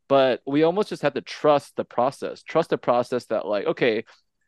But 0.10 0.42
we 0.46 0.64
almost 0.64 0.90
just 0.90 1.02
have 1.02 1.16
to 1.16 1.22
trust 1.22 1.76
the 1.76 1.84
process. 1.84 2.42
Trust 2.42 2.70
the 2.70 2.78
process 2.78 3.26
that 3.26 3.46
like, 3.46 3.66
okay, 3.66 4.06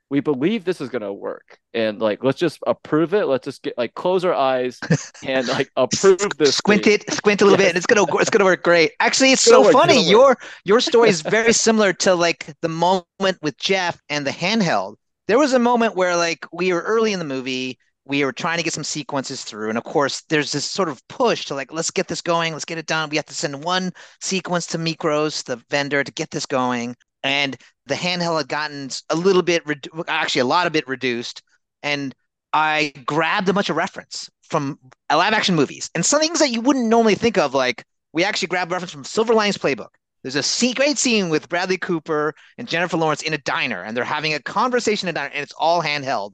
we 0.09 0.21
believe 0.21 0.63
this 0.63 0.81
is 0.81 0.89
gonna 0.89 1.13
work. 1.13 1.59
And 1.73 1.99
like 1.99 2.23
let's 2.23 2.39
just 2.39 2.59
approve 2.65 3.13
it. 3.13 3.25
Let's 3.25 3.45
just 3.45 3.61
get 3.61 3.77
like 3.77 3.93
close 3.93 4.25
our 4.25 4.33
eyes 4.33 4.79
and 5.27 5.47
like 5.47 5.69
approve 5.75 6.29
this. 6.37 6.55
Squint 6.55 6.85
thing. 6.85 6.93
it, 6.93 7.13
squint 7.13 7.41
a 7.41 7.45
little 7.45 7.59
yes. 7.59 7.67
bit, 7.67 7.69
and 7.69 7.77
it's 7.77 7.85
gonna 7.85 8.05
it's 8.19 8.29
gonna 8.29 8.45
work 8.45 8.63
great. 8.63 8.93
Actually, 8.99 9.33
it's, 9.33 9.43
it's 9.45 9.51
so 9.51 9.63
work, 9.63 9.73
funny. 9.73 10.09
Your 10.09 10.37
your 10.63 10.79
story 10.79 11.09
is 11.09 11.21
very 11.21 11.53
similar 11.53 11.93
to 11.93 12.15
like 12.15 12.47
the 12.61 12.69
moment 12.69 13.37
with 13.41 13.57
Jeff 13.57 14.01
and 14.09 14.25
the 14.25 14.31
handheld. 14.31 14.95
There 15.27 15.37
was 15.37 15.53
a 15.53 15.59
moment 15.59 15.95
where 15.95 16.15
like 16.15 16.45
we 16.51 16.73
were 16.73 16.81
early 16.81 17.13
in 17.13 17.19
the 17.19 17.25
movie 17.25 17.77
we 18.09 18.25
were 18.25 18.33
trying 18.33 18.57
to 18.57 18.63
get 18.63 18.73
some 18.73 18.83
sequences 18.83 19.43
through. 19.43 19.69
And 19.69 19.77
of 19.77 19.83
course 19.83 20.23
there's 20.29 20.51
this 20.51 20.65
sort 20.65 20.89
of 20.89 21.07
push 21.07 21.45
to 21.45 21.55
like 21.55 21.71
let's 21.71 21.91
get 21.91 22.07
this 22.07 22.21
going 22.21 22.53
let's 22.53 22.65
get 22.65 22.79
it 22.79 22.87
done. 22.87 23.09
We 23.09 23.17
have 23.17 23.25
to 23.27 23.35
send 23.35 23.63
one 23.63 23.91
sequence 24.19 24.65
to 24.67 24.79
Mikros 24.79 25.43
the 25.45 25.61
vendor 25.69 26.03
to 26.03 26.11
get 26.11 26.31
this 26.31 26.47
going. 26.47 26.95
And 27.23 27.55
the 27.85 27.95
handheld 27.95 28.37
had 28.37 28.49
gotten 28.49 28.89
a 29.09 29.15
little 29.15 29.43
bit 29.43 29.63
actually 30.07 30.41
a 30.41 30.45
lot 30.45 30.65
of 30.67 30.73
bit 30.73 30.87
reduced. 30.87 31.43
And 31.83 32.13
i 32.51 32.91
grabbed 33.05 33.47
a 33.47 33.53
bunch 33.53 33.69
of 33.69 33.75
reference 33.75 34.27
from 34.41 34.79
live 35.11 35.33
action 35.33 35.53
movies 35.53 35.91
and 35.93 36.03
some 36.03 36.19
things 36.19 36.39
that 36.39 36.49
you 36.49 36.61
wouldn't 36.61 36.87
normally 36.87 37.13
think 37.13 37.37
of 37.37 37.53
like 37.53 37.85
we 38.11 38.23
actually 38.23 38.47
grabbed 38.47 38.71
reference 38.71 38.91
from 38.91 39.03
silver 39.03 39.35
linings 39.35 39.59
playbook. 39.59 39.89
There's 40.23 40.35
a 40.35 40.73
great 40.73 40.97
scene 40.97 41.29
with 41.29 41.47
Bradley 41.47 41.77
Cooper 41.77 42.33
and 42.57 42.67
Jennifer 42.67 42.97
Lawrence 42.97 43.21
in 43.21 43.33
a 43.33 43.37
diner, 43.37 43.83
and 43.83 43.95
they're 43.95 44.03
having 44.03 44.33
a 44.33 44.41
conversation 44.41 45.07
in 45.07 45.15
a 45.15 45.17
diner, 45.17 45.31
and 45.33 45.43
it's 45.43 45.53
all 45.53 45.81
handheld 45.81 46.33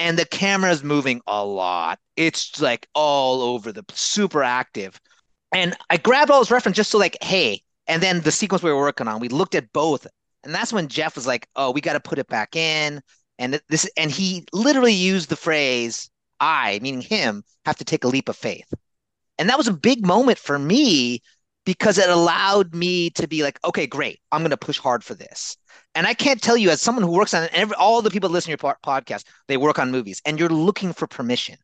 and 0.00 0.18
the 0.18 0.24
camera's 0.24 0.82
moving 0.82 1.20
a 1.26 1.44
lot. 1.44 1.98
It's 2.16 2.58
like 2.58 2.88
all 2.94 3.42
over 3.42 3.70
the 3.70 3.84
super 3.92 4.42
active. 4.42 4.98
And 5.52 5.76
I 5.90 5.98
grabbed 5.98 6.30
all 6.30 6.40
those 6.40 6.50
references 6.50 6.78
just 6.78 6.90
so 6.90 6.98
like, 6.98 7.18
hey, 7.22 7.62
and 7.86 8.02
then 8.02 8.22
the 8.22 8.32
sequence 8.32 8.62
we 8.62 8.72
were 8.72 8.78
working 8.78 9.08
on, 9.08 9.20
we 9.20 9.28
looked 9.28 9.54
at 9.54 9.70
both. 9.74 10.06
And 10.42 10.54
that's 10.54 10.72
when 10.72 10.88
Jeff 10.88 11.16
was 11.16 11.26
like, 11.26 11.46
oh, 11.54 11.70
we 11.70 11.82
got 11.82 11.92
to 11.92 12.00
put 12.00 12.18
it 12.18 12.28
back 12.28 12.56
in. 12.56 13.02
And 13.38 13.60
this 13.68 13.90
and 13.98 14.10
he 14.10 14.46
literally 14.54 14.94
used 14.94 15.28
the 15.28 15.36
phrase, 15.36 16.10
I, 16.40 16.78
meaning 16.80 17.02
him, 17.02 17.44
have 17.66 17.76
to 17.76 17.84
take 17.84 18.04
a 18.04 18.08
leap 18.08 18.30
of 18.30 18.36
faith. 18.36 18.72
And 19.38 19.50
that 19.50 19.58
was 19.58 19.68
a 19.68 19.72
big 19.72 20.06
moment 20.06 20.38
for 20.38 20.58
me 20.58 21.20
because 21.70 21.98
it 21.98 22.08
allowed 22.10 22.74
me 22.74 23.10
to 23.10 23.28
be 23.28 23.44
like, 23.44 23.60
okay, 23.64 23.86
great, 23.86 24.18
I'm 24.32 24.40
going 24.40 24.50
to 24.50 24.56
push 24.56 24.76
hard 24.76 25.04
for 25.04 25.14
this. 25.14 25.56
And 25.94 26.04
I 26.04 26.14
can't 26.14 26.42
tell 26.42 26.56
you, 26.56 26.68
as 26.70 26.82
someone 26.82 27.04
who 27.04 27.12
works 27.12 27.32
on 27.32 27.48
every, 27.52 27.76
all 27.76 28.02
the 28.02 28.10
people 28.10 28.28
that 28.28 28.32
listen 28.32 28.52
to 28.52 28.60
your 28.60 28.76
podcast, 28.84 29.22
they 29.46 29.56
work 29.56 29.78
on 29.78 29.92
movies, 29.92 30.20
and 30.26 30.36
you're 30.36 30.48
looking 30.48 30.92
for 30.92 31.06
permission 31.06 31.54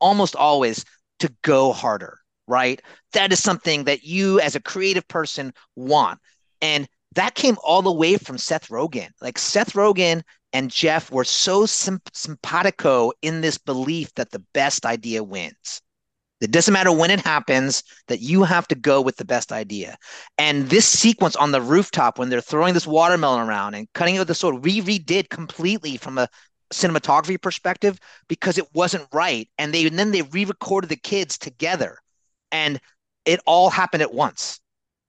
almost 0.00 0.34
always 0.34 0.84
to 1.20 1.32
go 1.42 1.72
harder, 1.72 2.18
right? 2.48 2.82
That 3.12 3.30
is 3.30 3.40
something 3.40 3.84
that 3.84 4.02
you, 4.02 4.40
as 4.40 4.56
a 4.56 4.60
creative 4.60 5.06
person, 5.06 5.52
want. 5.76 6.18
And 6.60 6.88
that 7.14 7.36
came 7.36 7.56
all 7.62 7.82
the 7.82 7.92
way 7.92 8.16
from 8.16 8.38
Seth 8.38 8.66
Rogen. 8.66 9.10
Like 9.20 9.38
Seth 9.38 9.74
Rogen 9.74 10.24
and 10.52 10.72
Jeff 10.72 11.12
were 11.12 11.22
so 11.22 11.66
sim- 11.66 12.02
simpatico 12.12 13.12
in 13.22 13.42
this 13.42 13.58
belief 13.58 14.12
that 14.16 14.32
the 14.32 14.42
best 14.54 14.84
idea 14.84 15.22
wins. 15.22 15.82
It 16.42 16.50
doesn't 16.50 16.74
matter 16.74 16.92
when 16.92 17.10
it 17.10 17.20
happens, 17.20 17.82
that 18.08 18.20
you 18.20 18.42
have 18.42 18.68
to 18.68 18.74
go 18.74 19.00
with 19.00 19.16
the 19.16 19.24
best 19.24 19.52
idea. 19.52 19.96
And 20.38 20.68
this 20.68 20.86
sequence 20.86 21.36
on 21.36 21.52
the 21.52 21.62
rooftop 21.62 22.18
when 22.18 22.28
they're 22.28 22.40
throwing 22.40 22.74
this 22.74 22.86
watermelon 22.86 23.48
around 23.48 23.74
and 23.74 23.88
cutting 23.94 24.16
it 24.16 24.18
with 24.18 24.28
the 24.28 24.34
sword, 24.34 24.64
we 24.64 24.80
redid 24.82 25.30
completely 25.30 25.96
from 25.96 26.18
a 26.18 26.28
cinematography 26.72 27.40
perspective 27.40 27.98
because 28.28 28.58
it 28.58 28.66
wasn't 28.74 29.06
right. 29.12 29.48
And 29.58 29.72
they 29.72 29.86
and 29.86 29.98
then 29.98 30.10
they 30.10 30.22
re-recorded 30.22 30.90
the 30.90 30.96
kids 30.96 31.38
together. 31.38 31.98
And 32.50 32.80
it 33.24 33.40
all 33.46 33.70
happened 33.70 34.02
at 34.02 34.14
once. 34.14 34.60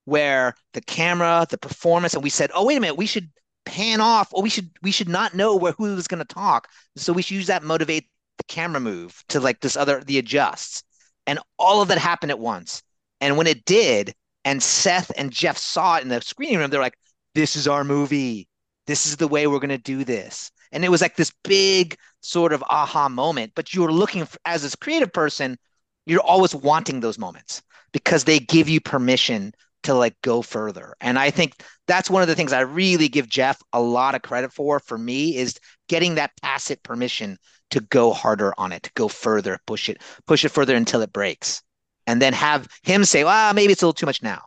where 0.06 0.56
the 0.74 0.82
camera, 0.82 1.46
the 1.50 1.58
performance, 1.58 2.14
and 2.14 2.24
we 2.24 2.30
said, 2.30 2.52
oh, 2.54 2.66
wait 2.66 2.78
a 2.78 2.80
minute, 2.80 2.98
we 2.98 3.06
should 3.06 3.30
pan 3.66 4.02
off, 4.02 4.34
or 4.34 4.42
we 4.44 4.50
should 4.50 4.70
we 4.82 4.92
should 4.92 5.10
not 5.10 5.34
know 5.34 5.56
where 5.56 5.72
who 5.74 5.96
was 5.96 6.08
going 6.08 6.26
to 6.26 6.34
talk. 6.34 6.68
So 6.96 7.14
we 7.14 7.22
should 7.22 7.36
use 7.36 7.48
that 7.48 7.64
motivate 7.64 8.10
the 8.38 8.44
camera 8.46 8.80
move 8.80 9.24
to 9.30 9.40
like 9.40 9.62
this 9.62 9.78
other 9.78 10.02
the 10.02 10.18
adjusts. 10.18 10.84
And 11.28 11.40
all 11.58 11.82
of 11.82 11.88
that 11.88 11.98
happened 11.98 12.32
at 12.32 12.40
once. 12.40 12.82
And 13.22 13.38
when 13.38 13.48
it 13.48 13.66
did, 13.66 14.14
and 14.46 14.62
Seth 14.62 15.12
and 15.18 15.32
Jeff 15.32 15.58
saw 15.58 15.98
it 15.98 16.04
in 16.04 16.10
the 16.10 16.22
screening 16.22 16.58
room, 16.58 16.70
they're 16.70 16.82
like, 16.82 16.98
this 17.36 17.56
is 17.56 17.68
our 17.68 17.84
movie. 17.84 18.48
This 18.88 19.06
is 19.06 19.18
the 19.18 19.28
way 19.28 19.48
we're 19.48 19.60
going 19.60 19.70
to 19.70 19.78
do 19.78 20.04
this. 20.04 20.52
And 20.72 20.84
it 20.84 20.90
was 20.90 21.02
like 21.02 21.16
this 21.16 21.32
big 21.44 21.98
sort 22.22 22.52
of 22.52 22.64
aha 22.70 23.08
moment. 23.08 23.54
But 23.56 23.74
you're 23.74 23.92
looking 23.92 24.26
for, 24.26 24.38
as 24.46 24.64
this 24.64 24.76
creative 24.76 25.14
person, 25.14 25.58
you're 26.06 26.22
always 26.22 26.54
wanting 26.54 27.00
those 27.00 27.18
moments 27.18 27.62
because 27.94 28.26
they 28.26 28.40
give 28.40 28.68
you 28.68 28.82
permission 28.82 29.54
to 29.84 29.94
like 29.94 30.16
go 30.22 30.42
further. 30.42 30.96
And 31.02 31.18
I 31.20 31.30
think 31.30 31.54
that's 31.88 32.10
one 32.10 32.22
of 32.22 32.28
the 32.28 32.36
things 32.36 32.54
I 32.54 32.62
really 32.62 33.08
give 33.08 33.30
Jeff 33.30 33.62
a 33.72 33.82
lot 33.82 34.16
of 34.16 34.22
credit 34.22 34.54
for. 34.54 34.80
For 34.80 34.98
me, 34.98 35.38
is 35.38 35.60
getting 35.90 36.16
that 36.16 36.32
tacit 36.42 36.84
permission 36.84 37.38
to 37.72 37.82
go 37.82 38.14
harder 38.14 38.54
on 38.58 38.72
it, 38.72 38.84
to 38.84 38.92
go 38.96 39.08
further, 39.08 39.60
push 39.66 39.90
it, 39.90 40.02
push 40.28 40.46
it 40.46 40.50
further 40.50 40.76
until 40.76 41.02
it 41.02 41.14
breaks, 41.14 41.62
and 42.08 42.22
then 42.22 42.34
have 42.34 42.68
him 42.84 43.06
say, 43.06 43.24
"Well, 43.24 43.54
maybe 43.54 43.74
it's 43.74 43.82
a 43.82 43.86
little 43.86 43.94
too 43.94 44.06
much 44.06 44.22
now." 44.24 44.44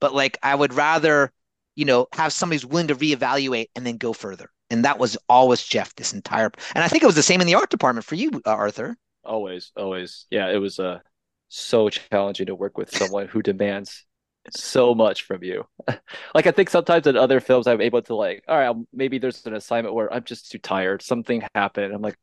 But 0.00 0.14
like, 0.14 0.38
I 0.42 0.54
would 0.54 0.74
rather, 0.74 1.32
you 1.76 1.84
know, 1.84 2.06
have 2.14 2.32
somebody 2.32 2.56
who's 2.56 2.66
willing 2.66 2.88
to 2.88 2.96
reevaluate 2.96 3.68
and 3.76 3.86
then 3.86 3.96
go 3.96 4.12
further. 4.12 4.50
And 4.70 4.84
that 4.84 4.98
was 4.98 5.16
always 5.28 5.62
Jeff 5.64 5.94
this 5.96 6.12
entire. 6.12 6.50
And 6.74 6.84
I 6.84 6.88
think 6.88 7.02
it 7.02 7.06
was 7.06 7.16
the 7.16 7.22
same 7.22 7.40
in 7.40 7.46
the 7.46 7.56
art 7.56 7.70
department 7.70 8.06
for 8.06 8.14
you, 8.14 8.30
uh, 8.46 8.50
Arthur. 8.50 8.96
Always, 9.24 9.72
always, 9.76 10.26
yeah. 10.30 10.48
It 10.48 10.58
was 10.58 10.78
uh 10.78 11.00
so 11.48 11.88
challenging 11.90 12.46
to 12.46 12.54
work 12.54 12.78
with 12.78 12.94
someone 12.94 13.26
who 13.26 13.42
demands 13.42 14.06
so 14.50 14.94
much 14.94 15.22
from 15.24 15.44
you. 15.44 15.66
like 16.34 16.46
I 16.46 16.50
think 16.52 16.70
sometimes 16.70 17.06
in 17.06 17.16
other 17.16 17.40
films 17.40 17.66
I'm 17.66 17.80
able 17.80 18.02
to 18.02 18.14
like, 18.14 18.44
all 18.48 18.56
right, 18.56 18.66
I'll, 18.66 18.86
maybe 18.92 19.18
there's 19.18 19.44
an 19.46 19.54
assignment 19.54 19.94
where 19.94 20.12
I'm 20.12 20.24
just 20.24 20.50
too 20.50 20.58
tired, 20.58 21.02
something 21.02 21.42
happened. 21.54 21.92
I'm 21.94 22.02
like, 22.02 22.16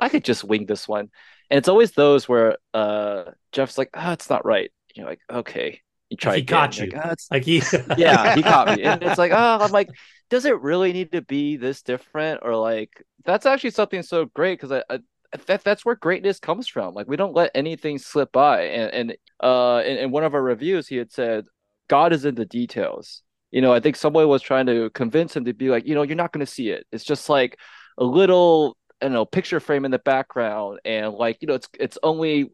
I 0.00 0.08
could 0.08 0.24
just 0.24 0.44
wing 0.44 0.66
this 0.66 0.88
one, 0.88 1.10
and 1.50 1.58
it's 1.58 1.68
always 1.68 1.92
those 1.92 2.28
where 2.28 2.56
uh 2.74 3.24
Jeff's 3.52 3.78
like, 3.78 3.90
oh, 3.94 4.12
it's 4.12 4.30
not 4.30 4.44
right. 4.44 4.70
You're 4.94 5.06
like, 5.06 5.20
okay, 5.30 5.80
you 6.10 6.16
try. 6.16 6.36
he 6.36 6.42
again. 6.42 6.46
caught 6.58 6.78
you. 6.78 6.90
Like, 6.90 7.04
"Ah, 7.04 7.10
it's 7.12 7.28
Like 7.30 7.44
he, 7.44 7.62
yeah, 7.96 8.34
he 8.34 8.42
caught 8.42 8.68
me. 8.76 8.82
And 8.82 9.02
it's 9.02 9.18
like, 9.18 9.32
oh, 9.32 9.58
I'm 9.60 9.70
like, 9.72 9.90
does 10.30 10.44
it 10.44 10.60
really 10.60 10.92
need 10.92 11.12
to 11.12 11.22
be 11.22 11.56
this 11.56 11.82
different? 11.82 12.40
Or 12.42 12.56
like, 12.56 13.02
that's 13.24 13.46
actually 13.46 13.70
something 13.70 14.02
so 14.02 14.24
great 14.26 14.58
because 14.60 14.72
I, 14.72 14.82
I 14.94 15.00
that 15.46 15.64
that's 15.64 15.84
where 15.84 15.94
greatness 15.94 16.38
comes 16.38 16.68
from. 16.68 16.94
Like, 16.94 17.08
we 17.08 17.16
don't 17.16 17.34
let 17.34 17.50
anything 17.54 17.98
slip 17.98 18.32
by. 18.32 18.62
And 18.62 18.92
and 18.92 19.16
uh, 19.40 19.82
in, 19.84 19.98
in 19.98 20.10
one 20.10 20.24
of 20.24 20.34
our 20.34 20.42
reviews, 20.42 20.88
he 20.88 20.96
had 20.96 21.12
said, 21.12 21.44
God 21.88 22.12
is 22.12 22.24
in 22.24 22.34
the 22.34 22.46
details. 22.46 23.22
You 23.50 23.62
know, 23.62 23.72
I 23.72 23.80
think 23.80 23.96
someone 23.96 24.28
was 24.28 24.42
trying 24.42 24.66
to 24.66 24.90
convince 24.90 25.34
him 25.34 25.46
to 25.46 25.54
be 25.54 25.70
like, 25.70 25.86
you 25.86 25.94
know, 25.94 26.02
you're 26.02 26.16
not 26.16 26.32
going 26.32 26.44
to 26.44 26.52
see 26.52 26.70
it. 26.70 26.86
It's 26.92 27.04
just 27.04 27.28
like 27.28 27.58
a 27.96 28.04
little, 28.04 28.76
I 29.00 29.06
don't 29.06 29.14
know, 29.14 29.24
picture 29.24 29.60
frame 29.60 29.84
in 29.84 29.90
the 29.90 29.98
background, 29.98 30.80
and 30.84 31.14
like, 31.14 31.38
you 31.40 31.48
know, 31.48 31.54
it's 31.54 31.68
it's 31.78 31.98
only 32.02 32.50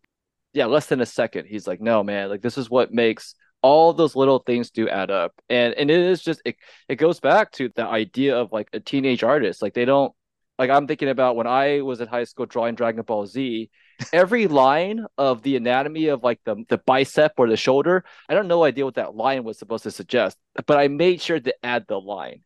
yeah, 0.55 0.67
less 0.67 0.87
than 0.87 1.01
a 1.01 1.07
second. 1.07 1.47
He's 1.47 1.67
like, 1.67 1.81
no, 1.81 2.03
man, 2.03 2.31
like 2.31 2.41
this 2.41 2.57
is 2.57 2.71
what 2.71 2.93
makes 2.93 3.35
all 3.61 3.93
those 3.93 4.15
little 4.15 4.39
things 4.39 4.71
do 4.71 4.89
add 4.89 5.11
up. 5.11 5.33
And 5.51 5.75
and 5.75 5.91
it 5.91 5.99
is 5.99 6.23
just 6.23 6.41
it 6.45 6.57
it 6.89 6.97
goes 6.97 7.21
back 7.21 7.51
to 7.53 7.71
the 7.75 7.85
idea 7.85 8.37
of 8.37 8.53
like 8.53 8.69
a 8.73 8.81
teenage 8.81 9.25
artist. 9.25 9.61
Like 9.61 9.75
they 9.75 9.85
don't 9.85 10.13
like 10.59 10.71
I'm 10.71 10.87
thinking 10.87 11.09
about 11.09 11.37
when 11.37 11.47
I 11.47 11.81
was 11.81 12.01
in 12.01 12.09
high 12.09 12.25
school 12.25 12.47
drawing 12.47 12.75
Dragon 12.75 13.03
Ball 13.03 13.27
Z, 13.27 13.71
every 14.13 14.47
line 14.47 15.07
of 15.19 15.43
the 15.43 15.57
anatomy 15.57 16.09
of 16.09 16.23
like 16.23 16.41
the 16.45 16.65
the 16.69 16.79
bicep 16.79 17.33
or 17.37 17.49
the 17.49 17.57
shoulder, 17.57 18.05
I 18.29 18.35
don't 18.35 18.49
know 18.49 18.65
idea 18.65 18.85
what 18.85 18.95
that 18.95 19.17
line 19.17 19.45
was 19.45 19.59
supposed 19.59 19.85
to 19.85 19.91
suggest, 19.91 20.39
but 20.67 20.79
I 20.79 20.89
made 20.89 21.21
sure 21.21 21.41
to 21.41 21.55
add 21.65 21.87
the 21.89 22.01
line. 22.01 22.41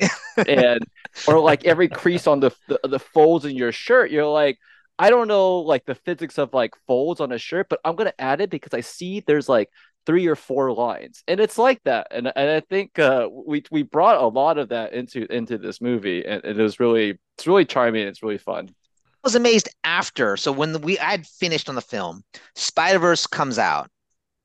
and 0.48 0.80
or 1.26 1.40
like 1.40 1.64
every 1.64 1.88
crease 1.88 2.26
on 2.26 2.40
the, 2.40 2.50
the 2.68 2.80
the 2.84 2.98
folds 2.98 3.44
in 3.44 3.56
your 3.56 3.72
shirt, 3.72 4.10
you're 4.10 4.26
like 4.26 4.58
I 4.98 5.10
don't 5.10 5.28
know 5.28 5.58
like 5.60 5.84
the 5.84 5.94
physics 5.94 6.38
of 6.38 6.52
like 6.54 6.74
folds 6.86 7.20
on 7.20 7.30
a 7.32 7.38
shirt, 7.38 7.68
but 7.68 7.80
I'm 7.84 7.94
gonna 7.94 8.14
add 8.18 8.40
it 8.40 8.50
because 8.50 8.74
I 8.74 8.80
see 8.80 9.20
there's 9.20 9.48
like 9.48 9.70
three 10.08 10.26
or 10.26 10.34
four 10.34 10.72
lines, 10.72 11.22
and 11.28 11.38
it's 11.38 11.58
like 11.58 11.82
that. 11.84 12.06
And 12.10 12.32
and 12.34 12.50
I 12.50 12.60
think 12.60 12.98
uh, 12.98 13.28
we 13.30 13.62
we 13.70 13.82
brought 13.82 14.22
a 14.22 14.26
lot 14.26 14.56
of 14.56 14.70
that 14.70 14.94
into 14.94 15.30
into 15.30 15.58
this 15.58 15.82
movie, 15.82 16.24
and, 16.24 16.42
and 16.44 16.58
it 16.58 16.62
was 16.62 16.80
really 16.80 17.18
it's 17.36 17.46
really 17.46 17.66
charming. 17.66 18.06
It's 18.06 18.22
really 18.22 18.38
fun. 18.38 18.70
I 18.70 19.20
was 19.22 19.34
amazed 19.34 19.68
after. 19.84 20.38
So 20.38 20.50
when 20.50 20.72
the, 20.72 20.78
we 20.78 20.98
I 20.98 21.10
had 21.10 21.26
finished 21.26 21.68
on 21.68 21.74
the 21.74 21.82
film, 21.82 22.22
Spider 22.54 22.98
Verse 22.98 23.26
comes 23.26 23.58
out, 23.58 23.90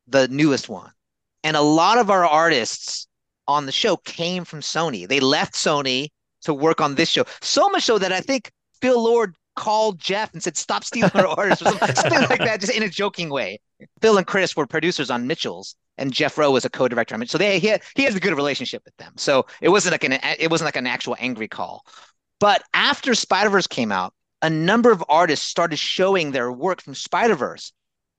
the 0.06 0.28
newest 0.28 0.68
one, 0.68 0.92
and 1.46 1.56
a 1.56 1.62
lot 1.62 1.98
of 1.98 2.10
our 2.10 2.26
artists 2.26 3.08
on 3.48 3.66
the 3.66 3.72
show 3.72 3.96
came 3.96 4.44
from 4.44 4.60
Sony. 4.60 5.08
They 5.08 5.22
left 5.22 5.54
Sony 5.54 6.10
to 6.42 6.54
work 6.54 6.82
on 6.82 6.96
this 6.96 7.08
show. 7.08 7.24
So 7.42 7.70
much 7.70 7.84
so 7.84 7.98
that 8.00 8.12
I 8.12 8.20
think 8.20 8.52
Phil 8.82 9.02
Lord 9.02 9.34
called 9.56 10.00
Jeff 10.00 10.34
and 10.34 10.42
said, 10.42 10.58
"Stop 10.58 10.84
stealing 10.84 11.12
our 11.14 11.28
orders," 11.28 11.62
or 11.62 11.66
something, 11.66 11.96
something 11.96 12.30
like 12.30 12.40
that, 12.40 12.60
just 12.60 12.74
in 12.74 12.84
a 12.84 12.90
joking 12.90 13.30
way. 13.30 13.60
Phil 14.02 14.18
and 14.18 14.28
Chris 14.28 14.56
were 14.56 14.66
producers 14.66 15.10
on 15.12 15.28
Mitchell's, 15.28 15.76
and 15.98 16.12
Jeff 16.14 16.38
Rowe 16.38 16.52
was 16.52 16.66
a 16.66 16.70
co-director 16.70 17.16
on 17.16 17.20
Mitchell. 17.20 17.34
So 17.34 17.38
they 17.38 17.60
he 17.60 17.68
had, 17.68 17.82
he 17.96 18.04
has 18.04 18.16
a 18.16 18.20
good 18.20 18.34
relationship 18.34 18.84
with 18.86 18.96
them. 18.98 19.14
So 19.18 19.46
it 19.62 19.70
wasn't 19.70 19.94
like 19.94 20.04
an 20.04 20.14
it 20.40 20.50
wasn't 20.50 20.68
like 20.68 20.76
an 20.76 20.88
actual 20.88 21.16
angry 21.20 21.48
call. 21.48 21.86
But 22.40 22.64
after 22.74 23.16
Spider 23.16 23.50
Verse 23.50 23.68
came 23.68 23.92
out, 23.92 24.14
a 24.42 24.50
number 24.50 24.92
of 24.92 25.04
artists 25.10 25.46
started 25.46 25.78
showing 25.78 26.32
their 26.32 26.52
work 26.52 26.82
from 26.82 26.96
Spider 26.96 27.36
Verse, 27.36 27.72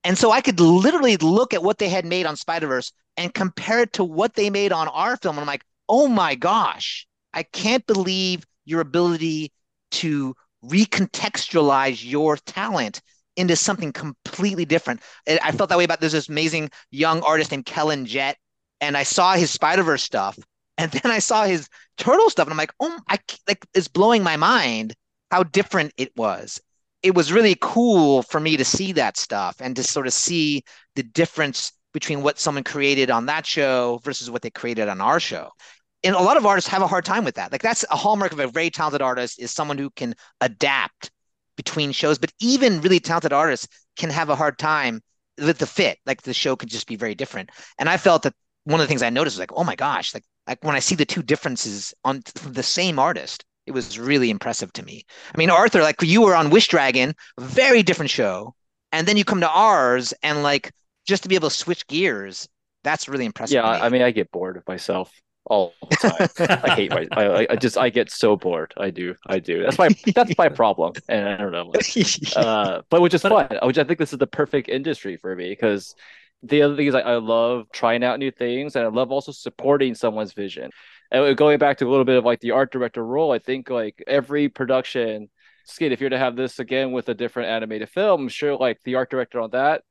and 0.03 0.17
so 0.17 0.31
I 0.31 0.41
could 0.41 0.61
literally 0.61 1.17
look 1.17 1.55
at 1.55 1.63
what 1.63 1.79
they 1.79 1.89
had 1.89 2.05
made 2.05 2.27
on 2.27 2.37
Spider 2.37 2.67
Verse 2.69 2.93
and 3.17 3.33
compare 3.33 3.81
it 3.81 3.93
to 3.95 4.05
what 4.05 4.35
they 4.35 4.51
made 4.51 4.73
on 4.73 4.89
our 4.89 5.17
film. 5.17 5.37
And 5.37 5.43
I'm 5.43 5.47
like, 5.47 5.65
oh 5.89 6.09
my 6.09 6.35
gosh, 6.35 7.07
I 7.33 7.43
can't 7.43 7.87
believe 7.87 8.45
your 8.65 8.81
ability 8.81 9.53
to 9.93 10.35
recontextualize 10.69 12.09
your 12.09 12.37
talent 12.37 13.01
into 13.37 13.57
something 13.57 13.93
completely 13.93 14.65
different. 14.65 15.01
I 15.27 15.53
felt 15.53 15.71
that 15.71 15.79
way 15.79 15.85
about 15.85 16.01
there's 16.01 16.13
this 16.13 16.29
amazing 16.29 16.71
young 16.91 17.23
artist 17.23 17.51
named 17.51 17.67
Kellen 17.67 18.07
Jett, 18.07 18.37
and 18.81 18.97
I 18.97 19.03
saw 19.03 19.35
his 19.35 19.51
Spider 19.51 19.83
Verse 19.83 20.03
stuff, 20.03 20.39
and 20.79 20.91
then 21.03 21.11
I 21.11 21.19
saw 21.19 21.45
his 21.45 21.69
Turtle 21.97 22.31
stuff, 22.31 22.47
and 22.47 22.53
I'm 22.53 22.59
like, 22.59 22.75
oh, 22.81 22.99
I 23.09 23.19
like 23.47 23.65
it's 23.75 23.89
blowing 23.89 24.23
my 24.23 24.37
mind 24.37 24.95
how 25.31 25.43
different 25.43 25.93
it 25.97 26.13
was. 26.17 26.61
It 27.03 27.15
was 27.15 27.33
really 27.33 27.57
cool 27.61 28.23
for 28.23 28.41
me 28.41 28.57
to 28.57 28.65
see 28.65 28.93
that 28.93 29.17
stuff 29.17 29.57
and 29.61 29.77
to 29.77 29.83
sort 29.83 30.07
of 30.07 30.13
see 30.13 30.63
the 30.97 31.03
difference 31.03 31.73
between 31.93 32.23
what 32.23 32.39
someone 32.39 32.65
created 32.65 33.11
on 33.11 33.27
that 33.27 33.47
show 33.47 34.01
versus 34.03 34.31
what 34.31 34.43
they 34.43 34.51
created 34.51 34.89
on 34.89 35.01
our 35.01 35.21
show. 35.21 35.51
And 36.05 36.15
a 36.15 36.21
lot 36.21 36.37
of 36.37 36.47
artists 36.47 36.71
have 36.71 36.83
a 36.83 36.87
hard 36.87 37.05
time 37.05 37.25
with 37.25 37.35
that. 37.37 37.51
Like 37.51 37.63
that's 37.63 37.85
a 37.91 37.97
hallmark 37.97 38.33
of 38.33 38.39
a 38.39 38.47
very 38.47 38.71
talented 38.71 39.03
artist 39.03 39.41
is 39.41 39.51
someone 39.51 39.79
who 39.79 39.91
can 39.91 40.15
adapt 40.41 41.11
between 41.57 41.93
shows. 41.93 42.19
But 42.19 42.33
even 42.41 42.81
really 42.81 43.01
talented 43.01 43.33
artists 43.33 43.69
can 43.97 44.11
have 44.11 44.29
a 44.29 44.37
hard 44.37 44.59
time 44.59 45.01
with 45.39 45.59
the 45.59 45.67
fit. 45.67 45.99
Like 46.07 46.23
the 46.23 46.35
show 46.35 46.57
could 46.57 46.69
just 46.69 46.87
be 46.87 46.97
very 46.97 47.15
different. 47.15 47.51
And 47.79 47.89
I 47.89 47.97
felt 47.97 48.23
that 48.23 48.35
one 48.65 48.81
of 48.81 48.85
the 48.85 48.89
things 48.89 49.03
I 49.03 49.11
noticed 49.11 49.35
was 49.35 49.41
like, 49.41 49.53
oh 49.55 49.65
my 49.65 49.77
gosh, 49.77 50.15
like 50.15 50.25
like 50.47 50.63
when 50.63 50.77
I 50.77 50.81
see 50.81 50.95
the 50.95 51.07
two 51.07 51.23
differences 51.23 51.95
on 52.05 52.23
the 52.45 52.63
same 52.63 52.99
artist, 52.99 53.45
it 53.67 53.73
was 53.73 53.99
really 53.99 54.31
impressive 54.31 54.73
to 54.75 54.83
me. 54.83 55.05
I 55.35 55.39
mean, 55.39 55.51
Arthur, 55.51 55.81
like 55.81 56.03
you 56.03 56.21
were 56.21 56.35
on 56.35 56.51
Wish 56.51 56.69
Dragon, 56.69 57.15
very 57.41 57.83
different 57.83 58.11
show, 58.11 58.55
and 58.93 59.09
then 59.09 59.17
you 59.17 59.25
come 59.25 59.41
to 59.41 59.49
ours, 59.49 60.13
and 60.23 60.43
like 60.43 60.71
just 61.07 61.23
to 61.23 61.31
be 61.31 61.35
able 61.35 61.49
to 61.49 61.57
switch 61.57 61.87
gears, 61.87 62.47
that's 62.83 63.09
really 63.09 63.25
impressive. 63.25 63.55
Yeah, 63.55 63.67
I 63.67 63.89
mean, 63.89 64.03
I 64.03 64.11
get 64.11 64.31
bored 64.31 64.59
of 64.59 64.69
myself 64.69 65.11
all 65.47 65.75
the 65.91 66.29
time. 66.37 66.61
I 66.65 66.71
hate 66.75 66.91
my. 66.91 67.07
I, 67.13 67.47
I 67.51 67.57
just 67.57 67.77
I 67.77 67.91
get 67.91 68.11
so 68.11 68.37
bored. 68.37 68.73
I 68.77 68.91
do. 68.91 69.15
I 69.27 69.39
do. 69.39 69.63
That's 69.63 69.79
my 69.79 69.89
that's 70.15 70.37
my 70.39 70.49
problem. 70.61 70.95
And 71.09 71.29
I 71.29 71.37
don't 71.37 71.53
know. 71.53 71.73
Uh, 72.37 72.83
but 72.91 73.01
which 73.01 73.15
is 73.15 73.23
fun. 73.23 73.59
Which 73.63 73.79
I 73.79 73.85
think 73.85 73.99
this 73.99 74.13
is 74.13 74.19
the 74.19 74.27
perfect 74.27 74.69
industry 74.69 75.17
for 75.17 75.35
me 75.37 75.51
because 75.51 75.95
the 76.43 76.63
other 76.63 76.77
thing 76.77 76.87
is 76.87 76.95
I, 76.95 77.01
I 77.01 77.17
love 77.17 77.67
trying 77.73 78.05
out 78.05 78.19
new 78.19 78.31
things 78.31 78.77
and 78.77 78.85
I 78.85 78.89
love 78.89 79.11
also 79.11 79.33
supporting 79.33 79.95
someone's 79.95 80.33
vision. 80.33 80.71
And 81.11 81.37
going 81.37 81.59
back 81.59 81.79
to 81.79 81.89
a 81.89 81.91
little 81.91 82.05
bit 82.05 82.17
of 82.17 82.25
like 82.25 82.41
the 82.41 82.53
art 82.53 82.73
director 82.73 83.05
role, 83.05 83.33
I 83.33 83.39
think 83.39 83.71
like 83.71 84.03
every 84.07 84.49
production, 84.49 85.31
Skid, 85.67 85.93
if 85.93 86.01
you're 86.01 86.11
to 86.11 86.19
have 86.19 86.37
this 86.37 86.59
again 86.59 86.93
with 86.93 87.09
a 87.09 87.15
different 87.15 87.49
animated 87.51 87.89
film, 87.89 88.23
I'm 88.23 88.29
sure 88.29 88.57
like 88.57 88.81
the 88.85 88.97
art 88.97 89.11
director 89.11 89.41
on 89.41 89.51
that 89.51 89.83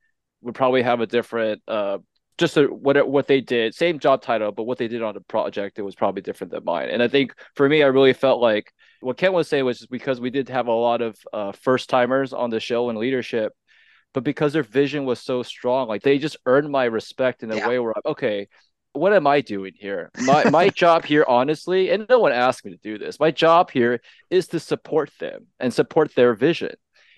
would 0.42 0.56
probably 0.56 0.84
have 0.84 1.00
a 1.00 1.08
different 1.08 1.62
uh 1.68 1.98
just 2.38 2.58
a, 2.58 2.64
what 2.66 3.08
what 3.08 3.28
they 3.28 3.42
did, 3.42 3.74
same 3.76 4.00
job 4.00 4.22
title, 4.22 4.52
but 4.52 4.64
what 4.64 4.78
they 4.78 4.88
did 4.88 5.04
on 5.04 5.14
the 5.14 5.22
project, 5.22 5.80
it 5.80 5.84
was 5.84 5.96
probably 5.96 6.22
different 6.22 6.52
than 6.52 6.64
mine. 6.64 6.90
And 6.90 7.04
I 7.04 7.08
think 7.08 7.34
for 7.56 7.68
me, 7.70 7.84
I 7.84 7.88
really 7.88 8.14
felt 8.14 8.42
like 8.42 8.72
what 9.02 9.18
Ken 9.18 9.34
was 9.34 9.48
saying 9.48 9.66
was 9.66 9.80
just 9.80 9.92
because 9.92 10.20
we 10.22 10.30
did 10.30 10.50
have 10.50 10.68
a 10.68 10.72
lot 10.74 11.02
of 11.02 11.18
uh, 11.34 11.52
first 11.52 11.90
timers 11.90 12.34
on 12.34 12.50
the 12.50 12.60
show 12.60 12.90
and 12.90 12.98
leadership, 12.98 13.54
but 14.14 14.24
because 14.24 14.54
their 14.54 14.64
vision 14.64 15.06
was 15.06 15.20
so 15.20 15.44
strong, 15.44 15.88
like 15.88 16.04
they 16.04 16.18
just 16.20 16.38
earned 16.46 16.70
my 16.70 16.86
respect 16.86 17.44
in 17.44 17.52
a 17.52 17.58
Yeah. 17.58 17.68
way 17.68 17.80
where 17.80 17.94
I'm 17.96 18.12
okay. 18.12 18.48
What 18.94 19.14
am 19.14 19.26
I 19.26 19.42
doing 19.42 19.74
here? 19.76 20.12
My 20.16 20.46
my 20.46 20.70
job 20.76 21.06
here, 21.06 21.26
honestly, 21.28 21.90
and 21.90 22.06
no 22.10 22.20
one 22.20 22.32
asked 22.32 22.64
me 22.66 22.72
to 22.72 22.78
do 22.78 22.98
this. 22.98 23.20
My 23.20 23.32
job 23.32 23.72
here 23.72 24.02
is 24.30 24.48
to 24.50 24.60
support 24.60 25.12
them 25.20 25.48
and 25.60 25.74
support 25.74 26.14
their 26.16 26.36
vision. 26.36 26.76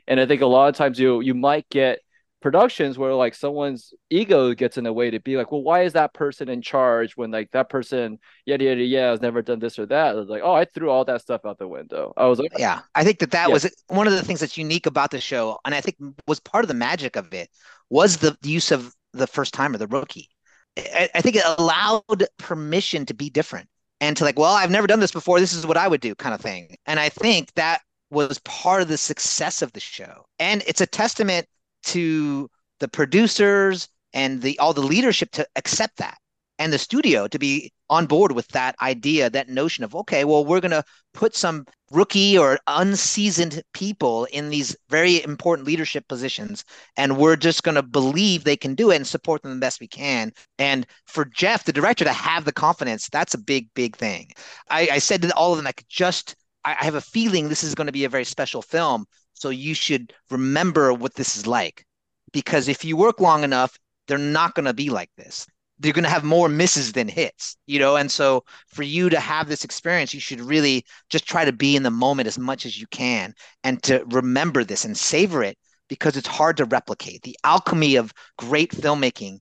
And 0.08 0.20
I 0.20 0.26
think 0.26 0.42
a 0.42 0.46
lot 0.46 0.70
of 0.70 0.76
times 0.76 1.00
you 1.00 1.20
you 1.22 1.34
might 1.34 1.68
get 1.70 2.00
productions 2.46 2.98
where 2.98 3.14
like 3.16 3.34
someone's 3.34 3.94
ego 4.12 4.54
gets 4.54 4.78
in 4.78 4.84
the 4.84 4.94
way 4.94 5.10
to 5.10 5.20
be 5.20 5.36
like, 5.38 5.52
well, 5.52 5.64
why 5.64 5.82
is 5.84 5.94
that 5.94 6.14
person 6.14 6.48
in 6.50 6.62
charge 6.62 7.18
when 7.18 7.32
like 7.32 7.50
that 7.52 7.70
person 7.70 8.20
yada 8.46 8.64
yada 8.66 8.84
yeah 8.84 9.10
has 9.10 9.22
never 9.22 9.42
done 9.42 9.60
this 9.60 9.80
or 9.80 9.86
that? 9.88 10.16
It's 10.16 10.30
like, 10.30 10.44
oh, 10.44 10.54
I 10.54 10.66
threw 10.66 10.90
all 10.92 11.06
that 11.06 11.22
stuff 11.22 11.42
out 11.46 11.58
the 11.58 11.68
window. 11.68 12.14
I 12.16 12.28
was 12.28 12.40
like, 12.40 12.52
yeah, 12.58 12.82
I 12.94 13.04
think 13.04 13.20
that 13.20 13.32
that 13.32 13.52
Yeah. 13.52 13.54
was 13.54 13.70
one 13.88 14.08
of 14.08 14.14
the 14.14 14.24
things 14.24 14.40
that's 14.42 14.58
unique 14.58 14.86
about 14.86 15.12
the 15.12 15.20
show, 15.20 15.60
and 15.66 15.74
I 15.74 15.82
think 15.82 15.98
was 16.28 16.40
part 16.40 16.64
of 16.64 16.68
the 16.68 16.74
magic 16.76 17.16
of 17.16 17.34
it 17.34 17.50
was 17.90 18.18
the 18.18 18.38
use 18.44 18.72
of 18.72 18.94
the 19.14 19.28
first 19.28 19.54
timer, 19.54 19.78
the 19.78 19.88
rookie. 19.88 20.30
I, 20.78 21.10
I 21.16 21.22
think 21.22 21.36
it 21.36 21.44
allowed 21.58 22.26
permission 22.38 23.06
to 23.08 23.14
be 23.14 23.30
different 23.30 23.70
and 24.02 24.16
to 24.18 24.24
like, 24.24 24.38
well, 24.38 24.54
I've 24.54 24.72
never 24.72 24.88
done 24.88 25.00
this 25.00 25.12
before. 25.12 25.40
This 25.40 25.54
is 25.54 25.66
what 25.66 25.78
I 25.78 25.88
would 25.88 26.02
do, 26.02 26.16
kind 26.16 26.36
of 26.36 26.42
thing. 26.42 26.76
And 26.86 27.00
I 27.00 27.10
think 27.10 27.54
that 27.56 27.82
was 28.12 28.40
part 28.40 28.82
of 28.82 28.88
the 28.88 28.98
success 28.98 29.62
of 29.62 29.72
the 29.74 29.80
show, 29.80 30.26
and 30.40 30.64
it's 30.68 30.82
a 30.82 30.86
testament 30.88 31.48
to 31.86 32.50
the 32.80 32.88
producers 32.88 33.88
and 34.14 34.42
the 34.42 34.58
all 34.60 34.74
the 34.74 34.82
leadership 34.82 35.32
to 35.32 35.48
accept 35.56 35.98
that 35.98 36.18
and 36.58 36.72
the 36.72 36.80
studio 36.80 37.28
to 37.28 37.40
be 37.40 37.72
on 37.90 38.06
board 38.06 38.32
with 38.32 38.48
that 38.50 38.76
idea 38.82 39.30
that 39.30 39.50
notion 39.50 39.84
of 39.84 39.96
okay 39.96 40.24
well 40.24 40.44
we're 40.44 40.62
going 40.62 40.72
to 40.72 40.84
put 41.14 41.36
some 41.36 41.66
rookie 41.92 42.38
or 42.38 42.60
unseasoned 42.68 43.62
people 43.74 44.26
in 44.26 44.50
these 44.50 44.76
very 44.90 45.24
important 45.24 45.68
leadership 45.68 46.08
positions 46.08 46.66
and 46.98 47.18
we're 47.18 47.36
just 47.36 47.64
going 47.64 47.76
to 47.76 47.84
believe 47.84 48.44
they 48.44 48.58
can 48.58 48.74
do 48.74 48.92
it 48.92 48.96
and 48.96 49.06
support 49.08 49.42
them 49.44 49.54
the 49.54 49.60
best 49.60 49.80
we 49.80 49.88
can. 49.88 50.32
And 50.58 50.88
for 51.06 51.26
jeff 51.26 51.64
the 51.64 51.74
director 51.74 52.06
to 52.06 52.12
have 52.12 52.46
the 52.46 52.52
confidence 52.52 53.08
that's 53.10 53.34
a 53.34 53.40
big 53.40 53.70
big 53.76 53.96
thing. 53.96 54.32
I, 54.70 54.90
I 54.94 54.98
said 54.98 55.22
to 55.22 55.36
all 55.36 55.52
of 55.52 55.58
them 55.58 55.66
like 55.66 55.86
just 55.88 56.36
I, 56.64 56.76
I 56.80 56.86
have 56.86 56.96
a 56.96 57.02
feeling 57.02 57.48
this 57.48 57.64
is 57.64 57.76
going 57.76 57.88
to 57.88 57.94
be 57.94 58.06
a 58.06 58.10
very 58.10 58.26
special 58.26 58.62
film 58.62 59.06
so 59.36 59.50
you 59.50 59.74
should 59.74 60.12
remember 60.32 60.94
what 60.94 61.14
this 61.14 61.38
is 61.38 61.46
like 61.46 61.86
because 62.34 62.68
if 62.68 62.84
you 62.84 62.98
work 62.98 63.20
long 63.20 63.44
enough 63.44 63.78
they're 64.08 64.18
not 64.18 64.56
going 64.56 64.66
to 64.66 64.74
be 64.74 64.90
like 64.90 65.12
this 65.18 65.46
they're 65.80 65.94
going 65.94 66.04
to 66.04 66.10
have 66.10 66.24
more 66.24 66.48
misses 66.48 66.94
than 66.94 67.08
hits, 67.08 67.58
you 67.68 67.80
know? 67.80 67.98
And 67.98 68.10
so 68.10 68.44
for 68.68 68.84
you 68.84 69.10
to 69.10 69.20
have 69.20 69.48
this 69.48 69.66
experience, 69.66 70.14
you 70.14 70.20
should 70.20 70.40
really 70.40 70.86
just 71.10 71.28
try 71.28 71.44
to 71.44 71.52
be 71.52 71.76
in 71.76 71.84
the 71.84 71.92
moment 71.92 72.28
as 72.28 72.40
much 72.40 72.66
as 72.66 72.80
you 72.80 72.88
can 72.88 73.34
and 73.64 73.82
to 73.84 74.06
remember 74.08 74.64
this 74.64 74.86
and 74.86 74.98
savor 74.98 75.44
it 75.44 75.58
because 75.90 76.16
it's 76.16 76.28
hard 76.28 76.58
to 76.58 76.66
replicate. 76.66 77.24
The 77.24 77.38
alchemy 77.44 77.96
of 77.96 78.14
great 78.38 78.72
filmmaking 78.72 79.40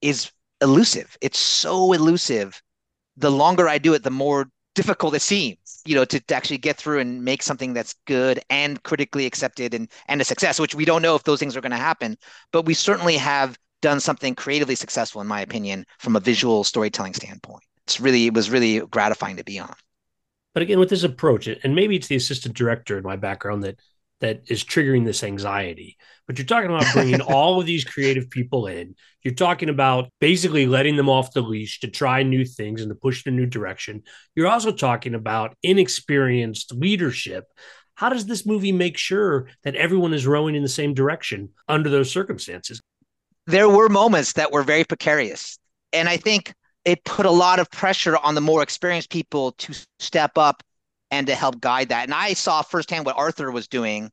is 0.00 0.30
elusive. 0.60 1.16
It's 1.20 1.38
so 1.38 1.92
elusive. 1.92 2.60
The 3.16 3.30
longer 3.30 3.68
I 3.68 3.78
do 3.78 3.94
it, 3.94 4.02
the 4.02 4.10
more 4.10 4.46
difficult 4.74 5.14
it 5.14 5.22
seems, 5.22 5.82
you 5.84 5.94
know, 5.94 6.04
to, 6.04 6.20
to 6.20 6.34
actually 6.34 6.58
get 6.58 6.76
through 6.76 7.00
and 7.00 7.24
make 7.24 7.42
something 7.42 7.72
that's 7.72 7.94
good 8.06 8.40
and 8.50 8.82
critically 8.82 9.26
accepted 9.26 9.74
and, 9.74 9.90
and 10.08 10.20
a 10.20 10.24
success, 10.24 10.60
which 10.60 10.74
we 10.74 10.84
don't 10.84 11.02
know 11.02 11.14
if 11.14 11.24
those 11.24 11.38
things 11.38 11.56
are 11.56 11.60
going 11.60 11.70
to 11.70 11.76
happen. 11.76 12.16
But 12.52 12.66
we 12.66 12.74
certainly 12.74 13.16
have 13.16 13.58
done 13.82 14.00
something 14.00 14.34
creatively 14.34 14.74
successful, 14.74 15.20
in 15.20 15.26
my 15.26 15.40
opinion, 15.40 15.86
from 15.98 16.16
a 16.16 16.20
visual 16.20 16.64
storytelling 16.64 17.14
standpoint. 17.14 17.64
It's 17.86 18.00
really, 18.00 18.26
it 18.26 18.34
was 18.34 18.50
really 18.50 18.80
gratifying 18.80 19.36
to 19.36 19.44
be 19.44 19.58
on. 19.58 19.74
But 20.54 20.62
again, 20.62 20.78
with 20.78 20.88
this 20.88 21.02
approach, 21.02 21.48
and 21.48 21.74
maybe 21.74 21.96
it's 21.96 22.06
the 22.06 22.16
assistant 22.16 22.56
director 22.56 22.96
in 22.96 23.04
my 23.04 23.16
background 23.16 23.64
that 23.64 23.80
that 24.20 24.42
is 24.48 24.64
triggering 24.64 25.04
this 25.04 25.22
anxiety. 25.22 25.96
But 26.26 26.38
you're 26.38 26.46
talking 26.46 26.70
about 26.70 26.92
bringing 26.92 27.20
all 27.20 27.60
of 27.60 27.66
these 27.66 27.84
creative 27.84 28.30
people 28.30 28.66
in. 28.66 28.94
You're 29.22 29.34
talking 29.34 29.68
about 29.68 30.10
basically 30.20 30.66
letting 30.66 30.96
them 30.96 31.08
off 31.08 31.32
the 31.32 31.42
leash 31.42 31.80
to 31.80 31.88
try 31.88 32.22
new 32.22 32.44
things 32.44 32.80
and 32.80 32.90
to 32.90 32.94
push 32.94 33.26
in 33.26 33.34
a 33.34 33.36
new 33.36 33.46
direction. 33.46 34.02
You're 34.34 34.48
also 34.48 34.72
talking 34.72 35.14
about 35.14 35.56
inexperienced 35.62 36.72
leadership. 36.72 37.44
How 37.94 38.08
does 38.08 38.26
this 38.26 38.46
movie 38.46 38.72
make 38.72 38.98
sure 38.98 39.48
that 39.62 39.76
everyone 39.76 40.14
is 40.14 40.26
rowing 40.26 40.54
in 40.54 40.62
the 40.62 40.68
same 40.68 40.94
direction 40.94 41.50
under 41.68 41.90
those 41.90 42.10
circumstances? 42.10 42.80
There 43.46 43.68
were 43.68 43.88
moments 43.88 44.32
that 44.34 44.52
were 44.52 44.62
very 44.62 44.84
precarious. 44.84 45.58
And 45.92 46.08
I 46.08 46.16
think 46.16 46.54
it 46.84 47.04
put 47.04 47.26
a 47.26 47.30
lot 47.30 47.60
of 47.60 47.70
pressure 47.70 48.16
on 48.16 48.34
the 48.34 48.40
more 48.40 48.62
experienced 48.62 49.10
people 49.10 49.52
to 49.52 49.74
step 49.98 50.36
up 50.36 50.62
and 51.14 51.28
to 51.28 51.34
help 51.34 51.60
guide 51.60 51.90
that. 51.90 52.04
And 52.04 52.14
I 52.14 52.32
saw 52.32 52.62
firsthand 52.62 53.06
what 53.06 53.16
Arthur 53.16 53.50
was 53.52 53.68
doing 53.68 54.10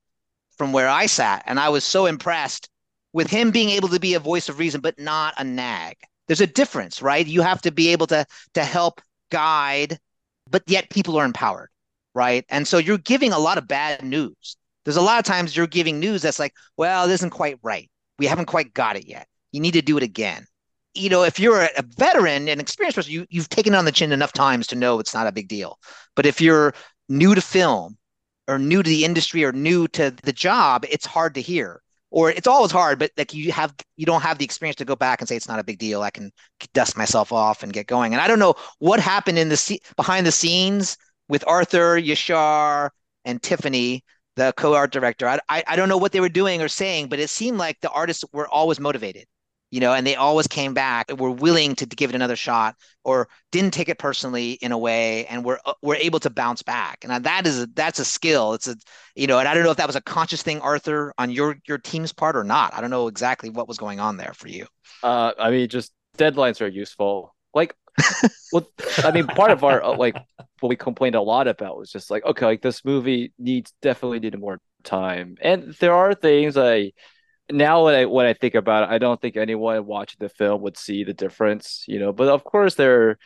from 0.58 0.72
where 0.72 0.88
I 0.88 1.08
sat. 1.08 1.44
And 1.48 1.60
I 1.60 1.70
was 1.70 1.84
so 1.84 2.06
impressed 2.06 2.70
with 3.12 3.28
him 3.28 3.50
being 3.50 3.70
able 3.70 3.90
to 3.90 4.00
be 4.00 4.14
a 4.14 4.20
voice 4.20 4.50
of 4.50 4.60
reason, 4.60 4.82
but 4.82 5.00
not 5.00 5.34
a 5.38 5.44
nag. 5.44 5.96
There's 6.28 6.42
a 6.42 6.48
difference, 6.48 7.02
right? 7.02 7.26
You 7.26 7.42
have 7.42 7.62
to 7.64 7.72
be 7.72 7.90
able 7.90 8.08
to 8.08 8.26
to 8.54 8.64
help 8.64 9.02
guide, 9.32 9.98
but 10.50 10.62
yet 10.68 10.92
people 10.92 11.18
are 11.18 11.26
empowered, 11.26 11.70
right? 12.14 12.46
And 12.50 12.68
so 12.68 12.78
you're 12.78 13.00
giving 13.00 13.34
a 13.34 13.40
lot 13.40 13.58
of 13.58 13.68
bad 13.68 14.04
news. 14.04 14.56
There's 14.86 14.98
a 14.98 15.02
lot 15.02 15.20
of 15.20 15.26
times 15.26 15.58
you're 15.58 15.68
giving 15.68 16.00
news 16.00 16.22
that's 16.22 16.40
like, 16.40 16.54
well, 16.78 17.10
it 17.10 17.14
isn't 17.14 17.32
quite 17.32 17.58
right. 17.64 17.90
We 18.20 18.28
haven't 18.28 18.46
quite 18.46 18.74
got 18.74 18.96
it 18.96 19.08
yet. 19.08 19.28
You 19.52 19.60
need 19.60 19.74
to 19.74 19.82
do 19.82 19.98
it 19.98 20.04
again. 20.04 20.46
You 20.94 21.10
know, 21.10 21.24
if 21.24 21.40
you're 21.40 21.64
a 21.64 21.84
veteran 21.98 22.48
and 22.48 22.62
experienced 22.62 22.98
person, 22.98 23.14
you, 23.14 23.26
you've 23.30 23.50
taken 23.50 23.74
it 23.74 23.78
on 23.78 23.86
the 23.86 23.92
chin 23.92 24.12
enough 24.12 24.34
times 24.34 24.68
to 24.68 24.76
know 24.76 25.00
it's 25.00 25.14
not 25.14 25.28
a 25.28 25.32
big 25.32 25.48
deal. 25.48 25.80
But 26.16 26.26
if 26.26 26.42
you're 26.42 26.74
new 27.12 27.36
to 27.36 27.42
film 27.42 27.98
or 28.48 28.58
new 28.58 28.82
to 28.82 28.90
the 28.90 29.06
industry 29.06 29.44
or 29.44 29.52
new 29.52 29.88
to 29.90 30.12
the 30.24 30.34
job, 30.34 30.86
it's 30.90 31.06
hard 31.06 31.36
to 31.36 31.42
hear. 31.42 31.82
Or 32.10 32.30
it's 32.30 32.48
always 32.48 32.72
hard, 32.72 33.00
but 33.00 33.12
like 33.18 33.34
you 33.34 33.54
have 33.54 33.74
you 33.96 34.06
don't 34.06 34.22
have 34.22 34.38
the 34.38 34.44
experience 34.44 34.76
to 34.78 34.86
go 34.86 34.98
back 34.98 35.22
and 35.22 35.30
say 35.30 35.38
it's 35.38 35.48
not 35.48 35.60
a 35.60 35.64
big 35.64 35.80
deal. 35.80 36.02
I 36.02 36.10
can 36.10 36.32
dust 36.74 36.98
myself 36.98 37.32
off 37.32 37.64
and 37.64 37.72
get 37.72 37.88
going. 37.88 38.14
And 38.14 38.22
I 38.22 38.28
don't 38.28 38.40
know 38.40 38.56
what 38.80 39.00
happened 39.00 39.40
in 39.40 39.48
the 39.48 39.80
behind 39.96 40.26
the 40.28 40.32
scenes 40.32 40.98
with 41.30 41.48
Arthur, 41.48 41.98
Yashar, 41.98 42.90
and 43.24 43.42
Tiffany, 43.42 44.04
the 44.36 44.54
co-art 44.58 44.92
director. 44.92 45.26
I, 45.26 45.40
I 45.48 45.64
I 45.68 45.76
don't 45.78 45.88
know 45.88 45.98
what 45.98 46.12
they 46.12 46.20
were 46.20 46.28
doing 46.28 46.62
or 46.62 46.68
saying, 46.68 47.08
but 47.08 47.20
it 47.20 47.30
seemed 47.30 47.58
like 47.58 47.80
the 47.80 47.92
artists 47.92 48.26
were 48.34 48.48
always 48.50 48.78
motivated 48.78 49.26
you 49.72 49.80
know, 49.80 49.94
and 49.94 50.06
they 50.06 50.16
always 50.16 50.48
came 50.48 50.74
back, 50.74 51.10
were 51.18 51.32
willing 51.32 51.76
to, 51.76 51.86
give 51.86 52.10
it 52.10 52.16
another 52.16 52.36
shot, 52.36 52.76
or 53.04 53.30
didn't 53.52 53.72
take 53.72 53.90
it 53.90 53.98
personally 53.98 54.54
in 54.54 54.72
a 54.72 54.78
way, 54.78 55.26
and 55.28 55.46
were 55.46 55.60
were 55.82 55.96
able 55.96 56.20
to 56.20 56.30
bounce 56.30 56.62
back. 56.62 57.00
And 57.04 57.26
that 57.26 57.48
is 57.48 57.66
that's 57.74 58.00
a 58.00 58.06
skill. 58.06 58.54
It's 58.54 58.68
a 58.68 58.76
you 59.16 59.28
know, 59.28 59.40
and 59.40 59.48
I 59.48 59.54
don't 59.54 59.64
know 59.64 59.72
if 59.72 59.78
that 59.78 59.88
was 59.88 59.96
a 59.96 60.02
conscious 60.02 60.44
thing, 60.44 60.60
Arthur, 60.60 61.14
on 61.18 61.32
your 61.32 61.58
your 61.68 61.78
team's 61.78 62.12
part 62.12 62.36
or 62.36 62.44
not. 62.44 62.74
I 62.74 62.82
don't 62.82 62.90
know 62.90 63.08
exactly 63.08 63.50
what 63.50 63.68
was 63.68 63.78
going 63.78 64.00
on 64.00 64.18
there 64.18 64.34
for 64.34 64.50
you. 64.50 64.68
Uh, 65.02 65.32
I 65.40 65.50
mean, 65.52 65.70
just 65.70 65.94
deadlines 66.18 66.62
are 66.62 66.68
useful. 66.68 67.34
Like, 67.54 67.76
well, 68.54 68.68
I 69.04 69.12
mean, 69.12 69.28
part 69.28 69.52
of 69.52 69.64
our 69.64 69.82
uh, 69.82 69.96
like 69.96 70.16
what 70.60 70.70
we 70.70 70.76
complained 70.76 71.16
a 71.16 71.22
lot 71.22 71.48
about 71.48 71.78
was 71.78 71.92
just 71.92 72.12
like, 72.12 72.26
okay, 72.26 72.46
like 72.46 72.62
this 72.62 72.84
movie 72.84 73.32
needs 73.40 73.74
definitely 73.82 74.20
needed 74.20 74.40
more 74.40 74.60
time, 74.84 75.38
and 75.42 75.74
there 75.80 75.94
are 75.94 76.14
things 76.14 76.58
I 76.58 76.92
now 77.52 77.86
when 77.86 77.96
I 77.96 78.06
when 78.06 78.26
I 78.26 78.34
think 78.34 78.56
about 78.56 78.84
it, 78.84 78.94
I 78.94 78.98
don't 78.98 79.20
think 79.22 79.38
anyone 79.38 79.86
watching 79.86 80.18
the 80.20 80.30
film 80.30 80.62
would 80.62 80.78
see 80.78 81.04
the 81.04 81.14
difference, 81.14 81.86
you 81.88 82.00
know. 82.00 82.14
But 82.14 82.30
of 82.30 82.44
course, 82.44 82.76
there 82.76 83.10
are 83.10 83.20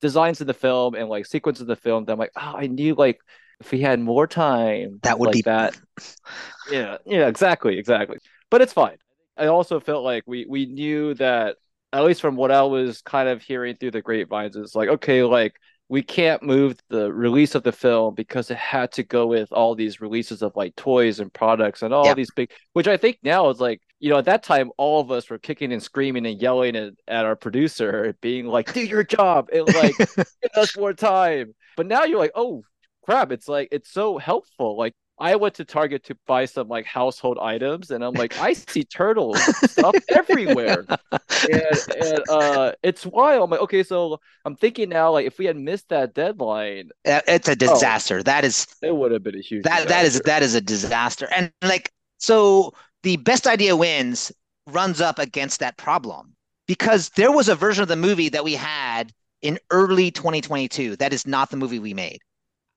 designs 0.00 0.40
in 0.40 0.46
the 0.46 0.54
film 0.54 0.94
and 0.94 1.08
like 1.08 1.26
sequences 1.26 1.62
in 1.62 1.68
the 1.68 1.76
film 1.76 2.04
that 2.04 2.12
I'm 2.12 2.18
like, 2.18 2.32
oh, 2.36 2.54
I 2.56 2.66
knew 2.66 2.94
like 2.94 3.20
if 3.60 3.70
we 3.72 3.80
had 3.80 4.00
more 4.00 4.26
time, 4.26 5.00
That 5.02 5.18
would 5.18 5.28
like 5.28 5.34
be 5.34 5.42
that. 5.42 5.78
yeah, 6.70 6.98
yeah, 7.06 7.28
exactly, 7.28 7.78
exactly. 7.78 8.18
But 8.50 8.62
it's 8.62 8.72
fine. 8.72 8.96
I 9.36 9.46
also 9.46 9.80
felt 9.80 10.04
like 10.04 10.24
we 10.26 10.46
we 10.48 10.66
knew 10.66 11.14
that 11.14 11.56
at 11.92 12.04
least 12.04 12.20
from 12.20 12.36
what 12.36 12.50
I 12.50 12.62
was 12.62 13.02
kind 13.02 13.28
of 13.28 13.42
hearing 13.42 13.76
through 13.76 13.92
the 13.92 14.02
grapevines, 14.02 14.56
it's 14.56 14.74
like 14.74 14.88
okay, 14.88 15.22
like 15.22 15.54
we 15.90 16.02
can't 16.02 16.42
move 16.42 16.76
the 16.88 17.12
release 17.12 17.54
of 17.56 17.64
the 17.64 17.72
film 17.72 18.14
because 18.14 18.50
it 18.50 18.56
had 18.56 18.92
to 18.92 19.02
go 19.02 19.26
with 19.26 19.52
all 19.52 19.74
these 19.74 20.00
releases 20.00 20.42
of 20.42 20.54
like 20.56 20.76
toys 20.76 21.20
and 21.20 21.32
products 21.32 21.82
and 21.82 21.92
all 21.92 22.06
Yeah. 22.06 22.14
these 22.14 22.30
big 22.30 22.52
which 22.74 22.88
I 22.88 22.96
think 22.96 23.18
now 23.24 23.50
is 23.50 23.60
like, 23.60 23.82
you 23.98 24.08
know, 24.10 24.18
at 24.18 24.26
that 24.26 24.44
time 24.44 24.70
all 24.78 25.00
of 25.00 25.10
us 25.10 25.28
were 25.28 25.38
kicking 25.38 25.72
and 25.72 25.82
screaming 25.82 26.26
and 26.26 26.40
yelling 26.40 26.76
at, 26.76 26.92
at 27.08 27.26
our 27.26 27.36
producer, 27.36 28.16
being 28.22 28.46
like, 28.46 28.72
do 28.72 28.82
your 28.84 29.04
job 29.04 29.48
and 29.52 29.68
like 29.74 29.98
give 30.42 30.52
us 30.56 30.76
more 30.76 30.94
time. 30.94 31.54
But 31.76 31.86
now 31.86 32.04
you're 32.04 32.18
like, 32.18 32.32
oh 32.36 32.64
crap, 33.02 33.32
it's 33.32 33.48
like 33.48 33.68
it's 33.72 33.90
so 33.92 34.18
helpful. 34.18 34.76
Like 34.78 34.94
I 35.20 35.36
went 35.36 35.54
to 35.56 35.66
Target 35.66 36.02
to 36.04 36.16
buy 36.26 36.46
some 36.46 36.68
like 36.68 36.86
household 36.86 37.38
items, 37.40 37.90
and 37.90 38.02
I'm 38.02 38.14
like, 38.14 38.38
I 38.38 38.54
see 38.54 38.84
turtle 38.84 39.34
stuff 39.34 39.94
everywhere, 40.08 40.86
and, 41.52 41.62
and 42.00 42.30
uh, 42.30 42.72
it's 42.82 43.04
wild. 43.04 43.44
I'm 43.44 43.50
like, 43.50 43.60
okay, 43.60 43.82
so 43.82 44.18
I'm 44.46 44.56
thinking 44.56 44.88
now, 44.88 45.12
like, 45.12 45.26
if 45.26 45.38
we 45.38 45.44
had 45.44 45.56
missed 45.56 45.90
that 45.90 46.14
deadline, 46.14 46.90
It's 47.04 47.48
a 47.48 47.54
disaster. 47.54 48.22
That 48.22 48.44
is 48.44 48.66
it 48.82 48.96
would 48.96 49.12
have 49.12 49.22
been 49.22 49.36
a 49.36 49.42
huge. 49.42 49.64
that 49.64 49.88
that 49.88 50.06
is 50.06 50.14
disaster. 50.14 50.30
that 50.30 50.42
is 50.42 50.54
a 50.54 50.60
disaster. 50.62 51.28
And 51.36 51.52
like 51.62 51.92
so 52.18 52.72
the 53.02 53.16
best 53.18 53.46
idea 53.46 53.76
wins 53.76 54.32
runs 54.66 55.00
up 55.00 55.18
against 55.18 55.60
that 55.60 55.76
problem 55.76 56.34
because 56.66 57.10
there 57.10 57.32
was 57.32 57.48
a 57.48 57.54
version 57.54 57.82
of 57.82 57.88
the 57.88 57.96
movie 57.96 58.28
that 58.30 58.44
we 58.44 58.54
had 58.54 59.12
in 59.42 59.58
early 59.70 60.10
2022 60.10 60.96
that 60.96 61.12
is 61.12 61.26
not 61.26 61.50
the 61.50 61.56
movie 61.56 61.78
we 61.78 61.94
made. 61.94 62.20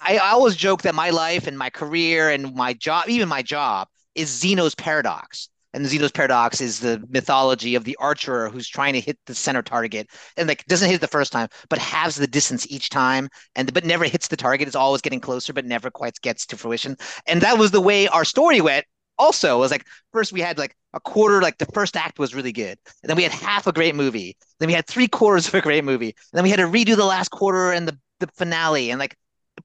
I, 0.03 0.17
I 0.17 0.31
always 0.31 0.55
joke 0.55 0.83
that 0.83 0.95
my 0.95 1.09
life 1.09 1.47
and 1.47 1.57
my 1.57 1.69
career 1.69 2.29
and 2.29 2.53
my 2.55 2.73
job, 2.73 3.05
even 3.07 3.29
my 3.29 3.41
job, 3.41 3.87
is 4.15 4.29
Zeno's 4.29 4.75
paradox. 4.75 5.49
And 5.75 5.87
Zeno's 5.87 6.11
paradox 6.11 6.61
is 6.61 6.79
the 6.79 7.03
mythology 7.09 7.73
of 7.73 7.83
the 7.83 7.95
archer 7.99 8.47
who's 8.49 8.67
trying 8.67 8.93
to 8.93 8.99
hit 8.99 9.17
the 9.25 9.33
center 9.33 9.63
target 9.63 10.07
and 10.37 10.47
like 10.47 10.63
doesn't 10.65 10.87
hit 10.87 10.95
it 10.95 11.01
the 11.01 11.07
first 11.07 11.31
time, 11.31 11.47
but 11.67 11.79
halves 11.79 12.15
the 12.15 12.27
distance 12.27 12.67
each 12.69 12.89
time, 12.89 13.27
and 13.55 13.73
but 13.73 13.83
never 13.83 14.05
hits 14.05 14.27
the 14.27 14.37
target. 14.37 14.67
It's 14.67 14.75
always 14.75 15.01
getting 15.01 15.19
closer, 15.19 15.51
but 15.51 15.65
never 15.65 15.89
quite 15.89 16.21
gets 16.21 16.45
to 16.47 16.57
fruition. 16.57 16.95
And 17.25 17.41
that 17.41 17.57
was 17.57 17.71
the 17.71 17.81
way 17.81 18.07
our 18.07 18.23
story 18.23 18.61
went 18.61 18.85
also 19.17 19.57
it 19.57 19.59
was 19.59 19.71
like 19.71 19.85
first 20.11 20.33
we 20.33 20.41
had 20.41 20.57
like 20.57 20.75
a 20.93 20.99
quarter, 20.99 21.41
like 21.41 21.57
the 21.57 21.65
first 21.67 21.95
act 21.95 22.19
was 22.19 22.35
really 22.35 22.51
good. 22.51 22.77
And 23.01 23.09
then 23.09 23.17
we 23.17 23.23
had 23.23 23.31
half 23.31 23.67
a 23.67 23.71
great 23.71 23.95
movie. 23.95 24.37
Then 24.59 24.67
we 24.67 24.73
had 24.73 24.85
three 24.87 25.07
quarters 25.07 25.47
of 25.47 25.55
a 25.55 25.61
great 25.61 25.83
movie. 25.83 26.09
And 26.09 26.33
then 26.33 26.43
we 26.43 26.49
had 26.49 26.59
to 26.59 26.67
redo 26.67 26.95
the 26.95 27.05
last 27.05 27.29
quarter 27.31 27.71
and 27.71 27.87
the, 27.87 27.97
the 28.19 28.27
finale. 28.27 28.91
And 28.91 28.99
like, 28.99 29.15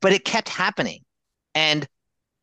but 0.01 0.13
it 0.13 0.25
kept 0.25 0.49
happening. 0.49 1.01
And 1.55 1.87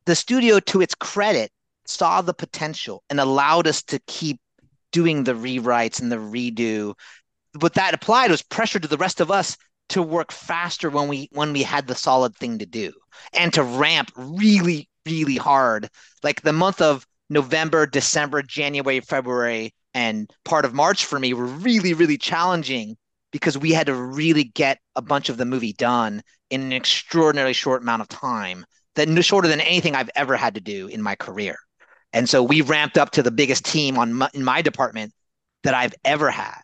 the 0.05 0.15
studio, 0.15 0.59
to 0.59 0.81
its 0.81 0.95
credit, 0.95 1.51
saw 1.85 2.21
the 2.21 2.33
potential 2.33 3.03
and 3.09 3.19
allowed 3.19 3.67
us 3.67 3.83
to 3.83 3.99
keep 4.07 4.39
doing 4.91 5.23
the 5.23 5.33
rewrites 5.33 6.01
and 6.01 6.11
the 6.11 6.17
redo. 6.17 6.93
What 7.59 7.75
that 7.75 7.93
applied 7.93 8.31
was 8.31 8.41
pressure 8.41 8.79
to 8.79 8.87
the 8.87 8.97
rest 8.97 9.19
of 9.19 9.31
us 9.31 9.57
to 9.89 10.01
work 10.01 10.31
faster 10.31 10.89
when 10.89 11.07
we 11.07 11.29
when 11.31 11.53
we 11.53 11.63
had 11.63 11.87
the 11.87 11.95
solid 11.95 12.35
thing 12.35 12.57
to 12.59 12.65
do 12.65 12.91
and 13.33 13.53
to 13.53 13.63
ramp 13.63 14.11
really 14.15 14.89
really 15.05 15.37
hard 15.37 15.89
like 16.23 16.41
the 16.41 16.53
month 16.53 16.81
of 16.81 17.05
november 17.29 17.85
december 17.85 18.41
january 18.41 18.99
february 18.99 19.73
and 19.93 20.31
part 20.43 20.65
of 20.65 20.73
march 20.73 21.05
for 21.05 21.19
me 21.19 21.33
were 21.33 21.45
really 21.45 21.93
really 21.93 22.17
challenging 22.17 22.97
because 23.35 23.57
we 23.57 23.71
had 23.71 23.87
to 23.87 23.93
really 23.93 24.45
get 24.45 24.79
a 24.95 25.01
bunch 25.01 25.27
of 25.27 25.35
the 25.35 25.45
movie 25.45 25.73
done 25.73 26.21
in 26.49 26.61
an 26.61 26.71
extraordinarily 26.71 27.53
short 27.53 27.81
amount 27.81 28.01
of 28.01 28.07
time 28.07 28.65
that 28.95 29.23
shorter 29.23 29.49
than 29.49 29.59
anything 29.59 29.93
i've 29.95 30.09
ever 30.15 30.37
had 30.37 30.55
to 30.55 30.61
do 30.61 30.87
in 30.87 31.01
my 31.01 31.15
career 31.15 31.57
and 32.13 32.29
so 32.29 32.41
we 32.41 32.61
ramped 32.61 32.97
up 32.97 33.11
to 33.11 33.21
the 33.21 33.31
biggest 33.31 33.65
team 33.65 33.97
on 33.97 34.13
my, 34.13 34.29
in 34.33 34.43
my 34.43 34.61
department 34.61 35.11
that 35.63 35.73
i've 35.73 35.93
ever 36.05 36.31
had 36.31 36.61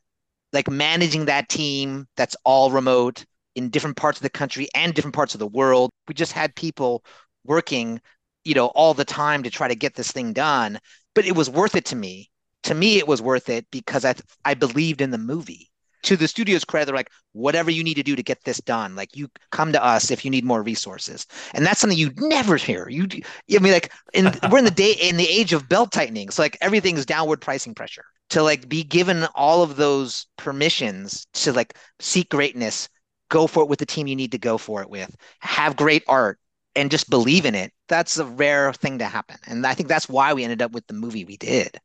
like 0.53 0.69
managing 0.69 1.26
that 1.26 1.49
team 1.49 2.07
that's 2.15 2.38
all 2.45 2.72
remote 2.72 3.26
in 3.55 3.69
different 3.69 3.97
parts 3.97 4.17
of 4.17 4.24
the 4.24 4.30
country 4.30 4.67
and 4.76 4.93
different 4.93 5.15
parts 5.15 5.34
of 5.34 5.39
the 5.39 5.47
world. 5.47 5.91
We 6.07 6.13
just 6.13 6.32
had 6.32 6.55
people 6.55 7.03
working, 7.43 8.01
you 8.43 8.53
know, 8.53 8.67
all 8.67 8.93
the 8.93 9.05
time 9.05 9.43
to 9.43 9.49
try 9.49 9.67
to 9.67 9.76
get 9.76 9.95
this 9.95 10.11
thing 10.11 10.34
done, 10.34 10.80
but 11.15 11.26
it 11.26 11.36
was 11.36 11.49
worth 11.49 11.76
it 11.76 11.86
to 11.86 11.95
me. 11.95 12.30
To 12.63 12.76
me, 12.76 12.97
it 12.97 13.07
was 13.07 13.22
worth 13.22 13.49
it 13.49 13.65
because 13.72 14.05
I 14.05 14.13
I 14.45 14.53
believed 14.53 15.01
in 15.01 15.11
the 15.11 15.17
movie. 15.17 15.70
To 16.03 16.17
the 16.17 16.27
studio's 16.27 16.65
credit, 16.65 16.85
they're 16.85 16.95
like, 16.95 17.11
whatever 17.33 17.69
you 17.71 17.83
need 17.83 17.95
to 17.95 18.03
do 18.03 18.15
to 18.15 18.23
get 18.23 18.43
this 18.43 18.59
done, 18.59 18.95
like 18.95 19.15
you 19.15 19.29
come 19.51 19.71
to 19.71 19.83
us 19.83 20.11
if 20.11 20.25
you 20.25 20.31
need 20.31 20.43
more 20.43 20.63
resources, 20.63 21.27
and 21.53 21.65
that's 21.65 21.79
something 21.79 21.97
you'd 21.97 22.19
never 22.19 22.57
hear. 22.57 22.89
You, 22.89 23.07
I 23.53 23.59
mean, 23.59 23.73
like, 23.73 23.91
in, 24.13 24.31
we're 24.51 24.59
in 24.59 24.65
the 24.65 24.71
day 24.71 24.93
in 24.93 25.17
the 25.17 25.29
age 25.29 25.53
of 25.53 25.69
belt 25.69 25.91
tightening, 25.91 26.29
so 26.29 26.41
like 26.41 26.57
everything's 26.61 27.05
downward 27.05 27.41
pricing 27.41 27.75
pressure. 27.75 28.05
To 28.31 28.41
like 28.43 28.69
be 28.69 28.83
given 28.83 29.25
all 29.35 29.61
of 29.61 29.75
those 29.75 30.25
permissions 30.37 31.27
to 31.33 31.51
like 31.51 31.75
seek 31.99 32.29
greatness 32.29 32.87
go 33.31 33.47
for 33.47 33.63
it 33.63 33.69
with 33.69 33.79
the 33.79 33.85
team 33.85 34.05
you 34.05 34.15
need 34.15 34.33
to 34.33 34.37
go 34.37 34.59
for 34.59 34.83
it 34.83 34.89
with, 34.89 35.15
have 35.39 35.75
great 35.75 36.03
art, 36.07 36.37
and 36.75 36.91
just 36.91 37.09
believe 37.09 37.45
in 37.45 37.55
it. 37.55 37.73
That's 37.87 38.17
a 38.17 38.25
rare 38.25 38.71
thing 38.73 38.99
to 38.99 39.05
happen. 39.05 39.37
And 39.47 39.65
I 39.65 39.73
think 39.73 39.89
that's 39.89 40.07
why 40.07 40.33
we 40.33 40.43
ended 40.43 40.61
up 40.61 40.71
with 40.71 40.85
the 40.87 40.93
movie 40.93 41.25
we 41.25 41.37
did. 41.37 41.79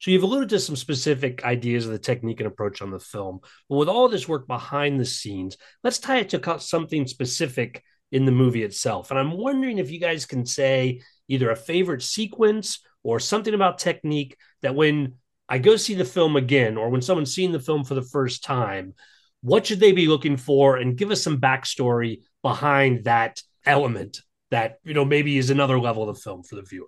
So 0.00 0.10
you've 0.10 0.22
alluded 0.22 0.48
to 0.50 0.60
some 0.60 0.76
specific 0.76 1.44
ideas 1.44 1.86
of 1.86 1.92
the 1.92 1.98
technique 1.98 2.40
and 2.40 2.46
approach 2.46 2.82
on 2.82 2.90
the 2.90 3.00
film. 3.00 3.40
But 3.68 3.76
with 3.76 3.88
all 3.88 4.08
this 4.08 4.28
work 4.28 4.46
behind 4.46 5.00
the 5.00 5.04
scenes, 5.04 5.56
let's 5.82 5.98
tie 5.98 6.18
it 6.18 6.28
to 6.30 6.60
something 6.60 7.06
specific 7.06 7.82
in 8.12 8.24
the 8.24 8.32
movie 8.32 8.62
itself. 8.62 9.10
And 9.10 9.18
I'm 9.18 9.32
wondering 9.32 9.78
if 9.78 9.90
you 9.90 9.98
guys 9.98 10.24
can 10.24 10.46
say 10.46 11.00
either 11.26 11.50
a 11.50 11.56
favorite 11.56 12.02
sequence 12.02 12.80
or 13.02 13.20
something 13.20 13.54
about 13.54 13.78
technique 13.78 14.36
that 14.62 14.74
when 14.74 15.14
I 15.48 15.58
go 15.58 15.76
see 15.76 15.94
the 15.94 16.04
film 16.04 16.36
again, 16.36 16.76
or 16.76 16.90
when 16.90 17.02
someone's 17.02 17.34
seen 17.34 17.52
the 17.52 17.60
film 17.60 17.84
for 17.84 17.94
the 17.94 18.02
first 18.02 18.44
time, 18.44 18.94
what 19.40 19.66
should 19.66 19.80
they 19.80 19.92
be 19.92 20.06
looking 20.06 20.36
for? 20.36 20.76
And 20.76 20.96
give 20.96 21.10
us 21.10 21.22
some 21.22 21.40
backstory 21.40 22.22
behind 22.42 23.04
that 23.04 23.42
element 23.66 24.20
that, 24.50 24.78
you 24.84 24.94
know, 24.94 25.04
maybe 25.04 25.38
is 25.38 25.50
another 25.50 25.78
level 25.78 26.08
of 26.08 26.14
the 26.14 26.20
film 26.20 26.42
for 26.42 26.56
the 26.56 26.62
viewer. 26.62 26.86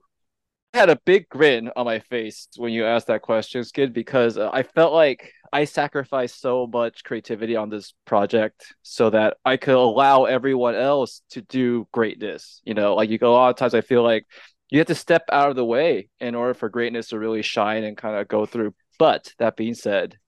Had 0.72 0.88
a 0.88 1.00
big 1.04 1.28
grin 1.28 1.70
on 1.74 1.84
my 1.84 1.98
face 1.98 2.46
when 2.56 2.72
you 2.72 2.86
asked 2.86 3.08
that 3.08 3.22
question, 3.22 3.64
Skid, 3.64 3.92
because 3.92 4.38
uh, 4.38 4.50
I 4.52 4.62
felt 4.62 4.92
like 4.92 5.32
I 5.52 5.64
sacrificed 5.64 6.40
so 6.40 6.68
much 6.72 7.02
creativity 7.02 7.56
on 7.56 7.70
this 7.70 7.92
project 8.04 8.72
so 8.82 9.10
that 9.10 9.36
I 9.44 9.56
could 9.56 9.74
allow 9.74 10.26
everyone 10.26 10.76
else 10.76 11.22
to 11.30 11.42
do 11.42 11.88
greatness. 11.92 12.60
You 12.64 12.74
know, 12.74 12.94
like 12.94 13.10
you 13.10 13.18
go 13.18 13.32
a 13.32 13.34
lot 13.34 13.50
of 13.50 13.56
times 13.56 13.74
I 13.74 13.80
feel 13.80 14.04
like 14.04 14.26
you 14.68 14.78
have 14.78 14.86
to 14.86 14.94
step 14.94 15.24
out 15.32 15.50
of 15.50 15.56
the 15.56 15.64
way 15.64 16.08
in 16.20 16.36
order 16.36 16.54
for 16.54 16.68
greatness 16.68 17.08
to 17.08 17.18
really 17.18 17.42
shine 17.42 17.82
and 17.82 17.96
kind 17.96 18.16
of 18.16 18.28
go 18.28 18.46
through. 18.46 18.72
But 18.96 19.32
that 19.38 19.56
being 19.56 19.74
said, 19.74 20.18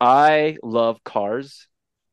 I 0.00 0.58
love 0.62 1.02
cars. 1.02 1.66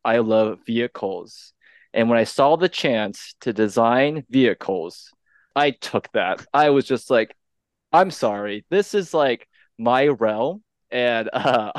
I 0.03 0.20
love 0.20 0.59
vehicles. 0.65 1.53
And 1.93 2.09
when 2.09 2.17
I 2.17 2.24
saw 2.24 2.55
the 2.55 2.70
chance 2.70 3.36
to 3.41 3.53
design 3.53 4.24
vehicles, 4.30 5.11
I 5.55 5.72
took 5.72 6.11
that. 6.13 6.45
I 6.53 6.72
was 6.72 6.86
just 6.86 7.11
like, 7.11 7.36
I'm 7.91 8.11
sorry. 8.11 8.65
This 8.69 8.93
is 8.93 9.13
like 9.13 9.47
my 9.77 10.07
realm. 10.07 10.63
And 10.91 11.29
uh, 11.33 11.71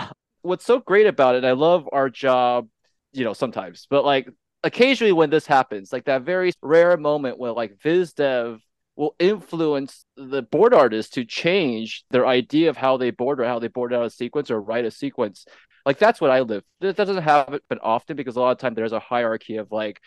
what's 0.43 0.65
so 0.65 0.79
great 0.81 1.07
about 1.07 1.35
it, 1.35 1.45
I 1.45 1.53
love 1.53 1.89
our 1.93 2.11
job, 2.11 2.69
you 3.13 3.25
know, 3.25 3.33
sometimes, 3.33 3.87
but 3.91 4.05
like 4.05 4.29
occasionally 4.63 5.13
when 5.13 5.31
this 5.31 5.47
happens, 5.47 5.93
like 5.93 6.05
that 6.05 6.23
very 6.23 6.53
rare 6.63 6.97
moment 6.97 7.39
where 7.39 7.53
like 7.53 7.79
VizDev 7.79 8.61
will 8.97 9.15
influence 9.19 10.05
the 10.17 10.43
board 10.43 10.75
artist 10.75 11.15
to 11.15 11.25
change 11.25 12.05
their 12.11 12.27
idea 12.27 12.69
of 12.69 12.77
how 12.77 12.97
they 12.97 13.11
board 13.11 13.41
or 13.41 13.45
how 13.45 13.59
they 13.59 13.69
board 13.69 13.95
out 13.95 14.05
a 14.05 14.11
sequence 14.11 14.51
or 14.51 14.61
write 14.61 14.85
a 14.85 14.91
sequence 14.91 15.47
like 15.87 15.99
that's 15.99 16.21
what 16.21 16.31
I 16.31 16.41
live. 16.41 16.63
That 16.81 16.97
doesn't 16.97 17.23
happen 17.23 17.61
often 17.83 18.17
because 18.17 18.37
a 18.37 18.41
lot 18.41 18.53
of 18.53 18.59
time 18.59 18.75
there's 18.75 18.93
a 18.93 19.01
hierarchy 19.01 19.57
of 19.57 19.73
like, 19.73 20.01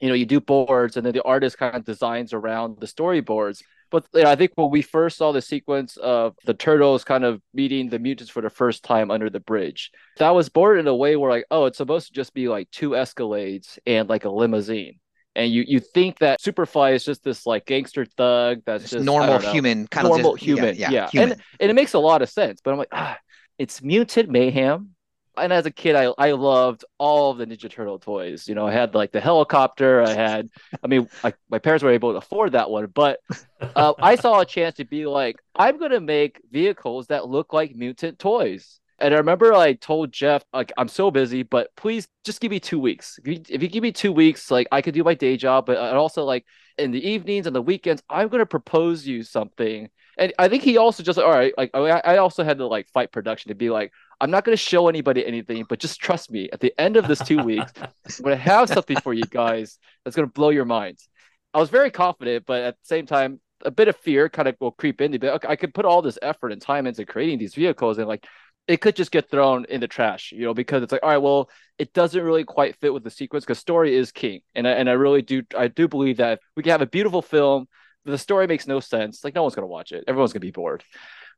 you 0.00 0.08
know, 0.08 0.14
you 0.14 0.26
do 0.26 0.40
boards 0.40 0.96
and 0.96 1.06
then 1.06 1.12
the 1.12 1.22
artist 1.22 1.58
kind 1.58 1.76
of 1.76 1.84
designs 1.84 2.32
around 2.32 2.78
the 2.80 2.86
storyboards. 2.86 3.62
But 3.90 4.06
you 4.14 4.22
know, 4.22 4.30
I 4.30 4.36
think 4.36 4.52
when 4.54 4.70
we 4.70 4.82
first 4.82 5.18
saw 5.18 5.32
the 5.32 5.42
sequence 5.42 5.96
of 5.96 6.34
the 6.44 6.54
turtles 6.54 7.04
kind 7.04 7.24
of 7.24 7.40
meeting 7.52 7.88
the 7.88 7.98
mutants 7.98 8.30
for 8.30 8.42
the 8.42 8.50
first 8.50 8.82
time 8.82 9.10
under 9.10 9.30
the 9.30 9.40
bridge, 9.40 9.90
that 10.18 10.30
was 10.30 10.48
boarded 10.48 10.80
in 10.80 10.88
a 10.88 10.96
way 10.96 11.16
where 11.16 11.30
like, 11.30 11.46
oh, 11.50 11.66
it's 11.66 11.78
supposed 11.78 12.08
to 12.08 12.12
just 12.12 12.34
be 12.34 12.48
like 12.48 12.70
two 12.70 12.90
Escalades 12.90 13.78
and 13.86 14.08
like 14.08 14.24
a 14.24 14.30
limousine 14.30 14.98
and 15.36 15.52
you 15.52 15.64
you 15.66 15.80
think 15.80 16.18
that 16.18 16.40
Superfly 16.40 16.94
is 16.94 17.04
just 17.04 17.24
this 17.24 17.46
like 17.46 17.66
gangster 17.66 18.04
thug 18.04 18.62
that's 18.64 18.90
just 18.90 19.04
normal 19.04 19.38
human 19.38 19.86
kind 19.86 20.06
normal 20.06 20.34
of 20.34 20.38
just, 20.38 20.46
human, 20.46 20.76
yeah, 20.76 20.90
yeah. 20.90 20.90
yeah. 20.90 21.10
Human. 21.10 21.32
and 21.32 21.42
and 21.60 21.70
it 21.70 21.74
makes 21.74 21.94
a 21.94 21.98
lot 21.98 22.22
of 22.22 22.28
sense. 22.28 22.60
But 22.62 22.72
I'm 22.72 22.78
like, 22.78 22.88
ah, 22.92 23.18
it's 23.58 23.82
mutant 23.82 24.30
mayhem 24.30 24.93
and 25.36 25.52
as 25.52 25.66
a 25.66 25.70
kid, 25.70 25.96
I 25.96 26.12
I 26.18 26.32
loved 26.32 26.84
all 26.98 27.30
of 27.30 27.38
the 27.38 27.46
Ninja 27.46 27.70
Turtle 27.70 27.98
toys. 27.98 28.48
You 28.48 28.54
know, 28.54 28.66
I 28.66 28.72
had 28.72 28.94
like 28.94 29.12
the 29.12 29.20
helicopter. 29.20 30.02
I 30.02 30.12
had, 30.12 30.50
I 30.82 30.86
mean, 30.86 31.08
I, 31.22 31.32
my 31.48 31.58
parents 31.58 31.82
were 31.82 31.90
able 31.90 32.12
to 32.12 32.18
afford 32.18 32.52
that 32.52 32.70
one, 32.70 32.86
but 32.86 33.20
uh, 33.76 33.94
I 33.98 34.16
saw 34.16 34.40
a 34.40 34.46
chance 34.46 34.76
to 34.76 34.84
be 34.84 35.06
like, 35.06 35.36
I'm 35.54 35.78
gonna 35.78 36.00
make 36.00 36.40
vehicles 36.50 37.08
that 37.08 37.28
look 37.28 37.52
like 37.52 37.74
mutant 37.74 38.18
toys. 38.18 38.80
And 39.00 39.12
I 39.12 39.18
remember 39.18 39.52
I 39.52 39.72
told 39.74 40.12
Jeff, 40.12 40.44
like, 40.52 40.72
I'm 40.78 40.88
so 40.88 41.10
busy, 41.10 41.42
but 41.42 41.74
please 41.76 42.06
just 42.24 42.40
give 42.40 42.50
me 42.50 42.60
two 42.60 42.78
weeks. 42.78 43.18
If 43.18 43.26
you, 43.26 43.42
if 43.48 43.62
you 43.62 43.68
give 43.68 43.82
me 43.82 43.90
two 43.90 44.12
weeks, 44.12 44.50
like, 44.52 44.68
I 44.70 44.82
could 44.82 44.94
do 44.94 45.02
my 45.02 45.14
day 45.14 45.36
job, 45.36 45.66
but 45.66 45.76
also 45.76 46.24
like 46.24 46.46
in 46.78 46.92
the 46.92 47.06
evenings 47.06 47.46
and 47.46 47.54
the 47.54 47.62
weekends, 47.62 48.02
I'm 48.08 48.28
gonna 48.28 48.46
propose 48.46 49.06
you 49.06 49.22
something. 49.22 49.90
And 50.16 50.32
I 50.38 50.48
think 50.48 50.62
he 50.62 50.76
also 50.76 51.02
just 51.02 51.18
all 51.18 51.30
right, 51.30 51.52
like 51.58 51.70
I 51.74 52.18
also 52.18 52.44
had 52.44 52.58
to 52.58 52.66
like 52.66 52.88
fight 52.88 53.10
production 53.10 53.48
to 53.48 53.54
be 53.54 53.70
like, 53.70 53.92
I'm 54.20 54.30
not 54.30 54.44
going 54.44 54.56
to 54.56 54.62
show 54.62 54.88
anybody 54.88 55.24
anything, 55.26 55.64
but 55.68 55.78
just 55.78 56.00
trust 56.00 56.30
me. 56.30 56.48
At 56.52 56.60
the 56.60 56.72
end 56.80 56.96
of 56.96 57.06
this 57.08 57.18
two 57.20 57.42
weeks, 57.42 57.72
I'm 57.76 58.22
going 58.22 58.36
to 58.36 58.42
have 58.42 58.68
something 58.68 59.00
for 59.00 59.12
you 59.12 59.24
guys 59.24 59.78
that's 60.04 60.16
going 60.16 60.28
to 60.28 60.32
blow 60.32 60.50
your 60.50 60.64
minds. 60.64 61.08
I 61.52 61.58
was 61.58 61.70
very 61.70 61.90
confident, 61.90 62.44
but 62.46 62.62
at 62.62 62.74
the 62.74 62.86
same 62.86 63.06
time, 63.06 63.40
a 63.64 63.70
bit 63.70 63.88
of 63.88 63.96
fear 63.96 64.28
kind 64.28 64.48
of 64.48 64.56
will 64.60 64.72
creep 64.72 65.00
into. 65.00 65.18
But 65.18 65.34
okay, 65.34 65.48
I 65.48 65.56
could 65.56 65.74
put 65.74 65.84
all 65.84 66.02
this 66.02 66.18
effort 66.22 66.52
and 66.52 66.60
time 66.60 66.86
into 66.86 67.06
creating 67.06 67.38
these 67.38 67.54
vehicles, 67.54 67.98
and 67.98 68.08
like 68.08 68.26
it 68.66 68.80
could 68.80 68.96
just 68.96 69.10
get 69.10 69.30
thrown 69.30 69.64
in 69.66 69.80
the 69.80 69.88
trash, 69.88 70.32
you 70.32 70.44
know, 70.44 70.54
because 70.54 70.82
it's 70.82 70.92
like, 70.92 71.02
all 71.02 71.10
right, 71.10 71.18
well, 71.18 71.50
it 71.78 71.92
doesn't 71.92 72.22
really 72.22 72.44
quite 72.44 72.76
fit 72.80 72.94
with 72.94 73.04
the 73.04 73.10
sequence 73.10 73.44
because 73.44 73.58
story 73.58 73.94
is 73.94 74.10
king, 74.12 74.40
and 74.54 74.66
I, 74.66 74.72
and 74.72 74.88
I 74.88 74.92
really 74.92 75.22
do 75.22 75.42
I 75.56 75.68
do 75.68 75.88
believe 75.88 76.18
that 76.18 76.40
we 76.56 76.62
can 76.62 76.70
have 76.70 76.82
a 76.82 76.86
beautiful 76.86 77.22
film. 77.22 77.66
The 78.04 78.18
story 78.18 78.46
makes 78.46 78.66
no 78.66 78.80
sense. 78.80 79.24
Like 79.24 79.34
no 79.34 79.42
one's 79.42 79.54
gonna 79.54 79.66
watch 79.66 79.92
it. 79.92 80.04
Everyone's 80.06 80.32
gonna 80.32 80.40
be 80.40 80.50
bored. 80.50 80.84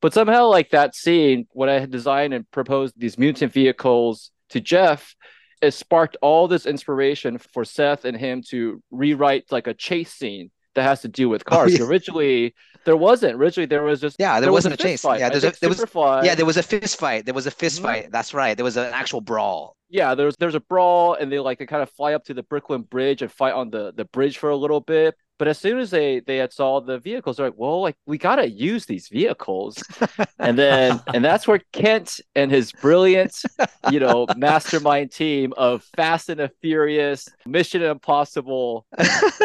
But 0.00 0.14
somehow, 0.14 0.46
like 0.46 0.70
that 0.70 0.94
scene, 0.94 1.46
when 1.52 1.68
I 1.68 1.78
had 1.78 1.90
designed 1.90 2.34
and 2.34 2.50
proposed 2.50 2.94
these 2.96 3.18
mutant 3.18 3.52
vehicles 3.52 4.30
to 4.50 4.60
Jeff, 4.60 5.14
it 5.62 5.72
sparked 5.72 6.16
all 6.20 6.48
this 6.48 6.66
inspiration 6.66 7.38
for 7.38 7.64
Seth 7.64 8.04
and 8.04 8.16
him 8.16 8.42
to 8.50 8.82
rewrite 8.90 9.44
like 9.50 9.66
a 9.66 9.74
chase 9.74 10.12
scene 10.12 10.50
that 10.74 10.82
has 10.82 11.00
to 11.02 11.08
do 11.08 11.28
with 11.28 11.42
oh, 11.46 11.50
cars. 11.50 11.74
Oh, 11.74 11.84
yeah. 11.84 11.88
Originally, 11.90 12.54
there 12.84 12.96
wasn't. 12.96 13.34
Originally, 13.34 13.66
there 13.66 13.82
was 13.82 14.00
just 14.00 14.16
yeah, 14.18 14.34
there, 14.34 14.42
there 14.42 14.52
wasn't 14.52 14.74
was 14.74 14.80
a, 14.80 14.82
chase. 14.82 15.02
Fight. 15.02 15.20
Yeah, 15.20 15.30
there's 15.30 15.44
a, 15.44 15.52
there 15.60 15.68
was 15.68 15.84
yeah, 16.24 16.34
there 16.34 16.46
was 16.46 16.56
a 16.56 16.62
fist 16.62 16.98
fight. 16.98 17.24
There 17.24 17.34
was 17.34 17.46
a 17.46 17.50
fist 17.50 17.78
mm-hmm. 17.78 17.86
fight. 17.86 18.12
That's 18.12 18.32
right. 18.32 18.56
There 18.56 18.64
was 18.64 18.76
an 18.76 18.92
actual 18.92 19.20
brawl. 19.20 19.76
Yeah, 19.88 20.14
there's 20.14 20.36
there's 20.36 20.54
a 20.54 20.60
brawl, 20.60 21.14
and 21.14 21.30
they 21.30 21.38
like 21.38 21.58
they 21.58 21.66
kind 21.66 21.82
of 21.82 21.90
fly 21.90 22.14
up 22.14 22.24
to 22.26 22.34
the 22.34 22.42
Brooklyn 22.42 22.82
Bridge 22.82 23.22
and 23.22 23.32
fight 23.32 23.54
on 23.54 23.70
the 23.70 23.92
the 23.96 24.04
bridge 24.04 24.38
for 24.38 24.50
a 24.50 24.56
little 24.56 24.80
bit. 24.80 25.16
But 25.38 25.48
as 25.48 25.58
soon 25.58 25.78
as 25.78 25.90
they 25.90 26.20
they 26.20 26.38
had 26.38 26.52
saw 26.52 26.80
the 26.80 26.98
vehicles, 26.98 27.36
they're 27.36 27.46
like, 27.46 27.58
well, 27.58 27.82
like 27.82 27.96
we 28.06 28.18
gotta 28.18 28.48
use 28.48 28.86
these 28.86 29.08
vehicles. 29.08 29.82
and 30.38 30.58
then 30.58 31.00
and 31.14 31.24
that's 31.24 31.46
where 31.46 31.60
Kent 31.72 32.20
and 32.34 32.50
his 32.50 32.72
brilliant, 32.72 33.42
you 33.90 34.00
know, 34.00 34.26
mastermind 34.36 35.12
team 35.12 35.52
of 35.56 35.84
Fast 35.96 36.28
and 36.28 36.40
the 36.40 36.50
Furious, 36.62 37.28
Mission 37.44 37.82
Impossible 37.82 38.86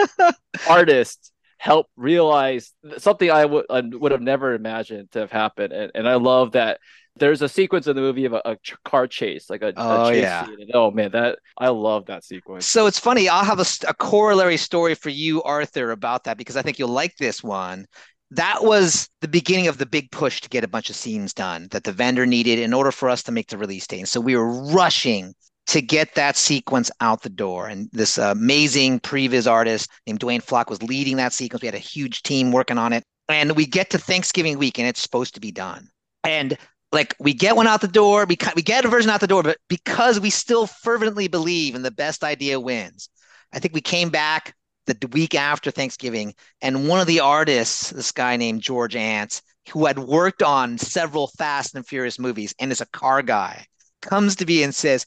artists 0.69 1.30
help 1.61 1.85
realize 1.95 2.73
something 2.97 3.29
I 3.29 3.45
would 3.45 4.11
have 4.11 4.21
never 4.21 4.55
imagined 4.55 5.11
to 5.11 5.19
have 5.19 5.31
happened. 5.31 5.71
And, 5.71 5.91
and 5.93 6.09
I 6.09 6.15
love 6.15 6.53
that 6.53 6.79
there's 7.17 7.43
a 7.43 7.47
sequence 7.49 7.85
in 7.85 7.95
the 7.95 8.01
movie 8.01 8.25
of 8.25 8.33
a, 8.33 8.41
a 8.43 8.57
car 8.83 9.05
chase, 9.05 9.47
like 9.47 9.61
a, 9.61 9.71
Oh, 9.77 10.07
a 10.07 10.11
chase 10.11 10.23
yeah. 10.23 10.43
scene. 10.47 10.57
And, 10.59 10.71
oh 10.73 10.89
man, 10.89 11.11
that 11.11 11.37
I 11.59 11.69
love 11.69 12.07
that 12.07 12.23
sequence. 12.23 12.65
So 12.65 12.87
it's 12.87 12.97
funny. 12.97 13.29
I'll 13.29 13.45
have 13.45 13.59
a, 13.59 13.65
a 13.87 13.93
corollary 13.93 14.57
story 14.57 14.95
for 14.95 15.09
you, 15.09 15.43
Arthur, 15.43 15.91
about 15.91 16.23
that 16.23 16.39
because 16.39 16.57
I 16.57 16.63
think 16.63 16.79
you'll 16.79 16.89
like 16.89 17.15
this 17.17 17.43
one. 17.43 17.85
That 18.31 18.63
was 18.63 19.07
the 19.19 19.27
beginning 19.27 19.67
of 19.67 19.77
the 19.77 19.85
big 19.85 20.09
push 20.09 20.41
to 20.41 20.49
get 20.49 20.63
a 20.63 20.67
bunch 20.67 20.89
of 20.89 20.95
scenes 20.95 21.31
done 21.31 21.67
that 21.69 21.83
the 21.83 21.91
vendor 21.91 22.25
needed 22.25 22.57
in 22.57 22.73
order 22.73 22.91
for 22.91 23.07
us 23.07 23.21
to 23.23 23.31
make 23.31 23.49
the 23.49 23.57
release 23.59 23.85
date. 23.85 23.99
And 23.99 24.09
so 24.09 24.19
we 24.19 24.35
were 24.35 24.49
rushing 24.73 25.35
to 25.71 25.81
get 25.81 26.15
that 26.15 26.35
sequence 26.35 26.91
out 26.99 27.21
the 27.21 27.29
door. 27.29 27.67
And 27.67 27.89
this 27.93 28.17
amazing 28.17 28.99
previs 28.99 29.49
artist 29.49 29.89
named 30.05 30.19
Dwayne 30.19 30.43
Flock 30.43 30.69
was 30.69 30.83
leading 30.83 31.15
that 31.15 31.31
sequence. 31.31 31.61
We 31.61 31.67
had 31.67 31.75
a 31.75 31.79
huge 31.79 32.23
team 32.23 32.51
working 32.51 32.77
on 32.77 32.91
it. 32.91 33.05
And 33.29 33.55
we 33.55 33.65
get 33.65 33.89
to 33.91 33.97
Thanksgiving 33.97 34.57
week 34.57 34.79
and 34.79 34.87
it's 34.87 34.99
supposed 34.99 35.33
to 35.35 35.39
be 35.39 35.51
done. 35.51 35.87
And 36.25 36.57
like 36.91 37.15
we 37.21 37.33
get 37.33 37.55
one 37.55 37.67
out 37.67 37.79
the 37.79 37.87
door, 37.87 38.25
we, 38.25 38.37
we 38.53 38.61
get 38.61 38.83
a 38.83 38.89
version 38.89 39.09
out 39.09 39.21
the 39.21 39.27
door, 39.27 39.43
but 39.43 39.59
because 39.69 40.19
we 40.19 40.29
still 40.29 40.67
fervently 40.67 41.29
believe 41.29 41.73
in 41.73 41.83
the 41.83 41.91
best 41.91 42.21
idea 42.21 42.59
wins, 42.59 43.07
I 43.53 43.59
think 43.59 43.73
we 43.73 43.79
came 43.79 44.09
back 44.09 44.53
the 44.87 45.07
week 45.07 45.35
after 45.35 45.71
Thanksgiving, 45.71 46.33
and 46.61 46.89
one 46.89 46.99
of 46.99 47.07
the 47.07 47.21
artists, 47.21 47.91
this 47.91 48.11
guy 48.11 48.35
named 48.35 48.61
George 48.61 48.97
Ants, 48.97 49.41
who 49.69 49.85
had 49.85 49.99
worked 49.99 50.43
on 50.43 50.77
several 50.77 51.27
Fast 51.37 51.75
and 51.75 51.87
Furious 51.87 52.19
movies 52.19 52.53
and 52.59 52.73
is 52.73 52.81
a 52.81 52.85
car 52.87 53.21
guy, 53.21 53.65
comes 54.01 54.35
to 54.35 54.45
me 54.45 54.63
and 54.63 54.75
says, 54.75 55.05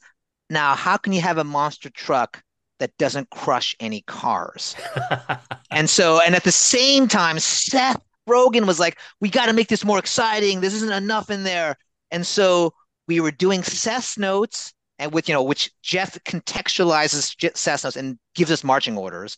Now, 0.54 0.76
how 0.76 0.96
can 0.96 1.12
you 1.12 1.20
have 1.20 1.38
a 1.38 1.44
monster 1.44 1.90
truck 1.90 2.40
that 2.78 2.96
doesn't 2.96 3.28
crush 3.30 3.74
any 3.80 4.02
cars? 4.02 4.76
And 5.70 5.90
so, 5.90 6.20
and 6.20 6.36
at 6.36 6.44
the 6.44 6.52
same 6.52 7.08
time, 7.08 7.40
Seth 7.40 8.00
Rogen 8.28 8.64
was 8.64 8.78
like, 8.78 9.00
we 9.20 9.28
got 9.28 9.46
to 9.46 9.52
make 9.52 9.66
this 9.66 9.84
more 9.84 9.98
exciting. 9.98 10.60
This 10.60 10.72
isn't 10.74 10.92
enough 10.92 11.30
in 11.30 11.42
there. 11.42 11.74
And 12.12 12.24
so 12.24 12.72
we 13.08 13.18
were 13.18 13.32
doing 13.32 13.64
Seth's 13.64 14.16
notes 14.16 14.72
and 15.00 15.12
with, 15.12 15.28
you 15.28 15.34
know, 15.34 15.42
which 15.42 15.72
Jeff 15.82 16.16
contextualizes 16.22 17.56
Seth's 17.56 17.82
notes 17.82 17.96
and 17.96 18.20
gives 18.36 18.52
us 18.52 18.62
marching 18.62 18.96
orders. 18.96 19.36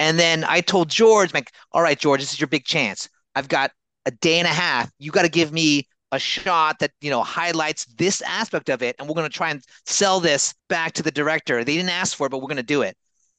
And 0.00 0.18
then 0.18 0.42
I 0.42 0.60
told 0.60 0.90
George, 0.90 1.32
like, 1.32 1.52
all 1.70 1.82
right, 1.82 1.98
George, 1.98 2.20
this 2.20 2.32
is 2.32 2.40
your 2.40 2.48
big 2.48 2.64
chance. 2.64 3.08
I've 3.36 3.48
got 3.48 3.70
a 4.06 4.10
day 4.10 4.40
and 4.40 4.48
a 4.48 4.52
half. 4.52 4.90
You 4.98 5.12
got 5.12 5.22
to 5.22 5.28
give 5.28 5.52
me 5.52 5.86
a 6.16 6.20
shot 6.20 6.80
that, 6.80 6.90
you 7.00 7.10
know, 7.10 7.22
highlights 7.22 7.86
this 7.96 8.20
aspect 8.22 8.68
of 8.68 8.82
it. 8.82 8.96
And 8.98 9.08
we're 9.08 9.14
going 9.14 9.30
to 9.30 9.36
try 9.36 9.50
and 9.50 9.62
sell 9.86 10.20
this 10.20 10.54
back 10.68 10.92
to 10.94 11.02
the 11.02 11.10
director. 11.10 11.62
They 11.62 11.76
didn't 11.76 11.90
ask 11.90 12.16
for 12.16 12.26
it, 12.26 12.30
but 12.30 12.38
we're 12.38 12.48
going 12.48 12.56
to 12.56 12.62
do 12.62 12.82
it 12.82 12.96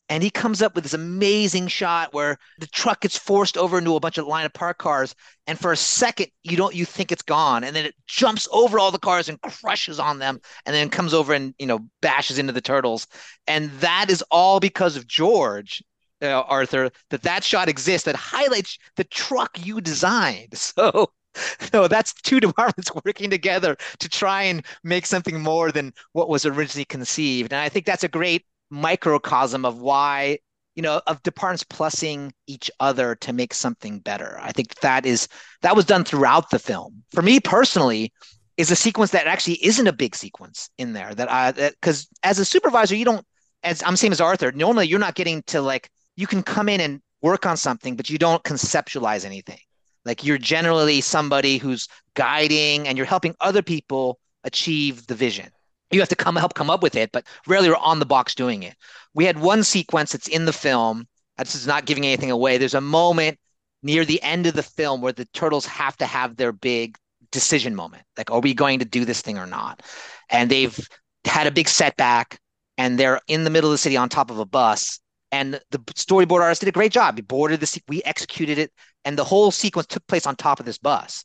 and 0.10 0.24
he 0.24 0.30
comes 0.30 0.62
up 0.62 0.74
with 0.76 0.84
this 0.84 0.94
amazing 0.94 1.68
shot 1.68 2.14
where 2.14 2.38
the 2.60 2.68
truck 2.68 3.02
gets 3.02 3.18
forced 3.18 3.58
over 3.58 3.78
into 3.78 3.96
a 3.96 4.00
bunch 4.00 4.18
of 4.18 4.26
line 4.26 4.46
of 4.46 4.54
parked 4.54 4.80
cars 4.80 5.14
and 5.48 5.60
for 5.60 5.72
a 5.72 5.78
second 5.78 6.28
you 6.44 6.58
don't 6.58 6.76
you 6.76 6.86
think 6.86 7.12
it's 7.12 7.22
gone 7.22 7.64
and 7.64 7.76
then 7.76 7.86
it 7.86 7.96
jumps 8.08 8.48
over 8.52 8.80
all 8.80 8.92
the 8.92 9.00
cars 9.00 9.30
and 9.30 9.42
crushes 9.42 10.00
on 10.00 10.20
them 10.20 10.40
and 10.66 10.76
then 10.76 10.90
comes 10.90 11.14
over 11.14 11.34
and 11.34 11.54
you 11.60 11.66
know 11.66 11.80
bashes 12.02 12.38
into 12.38 12.54
the 12.54 12.62
turtles 12.62 13.08
and 13.48 13.70
that 13.80 14.10
is 14.10 14.24
all 14.32 14.60
because 14.60 14.96
of 14.96 15.08
george 15.08 15.84
uh, 16.22 16.42
arthur 16.42 16.90
that 17.10 17.22
that 17.22 17.44
shot 17.44 17.70
exists 17.70 18.06
that 18.06 18.16
highlights 18.16 18.78
the 18.96 19.04
truck 19.04 19.58
you 19.64 19.82
designed 19.82 20.50
so 20.58 21.12
so 21.72 21.88
that's 21.88 22.14
two 22.14 22.40
departments 22.48 22.92
working 23.06 23.30
together 23.30 23.78
to 24.00 24.10
try 24.10 24.44
and 24.44 24.66
make 24.84 25.06
something 25.06 25.42
more 25.42 25.72
than 25.72 25.94
what 26.14 26.30
was 26.30 26.46
originally 26.46 26.86
conceived. 26.86 27.54
And 27.54 27.62
i 27.62 27.70
think 27.70 27.86
that's 27.86 28.04
a 28.04 28.10
great 28.10 28.46
microcosm 28.70 29.66
of 29.66 29.80
why 29.80 30.38
you 30.76 30.84
know 30.84 31.02
of 31.08 31.22
departments 31.24 31.64
plussing 31.64 32.32
each 32.46 32.70
other 32.80 33.16
to 33.16 33.34
make 33.34 33.54
something 33.54 34.00
better. 34.00 34.38
I 34.40 34.52
think 34.52 34.76
that 34.82 35.06
is 35.06 35.28
that 35.62 35.76
was 35.76 35.86
done 35.86 36.04
throughout 36.04 36.52
the 36.52 36.60
film. 36.60 37.04
For 37.14 37.22
me 37.22 37.40
personally 37.40 38.14
is 38.58 38.72
a 38.72 38.76
sequence 38.76 39.12
that 39.12 39.28
actually 39.28 39.64
isn't 39.66 39.88
a 39.88 39.94
big 39.94 40.16
sequence 40.16 40.70
in 40.78 40.94
there 40.94 41.14
that 41.16 41.32
i 41.32 41.52
because 41.52 42.08
as 42.24 42.40
a 42.40 42.46
supervisor 42.46 42.96
you 42.96 43.06
don't 43.06 43.26
as 43.64 43.84
i'm 43.86 43.98
same 43.98 44.12
as 44.12 44.22
arthur. 44.22 44.52
Normally 44.52 44.88
you're 44.88 45.00
not 45.00 45.16
getting 45.16 45.42
to 45.48 45.62
like 45.62 45.90
you 46.16 46.28
can 46.28 46.44
come 46.44 46.70
in 46.70 46.80
and 46.80 47.02
work 47.24 47.48
on 47.48 47.58
something 47.58 47.96
but 47.96 48.10
you 48.10 48.20
don't 48.20 48.44
conceptualize 48.44 49.26
anything 49.26 49.60
like 50.08 50.24
you're 50.24 50.38
generally 50.38 51.02
somebody 51.02 51.58
who's 51.58 51.88
guiding 52.16 52.88
and 52.88 52.98
you're 52.98 53.08
helping 53.08 53.36
other 53.42 53.62
people 53.62 54.20
achieve 54.44 55.06
the 55.08 55.16
vision 55.16 55.50
you 55.92 56.00
have 56.00 56.10
to 56.10 56.16
come 56.16 56.36
help 56.36 56.54
come 56.54 56.70
up 56.70 56.84
with 56.84 56.96
it, 56.96 57.12
but 57.12 57.26
rarely 57.46 57.70
we're 57.70 57.76
on 57.76 58.00
the 58.00 58.06
box 58.06 58.36
doing 58.36 58.64
it. 58.64 58.76
We 59.14 59.26
had 59.26 59.40
one 59.40 59.64
sequence 59.64 60.12
that's 60.12 60.28
in 60.28 60.46
the 60.46 60.54
film. 60.54 61.08
Uh, 61.38 61.44
this 61.44 61.56
is 61.56 61.68
not 61.68 61.86
giving 61.86 62.06
anything 62.06 62.32
away. 62.32 62.58
There's 62.58 62.74
a 62.74 62.82
moment 62.82 63.40
near 63.84 64.04
the 64.04 64.22
end 64.22 64.48
of 64.48 64.54
the 64.54 64.64
film 64.64 65.02
where 65.02 65.14
the 65.14 65.26
turtles 65.26 65.66
have 65.66 65.96
to 65.98 66.06
have 66.06 66.36
their 66.36 66.52
big 66.52 66.98
decision 67.32 67.76
moment. 67.76 68.04
Like, 68.18 68.32
are 68.32 68.40
we 68.40 68.54
going 68.54 68.80
to 68.80 68.86
do 68.86 69.06
this 69.06 69.22
thing 69.22 69.38
or 69.38 69.46
not? 69.46 69.82
And 70.30 70.50
they've 70.50 70.78
had 71.26 71.48
a 71.48 71.52
big 71.52 71.70
setback 71.70 72.40
and 72.78 73.00
they're 73.00 73.22
in 73.28 73.44
the 73.44 73.50
middle 73.50 73.70
of 73.70 73.74
the 73.74 73.78
city 73.78 73.98
on 73.98 74.10
top 74.10 74.30
of 74.30 74.40
a 74.40 74.46
bus. 74.46 75.00
And 75.32 75.60
the 75.72 75.80
storyboard 75.80 76.42
artist 76.42 76.62
did 76.62 76.70
a 76.70 76.74
great 76.74 76.92
job. 76.92 77.18
He 77.18 77.22
boarded 77.22 77.60
the, 77.60 77.82
we 77.88 78.02
executed 78.04 78.58
it, 78.58 78.72
and 79.08 79.18
the 79.18 79.24
whole 79.24 79.52
sequence 79.52 79.88
took 79.88 80.06
place 80.08 80.28
on 80.28 80.36
top 80.36 80.60
of 80.60 80.66
this 80.66 80.78
bus. 80.78 81.24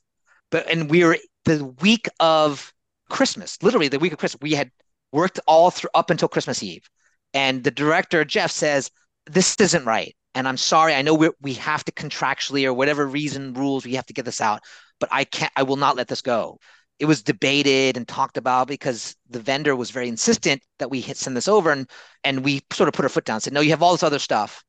But 0.52 0.70
and 0.70 0.88
we 0.88 1.02
were 1.02 1.18
the 1.46 1.64
week 1.80 2.08
of 2.20 2.72
Christmas, 3.10 3.58
literally 3.60 3.88
the 3.88 3.98
week 3.98 4.12
of 4.12 4.20
Christmas. 4.20 4.40
We 4.40 4.52
had 4.52 4.70
worked 5.10 5.40
all 5.48 5.72
through 5.72 5.90
up 5.92 6.08
until 6.08 6.28
Christmas 6.28 6.62
Eve, 6.62 6.88
and 7.34 7.64
the 7.64 7.72
director 7.72 8.24
Jeff 8.24 8.52
says 8.52 8.88
this 9.26 9.56
isn't 9.56 9.84
right, 9.84 10.14
and 10.36 10.46
I'm 10.46 10.56
sorry. 10.56 10.94
I 10.94 11.02
know 11.02 11.14
we 11.14 11.30
we 11.40 11.54
have 11.54 11.84
to 11.86 11.92
contractually 11.92 12.64
or 12.64 12.72
whatever 12.72 13.04
reason 13.04 13.52
rules 13.52 13.84
we 13.84 13.94
have 13.94 14.06
to 14.06 14.12
get 14.12 14.26
this 14.26 14.40
out, 14.40 14.60
but 15.00 15.08
I 15.10 15.24
can't. 15.24 15.52
I 15.56 15.64
will 15.64 15.76
not 15.76 15.96
let 15.96 16.06
this 16.06 16.22
go. 16.22 16.58
It 17.00 17.06
was 17.06 17.20
debated 17.20 17.96
and 17.96 18.06
talked 18.06 18.36
about 18.36 18.68
because 18.68 19.16
the 19.28 19.40
vendor 19.40 19.74
was 19.74 19.90
very 19.90 20.06
insistent 20.06 20.62
that 20.78 20.88
we 20.88 21.00
hit 21.00 21.16
send 21.16 21.36
this 21.36 21.48
over, 21.48 21.72
and 21.72 21.90
and 22.22 22.44
we 22.44 22.60
sort 22.72 22.86
of 22.86 22.94
put 22.94 23.04
our 23.04 23.08
foot 23.08 23.24
down, 23.24 23.36
and 23.36 23.42
said 23.42 23.52
no, 23.52 23.60
you 23.60 23.70
have 23.70 23.82
all 23.82 23.90
this 23.90 24.04
other 24.04 24.20
stuff. 24.20 24.62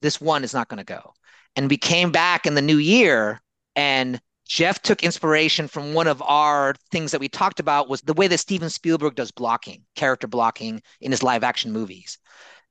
This 0.00 0.18
one 0.18 0.44
is 0.44 0.54
not 0.54 0.68
going 0.68 0.78
to 0.78 0.84
go, 0.84 1.12
and 1.56 1.70
we 1.70 1.76
came 1.76 2.10
back 2.10 2.46
in 2.46 2.54
the 2.54 2.62
new 2.62 2.78
year 2.78 3.40
and 3.76 4.20
Jeff 4.46 4.82
took 4.82 5.02
inspiration 5.02 5.68
from 5.68 5.94
one 5.94 6.06
of 6.06 6.22
our 6.22 6.74
things 6.90 7.10
that 7.10 7.20
we 7.20 7.28
talked 7.28 7.60
about 7.60 7.88
was 7.88 8.02
the 8.02 8.12
way 8.12 8.28
that 8.28 8.38
Steven 8.38 8.68
Spielberg 8.68 9.14
does 9.14 9.30
blocking, 9.30 9.82
character 9.96 10.26
blocking 10.26 10.82
in 11.00 11.10
his 11.10 11.22
live 11.22 11.42
action 11.42 11.72
movies. 11.72 12.18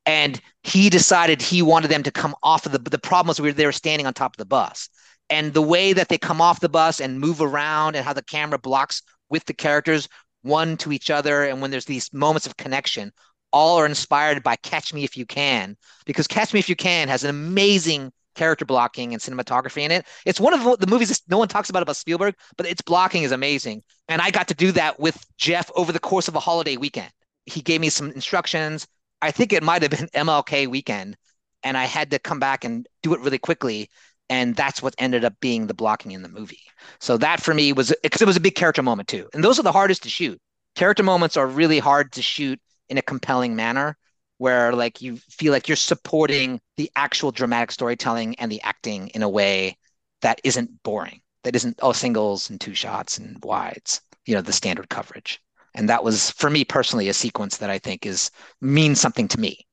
And 0.06 0.40
he 0.64 0.90
decided 0.90 1.42
he 1.42 1.62
wanted 1.62 1.90
them 1.90 2.04
to 2.04 2.12
come 2.12 2.36
off 2.44 2.66
of 2.66 2.74
the 2.74 2.78
the 2.78 3.00
problem 3.00 3.28
was 3.28 3.56
they 3.56 3.66
were 3.66 3.72
standing 3.72 4.06
on 4.06 4.14
top 4.14 4.34
of 4.34 4.38
the 4.38 4.46
bus. 4.46 4.90
And 5.30 5.54
the 5.54 5.62
way 5.62 5.94
that 5.94 6.10
they 6.10 6.18
come 6.18 6.42
off 6.42 6.60
the 6.60 6.70
bus 6.70 7.00
and 7.00 7.20
move 7.20 7.42
around 7.42 7.96
and 7.96 8.06
how 8.06 8.14
the 8.14 8.22
camera 8.24 8.60
blocks 8.60 9.02
with 9.30 9.46
the 9.46 9.54
characters 9.54 10.08
one 10.42 10.76
to 10.78 10.92
each 10.92 11.10
other 11.10 11.46
and 11.46 11.62
when 11.62 11.72
there's 11.72 11.86
these 11.86 12.14
moments 12.14 12.46
of 12.46 12.58
connection 12.58 13.12
all 13.52 13.80
are 13.80 13.86
inspired 13.86 14.44
by 14.44 14.58
Catch 14.58 14.94
Me 14.94 15.04
If 15.04 15.16
You 15.16 15.26
Can 15.26 15.78
because 16.06 16.28
Catch 16.28 16.54
Me 16.54 16.60
If 16.60 16.68
You 16.68 16.76
Can 16.76 17.08
has 17.08 17.24
an 17.24 17.30
amazing 17.30 18.12
character 18.36 18.66
blocking 18.66 19.14
and 19.14 19.22
cinematography 19.22 19.82
in 19.82 19.92
it. 19.92 20.06
It's 20.26 20.40
one 20.40 20.54
of 20.54 20.80
the 20.80 20.88
movies 20.88 21.22
no 21.28 21.38
one 21.38 21.48
talks 21.48 21.70
about 21.70 21.84
about 21.84 21.96
Spielberg, 21.96 22.36
but 22.58 22.68
its 22.68 22.82
blocking 22.82 23.24
is 23.24 23.32
amazing. 23.32 23.84
And 24.08 24.22
I 24.22 24.32
got 24.32 24.48
to 24.50 24.54
do 24.54 24.72
that 24.74 25.00
with 25.00 25.26
Jeff 25.38 25.70
over 25.76 25.92
the 25.92 26.00
course 26.00 26.28
of 26.28 26.36
a 26.36 26.40
holiday 26.40 26.78
weekend. 26.78 27.12
He 27.46 27.62
gave 27.62 27.82
me 27.82 27.90
some 27.90 28.12
instructions. 28.12 28.88
I 29.22 29.32
think 29.32 29.54
it 29.54 29.64
might 29.64 29.82
have 29.82 29.92
been 29.92 30.08
MLK 30.14 30.68
weekend, 30.68 31.18
and 31.64 31.78
I 31.78 31.86
had 31.86 32.12
to 32.12 32.20
come 32.20 32.40
back 32.40 32.64
and 32.64 32.88
do 33.02 33.14
it 33.14 33.20
really 33.22 33.40
quickly. 33.40 33.90
And 34.30 34.56
that's 34.56 34.82
what 34.82 34.96
ended 34.98 35.26
up 35.26 35.34
being 35.42 35.68
the 35.68 35.74
blocking 35.74 36.12
in 36.12 36.22
the 36.22 36.30
movie. 36.30 36.62
So 37.00 37.18
that 37.18 37.42
for 37.42 37.54
me 37.54 37.74
was 37.74 37.94
because 38.04 38.22
it 38.22 38.28
was 38.28 38.38
a 38.38 38.42
big 38.42 38.56
character 38.56 38.82
moment 38.82 39.10
too. 39.10 39.30
And 39.34 39.44
those 39.44 39.60
are 39.60 39.64
the 39.64 39.72
hardest 39.72 40.04
to 40.04 40.10
shoot. 40.10 40.40
Character 40.76 41.04
moments 41.04 41.38
are 41.38 41.46
really 41.46 41.80
hard 41.80 42.14
to 42.14 42.22
shoot 42.22 42.60
in 42.90 42.98
a 42.98 43.02
compelling 43.02 43.56
manner 43.56 43.98
where 44.38 44.74
like 44.74 45.02
you 45.02 45.18
feel 45.30 45.52
like 45.52 45.68
you're 45.68 45.76
supporting 45.76 46.60
the 46.78 46.92
actual 46.96 47.32
dramatic 47.32 47.72
storytelling 47.72 48.36
and 48.40 48.52
the 48.52 48.62
acting 48.62 49.08
in 49.10 49.24
a 49.24 49.30
way 49.30 49.78
that 50.22 50.40
isn't 50.44 50.70
boring 50.84 51.22
that 51.44 51.56
isn't 51.56 51.80
all 51.82 51.94
singles 51.94 52.50
and 52.50 52.60
two 52.62 52.74
shots 52.74 53.18
and 53.18 53.38
wides 53.44 54.02
you 54.26 54.36
know 54.36 54.42
the 54.42 54.54
standard 54.54 54.90
coverage 54.90 55.40
and 55.76 55.90
that 55.90 56.04
was 56.04 56.32
for 56.32 56.50
me 56.50 56.64
personally 56.66 57.10
a 57.10 57.14
sequence 57.14 57.58
that 57.58 57.70
i 57.70 57.80
think 57.80 58.06
is 58.06 58.32
means 58.62 59.00
something 59.00 59.28
to 59.28 59.40
me 59.40 59.66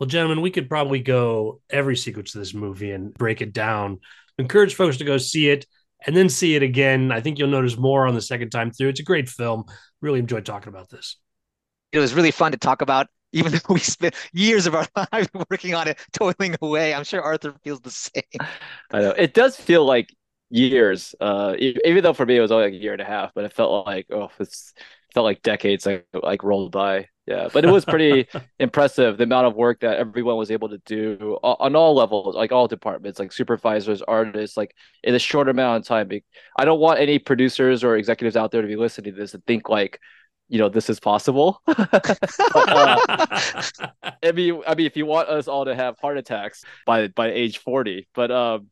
Well, 0.00 0.08
gentlemen, 0.08 0.40
we 0.42 0.50
could 0.50 0.68
probably 0.68 1.00
go 1.00 1.60
every 1.70 1.96
sequence 1.96 2.34
of 2.34 2.40
this 2.40 2.54
movie 2.54 2.92
and 2.92 3.12
break 3.14 3.40
it 3.40 3.52
down. 3.52 3.98
Encourage 4.38 4.74
folks 4.74 4.98
to 4.98 5.04
go 5.04 5.18
see 5.18 5.48
it 5.50 5.66
and 6.06 6.16
then 6.16 6.28
see 6.28 6.54
it 6.54 6.62
again. 6.62 7.10
I 7.10 7.20
think 7.20 7.38
you'll 7.38 7.48
notice 7.48 7.76
more 7.76 8.06
on 8.06 8.14
the 8.14 8.22
second 8.22 8.50
time 8.50 8.70
through. 8.70 8.90
It's 8.90 9.00
a 9.00 9.04
great 9.04 9.28
film. 9.28 9.64
Really 10.00 10.20
enjoyed 10.20 10.46
talking 10.46 10.68
about 10.68 10.88
this. 10.88 11.16
it 11.92 11.98
was 11.98 12.14
really 12.14 12.30
fun 12.30 12.52
to 12.52 12.58
talk 12.58 12.82
about 12.82 13.08
even 13.32 13.52
though 13.68 13.74
we 13.74 13.80
spent 13.80 14.14
years 14.32 14.66
of 14.66 14.74
our 14.74 14.86
lives 15.12 15.28
working 15.50 15.74
on 15.74 15.88
it 15.88 15.98
toiling 16.12 16.56
away 16.62 16.94
i'm 16.94 17.04
sure 17.04 17.22
arthur 17.22 17.54
feels 17.64 17.80
the 17.80 17.90
same 17.90 18.22
I 18.90 19.00
know 19.00 19.10
it 19.10 19.34
does 19.34 19.56
feel 19.56 19.84
like 19.84 20.10
years. 20.50 21.14
Uh, 21.20 21.54
even 21.58 22.02
though 22.02 22.12
for 22.12 22.26
me 22.26 22.36
it 22.36 22.40
was 22.40 22.50
only 22.52 22.66
like 22.66 22.74
a 22.74 22.76
year 22.76 22.92
and 22.92 23.02
a 23.02 23.04
half, 23.04 23.32
but 23.34 23.44
it 23.44 23.52
felt 23.52 23.86
like 23.86 24.06
oh, 24.10 24.30
it's 24.38 24.72
felt 25.14 25.24
like 25.24 25.42
decades 25.42 25.86
like 25.86 26.06
like 26.22 26.42
rolled 26.42 26.72
by. 26.72 27.08
Yeah, 27.26 27.48
but 27.52 27.62
it 27.62 27.70
was 27.70 27.84
pretty 27.84 28.26
impressive 28.58 29.18
the 29.18 29.24
amount 29.24 29.46
of 29.48 29.54
work 29.54 29.80
that 29.80 29.98
everyone 29.98 30.38
was 30.38 30.50
able 30.50 30.70
to 30.70 30.78
do 30.86 31.38
on 31.42 31.76
all 31.76 31.94
levels, 31.94 32.34
like 32.34 32.52
all 32.52 32.66
departments, 32.68 33.18
like 33.18 33.32
supervisors, 33.32 34.00
artists, 34.00 34.56
like 34.56 34.74
in 35.04 35.14
a 35.14 35.18
short 35.18 35.50
amount 35.50 35.82
of 35.82 35.86
time. 35.86 36.08
I 36.56 36.64
don't 36.64 36.80
want 36.80 37.00
any 37.00 37.18
producers 37.18 37.84
or 37.84 37.96
executives 37.96 38.34
out 38.34 38.50
there 38.50 38.62
to 38.62 38.68
be 38.68 38.76
listening 38.76 39.12
to 39.12 39.20
this 39.20 39.34
and 39.34 39.44
think 39.44 39.68
like, 39.68 40.00
you 40.48 40.58
know, 40.58 40.68
this 40.68 40.90
is 40.90 41.00
possible. 41.00 41.62
But, 41.66 42.68
uh, 42.68 42.98
I 44.22 44.32
mean, 44.32 44.62
I 44.66 44.74
mean, 44.74 44.86
if 44.86 44.96
you 44.96 45.06
want 45.06 45.28
us 45.28 45.48
all 45.48 45.66
to 45.66 45.74
have 45.74 45.98
heart 45.98 46.18
attacks 46.18 46.64
by 46.86 47.08
by 47.08 47.30
age 47.30 47.58
forty, 47.58 48.08
but 48.14 48.30
um, 48.30 48.68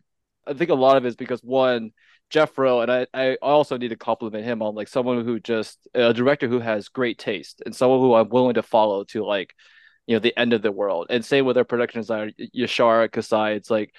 I 0.46 0.54
think 0.54 0.70
a 0.70 0.74
lot 0.74 0.96
of 0.96 1.04
it 1.04 1.08
is 1.08 1.16
because 1.16 1.40
one, 1.40 1.92
Jeff 2.30 2.56
Rowe, 2.58 2.80
and 2.80 2.90
I 2.90 3.06
I 3.12 3.34
also 3.36 3.76
need 3.76 3.88
to 3.88 3.96
compliment 3.96 4.44
him 4.44 4.62
on 4.62 4.74
like 4.74 4.88
someone 4.88 5.24
who 5.24 5.38
just 5.38 5.78
a 5.94 6.12
director 6.12 6.48
who 6.48 6.60
has 6.60 6.88
great 6.88 7.18
taste 7.18 7.62
and 7.64 7.74
someone 7.74 8.00
who 8.00 8.14
I'm 8.14 8.28
willing 8.28 8.54
to 8.54 8.62
follow 8.62 9.04
to 9.04 9.24
like, 9.24 9.54
you 10.06 10.16
know, 10.16 10.20
the 10.20 10.36
end 10.38 10.52
of 10.52 10.62
the 10.62 10.72
world. 10.72 11.06
And 11.10 11.24
same 11.24 11.44
with 11.44 11.58
our 11.58 11.64
production 11.64 12.00
designer 12.00 12.32
Yashara 12.56 13.10
Kashai. 13.10 13.56
It's 13.56 13.70
like 13.70 13.92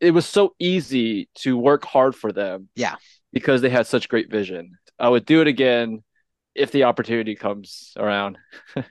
it 0.00 0.10
was 0.12 0.26
so 0.26 0.54
easy 0.58 1.28
to 1.36 1.56
work 1.56 1.84
hard 1.84 2.14
for 2.14 2.32
them. 2.32 2.68
Yeah. 2.74 2.96
Because 3.32 3.62
they 3.62 3.70
had 3.70 3.86
such 3.86 4.08
great 4.08 4.30
vision. 4.30 4.72
I 4.98 5.08
would 5.08 5.24
do 5.24 5.40
it 5.40 5.46
again 5.46 6.02
if 6.54 6.72
the 6.72 6.84
opportunity 6.84 7.34
comes 7.34 7.92
around. 7.96 8.38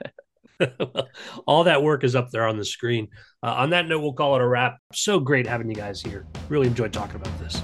All 1.47 1.63
that 1.63 1.81
work 1.81 2.03
is 2.03 2.15
up 2.15 2.31
there 2.31 2.47
on 2.47 2.57
the 2.57 2.65
screen. 2.65 3.07
Uh, 3.41 3.53
on 3.53 3.69
that 3.71 3.87
note, 3.87 4.01
we'll 4.01 4.13
call 4.13 4.35
it 4.35 4.41
a 4.41 4.47
wrap. 4.47 4.77
So 4.93 5.19
great 5.19 5.47
having 5.47 5.69
you 5.69 5.75
guys 5.75 6.01
here. 6.01 6.25
Really 6.49 6.67
enjoyed 6.67 6.93
talking 6.93 7.15
about 7.15 7.37
this. 7.39 7.61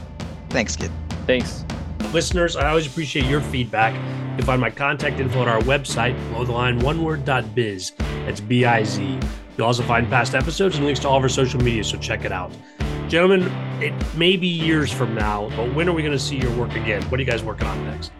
Thanks, 0.50 0.76
kid. 0.76 0.91
Thanks. 1.26 1.66
Listeners, 2.14 2.56
I 2.56 2.70
always 2.70 2.88
appreciate 2.88 3.26
your 3.26 3.41
feedback. 3.41 3.93
You 3.93 4.38
can 4.38 4.46
find 4.46 4.62
my 4.62 4.70
contact 4.70 5.20
info 5.20 5.41
on 5.41 5.50
our 5.50 5.60
website, 5.62 6.16
below 6.30 6.46
the 6.46 6.52
line 6.52 6.80
one 6.80 7.04
word.biz. 7.04 7.91
That's 7.98 8.39
B 8.39 8.66
I 8.66 8.84
Z. 8.84 9.20
You'll 9.58 9.68
also 9.68 9.84
find 9.84 10.08
past 10.10 10.36
episodes 10.36 10.76
and 10.76 10.86
links 10.86 11.00
to 11.02 11.10
all 11.10 11.18
of 11.18 11.24
our 11.24 11.30
social 11.30 11.62
media, 11.62 11.84
so 11.84 11.98
check 11.98 12.26
it 12.26 12.32
out. 12.32 12.52
Gentlemen, 13.08 13.43
it 13.82 13.93
may 14.16 14.36
be 14.36 14.48
years 14.48 14.91
from 14.91 15.14
now, 15.16 15.50
but 15.56 15.74
when 15.74 15.88
are 15.88 15.93
we 15.93 16.02
going 16.02 16.12
to 16.12 16.20
see 16.20 16.38
your 16.38 16.56
work 16.58 16.76
again? 16.76 17.04
What 17.04 17.20
are 17.20 17.24
you 17.24 17.30
guys 17.30 17.43
working 17.43 17.68
on 17.68 17.86
next? 17.86 18.12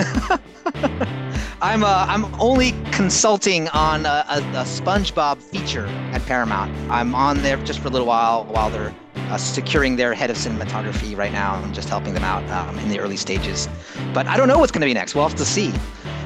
I'm 1.62 1.84
uh, 1.84 2.06
I'm 2.08 2.24
only 2.40 2.72
consulting 2.90 3.68
on 3.68 4.06
a, 4.06 4.24
a, 4.28 4.38
a 4.38 4.64
SpongeBob 4.64 5.42
feature 5.42 5.86
at 6.12 6.24
Paramount. 6.26 6.74
I'm 6.90 7.14
on 7.14 7.42
there 7.42 7.58
just 7.58 7.80
for 7.80 7.88
a 7.88 7.90
little 7.90 8.06
while 8.06 8.44
while 8.44 8.70
they're 8.70 8.94
uh, 9.14 9.36
securing 9.36 9.96
their 9.96 10.14
head 10.14 10.30
of 10.30 10.36
cinematography 10.36 11.16
right 11.16 11.32
now. 11.32 11.54
I'm 11.54 11.72
just 11.72 11.88
helping 11.88 12.14
them 12.14 12.24
out 12.24 12.48
um, 12.50 12.78
in 12.78 12.88
the 12.88 12.98
early 12.98 13.16
stages. 13.16 13.68
But 14.14 14.26
I 14.26 14.36
don't 14.36 14.48
know 14.48 14.58
what's 14.58 14.72
going 14.72 14.80
to 14.80 14.86
be 14.86 14.94
next. 14.94 15.14
We'll 15.14 15.28
have 15.28 15.38
to 15.38 15.44
see. 15.44 15.72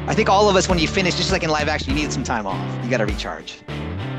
I 0.07 0.14
think 0.14 0.29
all 0.29 0.49
of 0.49 0.57
us, 0.57 0.68
when 0.68 0.79
you 0.79 0.87
finish, 0.87 1.16
just 1.16 1.33
like 1.33 1.43
in 1.43 1.51
live 1.51 1.68
action, 1.68 1.97
you 1.97 2.03
need 2.03 2.12
some 2.12 2.25
time 2.25 2.47
off. 2.47 2.85
You 2.85 2.91
got 2.91 2.99
to 2.99 3.07
recharge. 3.07 3.59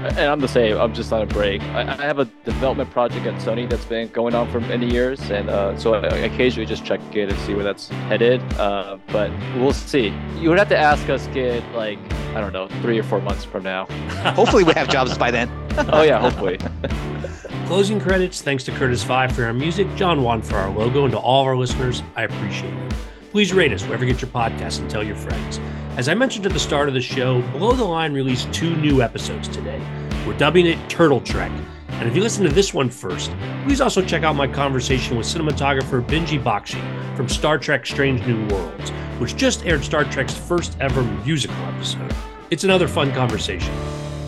And 0.10 0.20
I'm 0.20 0.40
the 0.40 0.48
same. 0.48 0.78
I'm 0.78 0.94
just 0.94 1.12
on 1.12 1.22
a 1.22 1.26
break. 1.26 1.62
I, 1.64 1.82
I 1.82 2.06
have 2.06 2.20
a 2.20 2.26
development 2.44 2.92
project 2.92 3.26
at 3.26 3.34
Sony 3.42 3.70
that's 3.70 3.86
been 3.86 4.08
going 4.10 4.36
on 4.36 4.50
for 4.52 4.60
many 4.60 4.92
years, 4.92 5.20
and 5.32 5.50
uh, 5.50 5.78
so 5.78 5.96
I 5.96 6.08
occasionally 6.18 6.66
just 6.66 6.86
check 6.86 7.00
it 7.16 7.30
and 7.30 7.40
see 7.40 7.54
where 7.54 7.64
that's 7.64 7.90
headed. 7.90 8.42
Uh, 8.54 8.98
but 9.08 9.32
we'll 9.56 9.74
see. 9.74 10.14
You 10.40 10.50
would 10.50 10.60
have 10.60 10.70
to 10.70 10.78
ask 10.78 11.10
us, 11.10 11.28
kid, 11.28 11.64
like 11.74 12.00
I 12.36 12.42
don't 12.42 12.54
know, 12.54 12.68
three 12.82 13.00
or 13.00 13.04
four 13.04 13.22
months 13.22 13.44
from 13.44 13.64
now. 13.64 13.86
Hopefully, 14.36 14.64
we 14.64 14.74
have 14.74 14.90
jobs 14.90 15.18
by 15.18 15.32
then. 15.32 15.50
oh 15.92 16.04
yeah, 16.04 16.20
hopefully. 16.20 16.58
Closing 17.66 18.00
credits, 18.00 18.42
thanks 18.42 18.64
to 18.66 18.72
Curtis 18.72 19.04
Five 19.04 19.32
for 19.36 19.44
our 19.44 19.54
music, 19.54 19.88
John 19.96 20.22
Wan 20.22 20.42
for 20.42 20.56
our 20.56 20.70
logo, 20.70 21.06
and 21.06 21.12
to 21.12 21.18
all 21.18 21.42
of 21.42 21.48
our 21.48 21.58
listeners, 21.58 22.04
I 22.16 22.24
appreciate 22.24 22.74
it. 22.74 22.94
Please 23.32 23.52
rate 23.54 23.74
us 23.74 23.84
wherever 23.84 24.06
you 24.06 24.14
get 24.14 24.22
your 24.22 24.32
podcasts 24.32 24.80
and 24.80 24.90
tell 24.90 25.04
your 25.04 25.16
friends. 25.16 25.60
As 25.98 26.10
I 26.10 26.14
mentioned 26.14 26.46
at 26.46 26.52
the 26.52 26.60
start 26.60 26.90
of 26.90 26.94
the 26.94 27.00
show, 27.00 27.42
Below 27.54 27.72
the 27.72 27.86
Line 27.86 28.12
released 28.12 28.52
two 28.52 28.76
new 28.76 29.02
episodes 29.02 29.48
today. 29.48 29.82
We're 30.28 30.38
dubbing 30.38 30.66
it 30.66 30.78
Turtle 30.90 31.22
Trek. 31.22 31.54
And 31.88 32.10
if 32.10 32.14
you 32.14 32.22
listen 32.22 32.44
to 32.44 32.52
this 32.52 32.74
one 32.74 32.90
first, 32.90 33.32
please 33.64 33.80
also 33.80 34.04
check 34.04 34.24
out 34.24 34.36
my 34.36 34.46
conversation 34.46 35.16
with 35.16 35.26
cinematographer 35.26 36.06
Benji 36.06 36.38
Bakshi 36.38 36.82
from 37.16 37.30
Star 37.30 37.58
Trek 37.58 37.86
Strange 37.86 38.28
New 38.28 38.46
Worlds, 38.48 38.90
which 39.20 39.38
just 39.38 39.66
aired 39.66 39.86
Star 39.86 40.04
Trek's 40.04 40.34
first 40.34 40.76
ever 40.82 41.02
musical 41.24 41.56
episode. 41.64 42.14
It's 42.52 42.66
another 42.66 42.90
fun 42.90 43.14
conversation. 43.14 43.74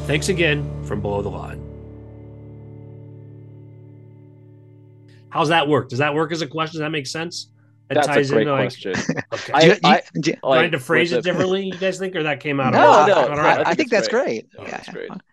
Thanks 0.05 0.29
again 0.29 0.85
from 0.85 1.01
Below 1.01 1.21
the 1.21 1.29
Line. 1.29 1.61
How's 5.31 5.49
that 5.49 5.67
work? 5.67 5.89
Does 5.89 5.99
that 5.99 6.15
work 6.15 6.31
as 6.31 6.41
a 6.41 6.47
question? 6.47 6.79
Does 6.79 6.85
that 6.85 6.91
make 6.91 7.07
sense? 7.07 7.51
That 7.89 8.05
That's 8.05 8.29
a 8.29 8.33
great 8.33 8.47
like- 8.47 8.57
question. 8.63 8.93
okay. 9.33 9.53
I- 9.53 9.61
Do 9.61 9.67
you- 9.67 9.71
you- 9.73 9.79
I- 9.83 10.01
do 10.19 10.31
you- 10.31 10.37
like, 10.43 10.61
need 10.63 10.71
to 10.73 10.79
phrase 10.79 11.11
with 11.11 11.19
it 11.19 11.29
differently, 11.29 11.65
you 11.67 11.77
guys 11.77 11.97
think, 11.97 12.15
or 12.17 12.23
that 12.23 12.39
came 12.41 12.59
out 12.59 12.73
no, 12.73 13.01
of 13.01 13.07
no, 13.07 13.15
All 13.33 13.39
I. 13.39 13.63
I 13.65 13.73
think 13.75 13.89
that's 13.89 14.09
great. 14.09 14.49
great. 14.51 14.57
No, 14.57 14.63
Yeah. 14.65 14.71
that's 14.71 14.89
great. 14.89 15.09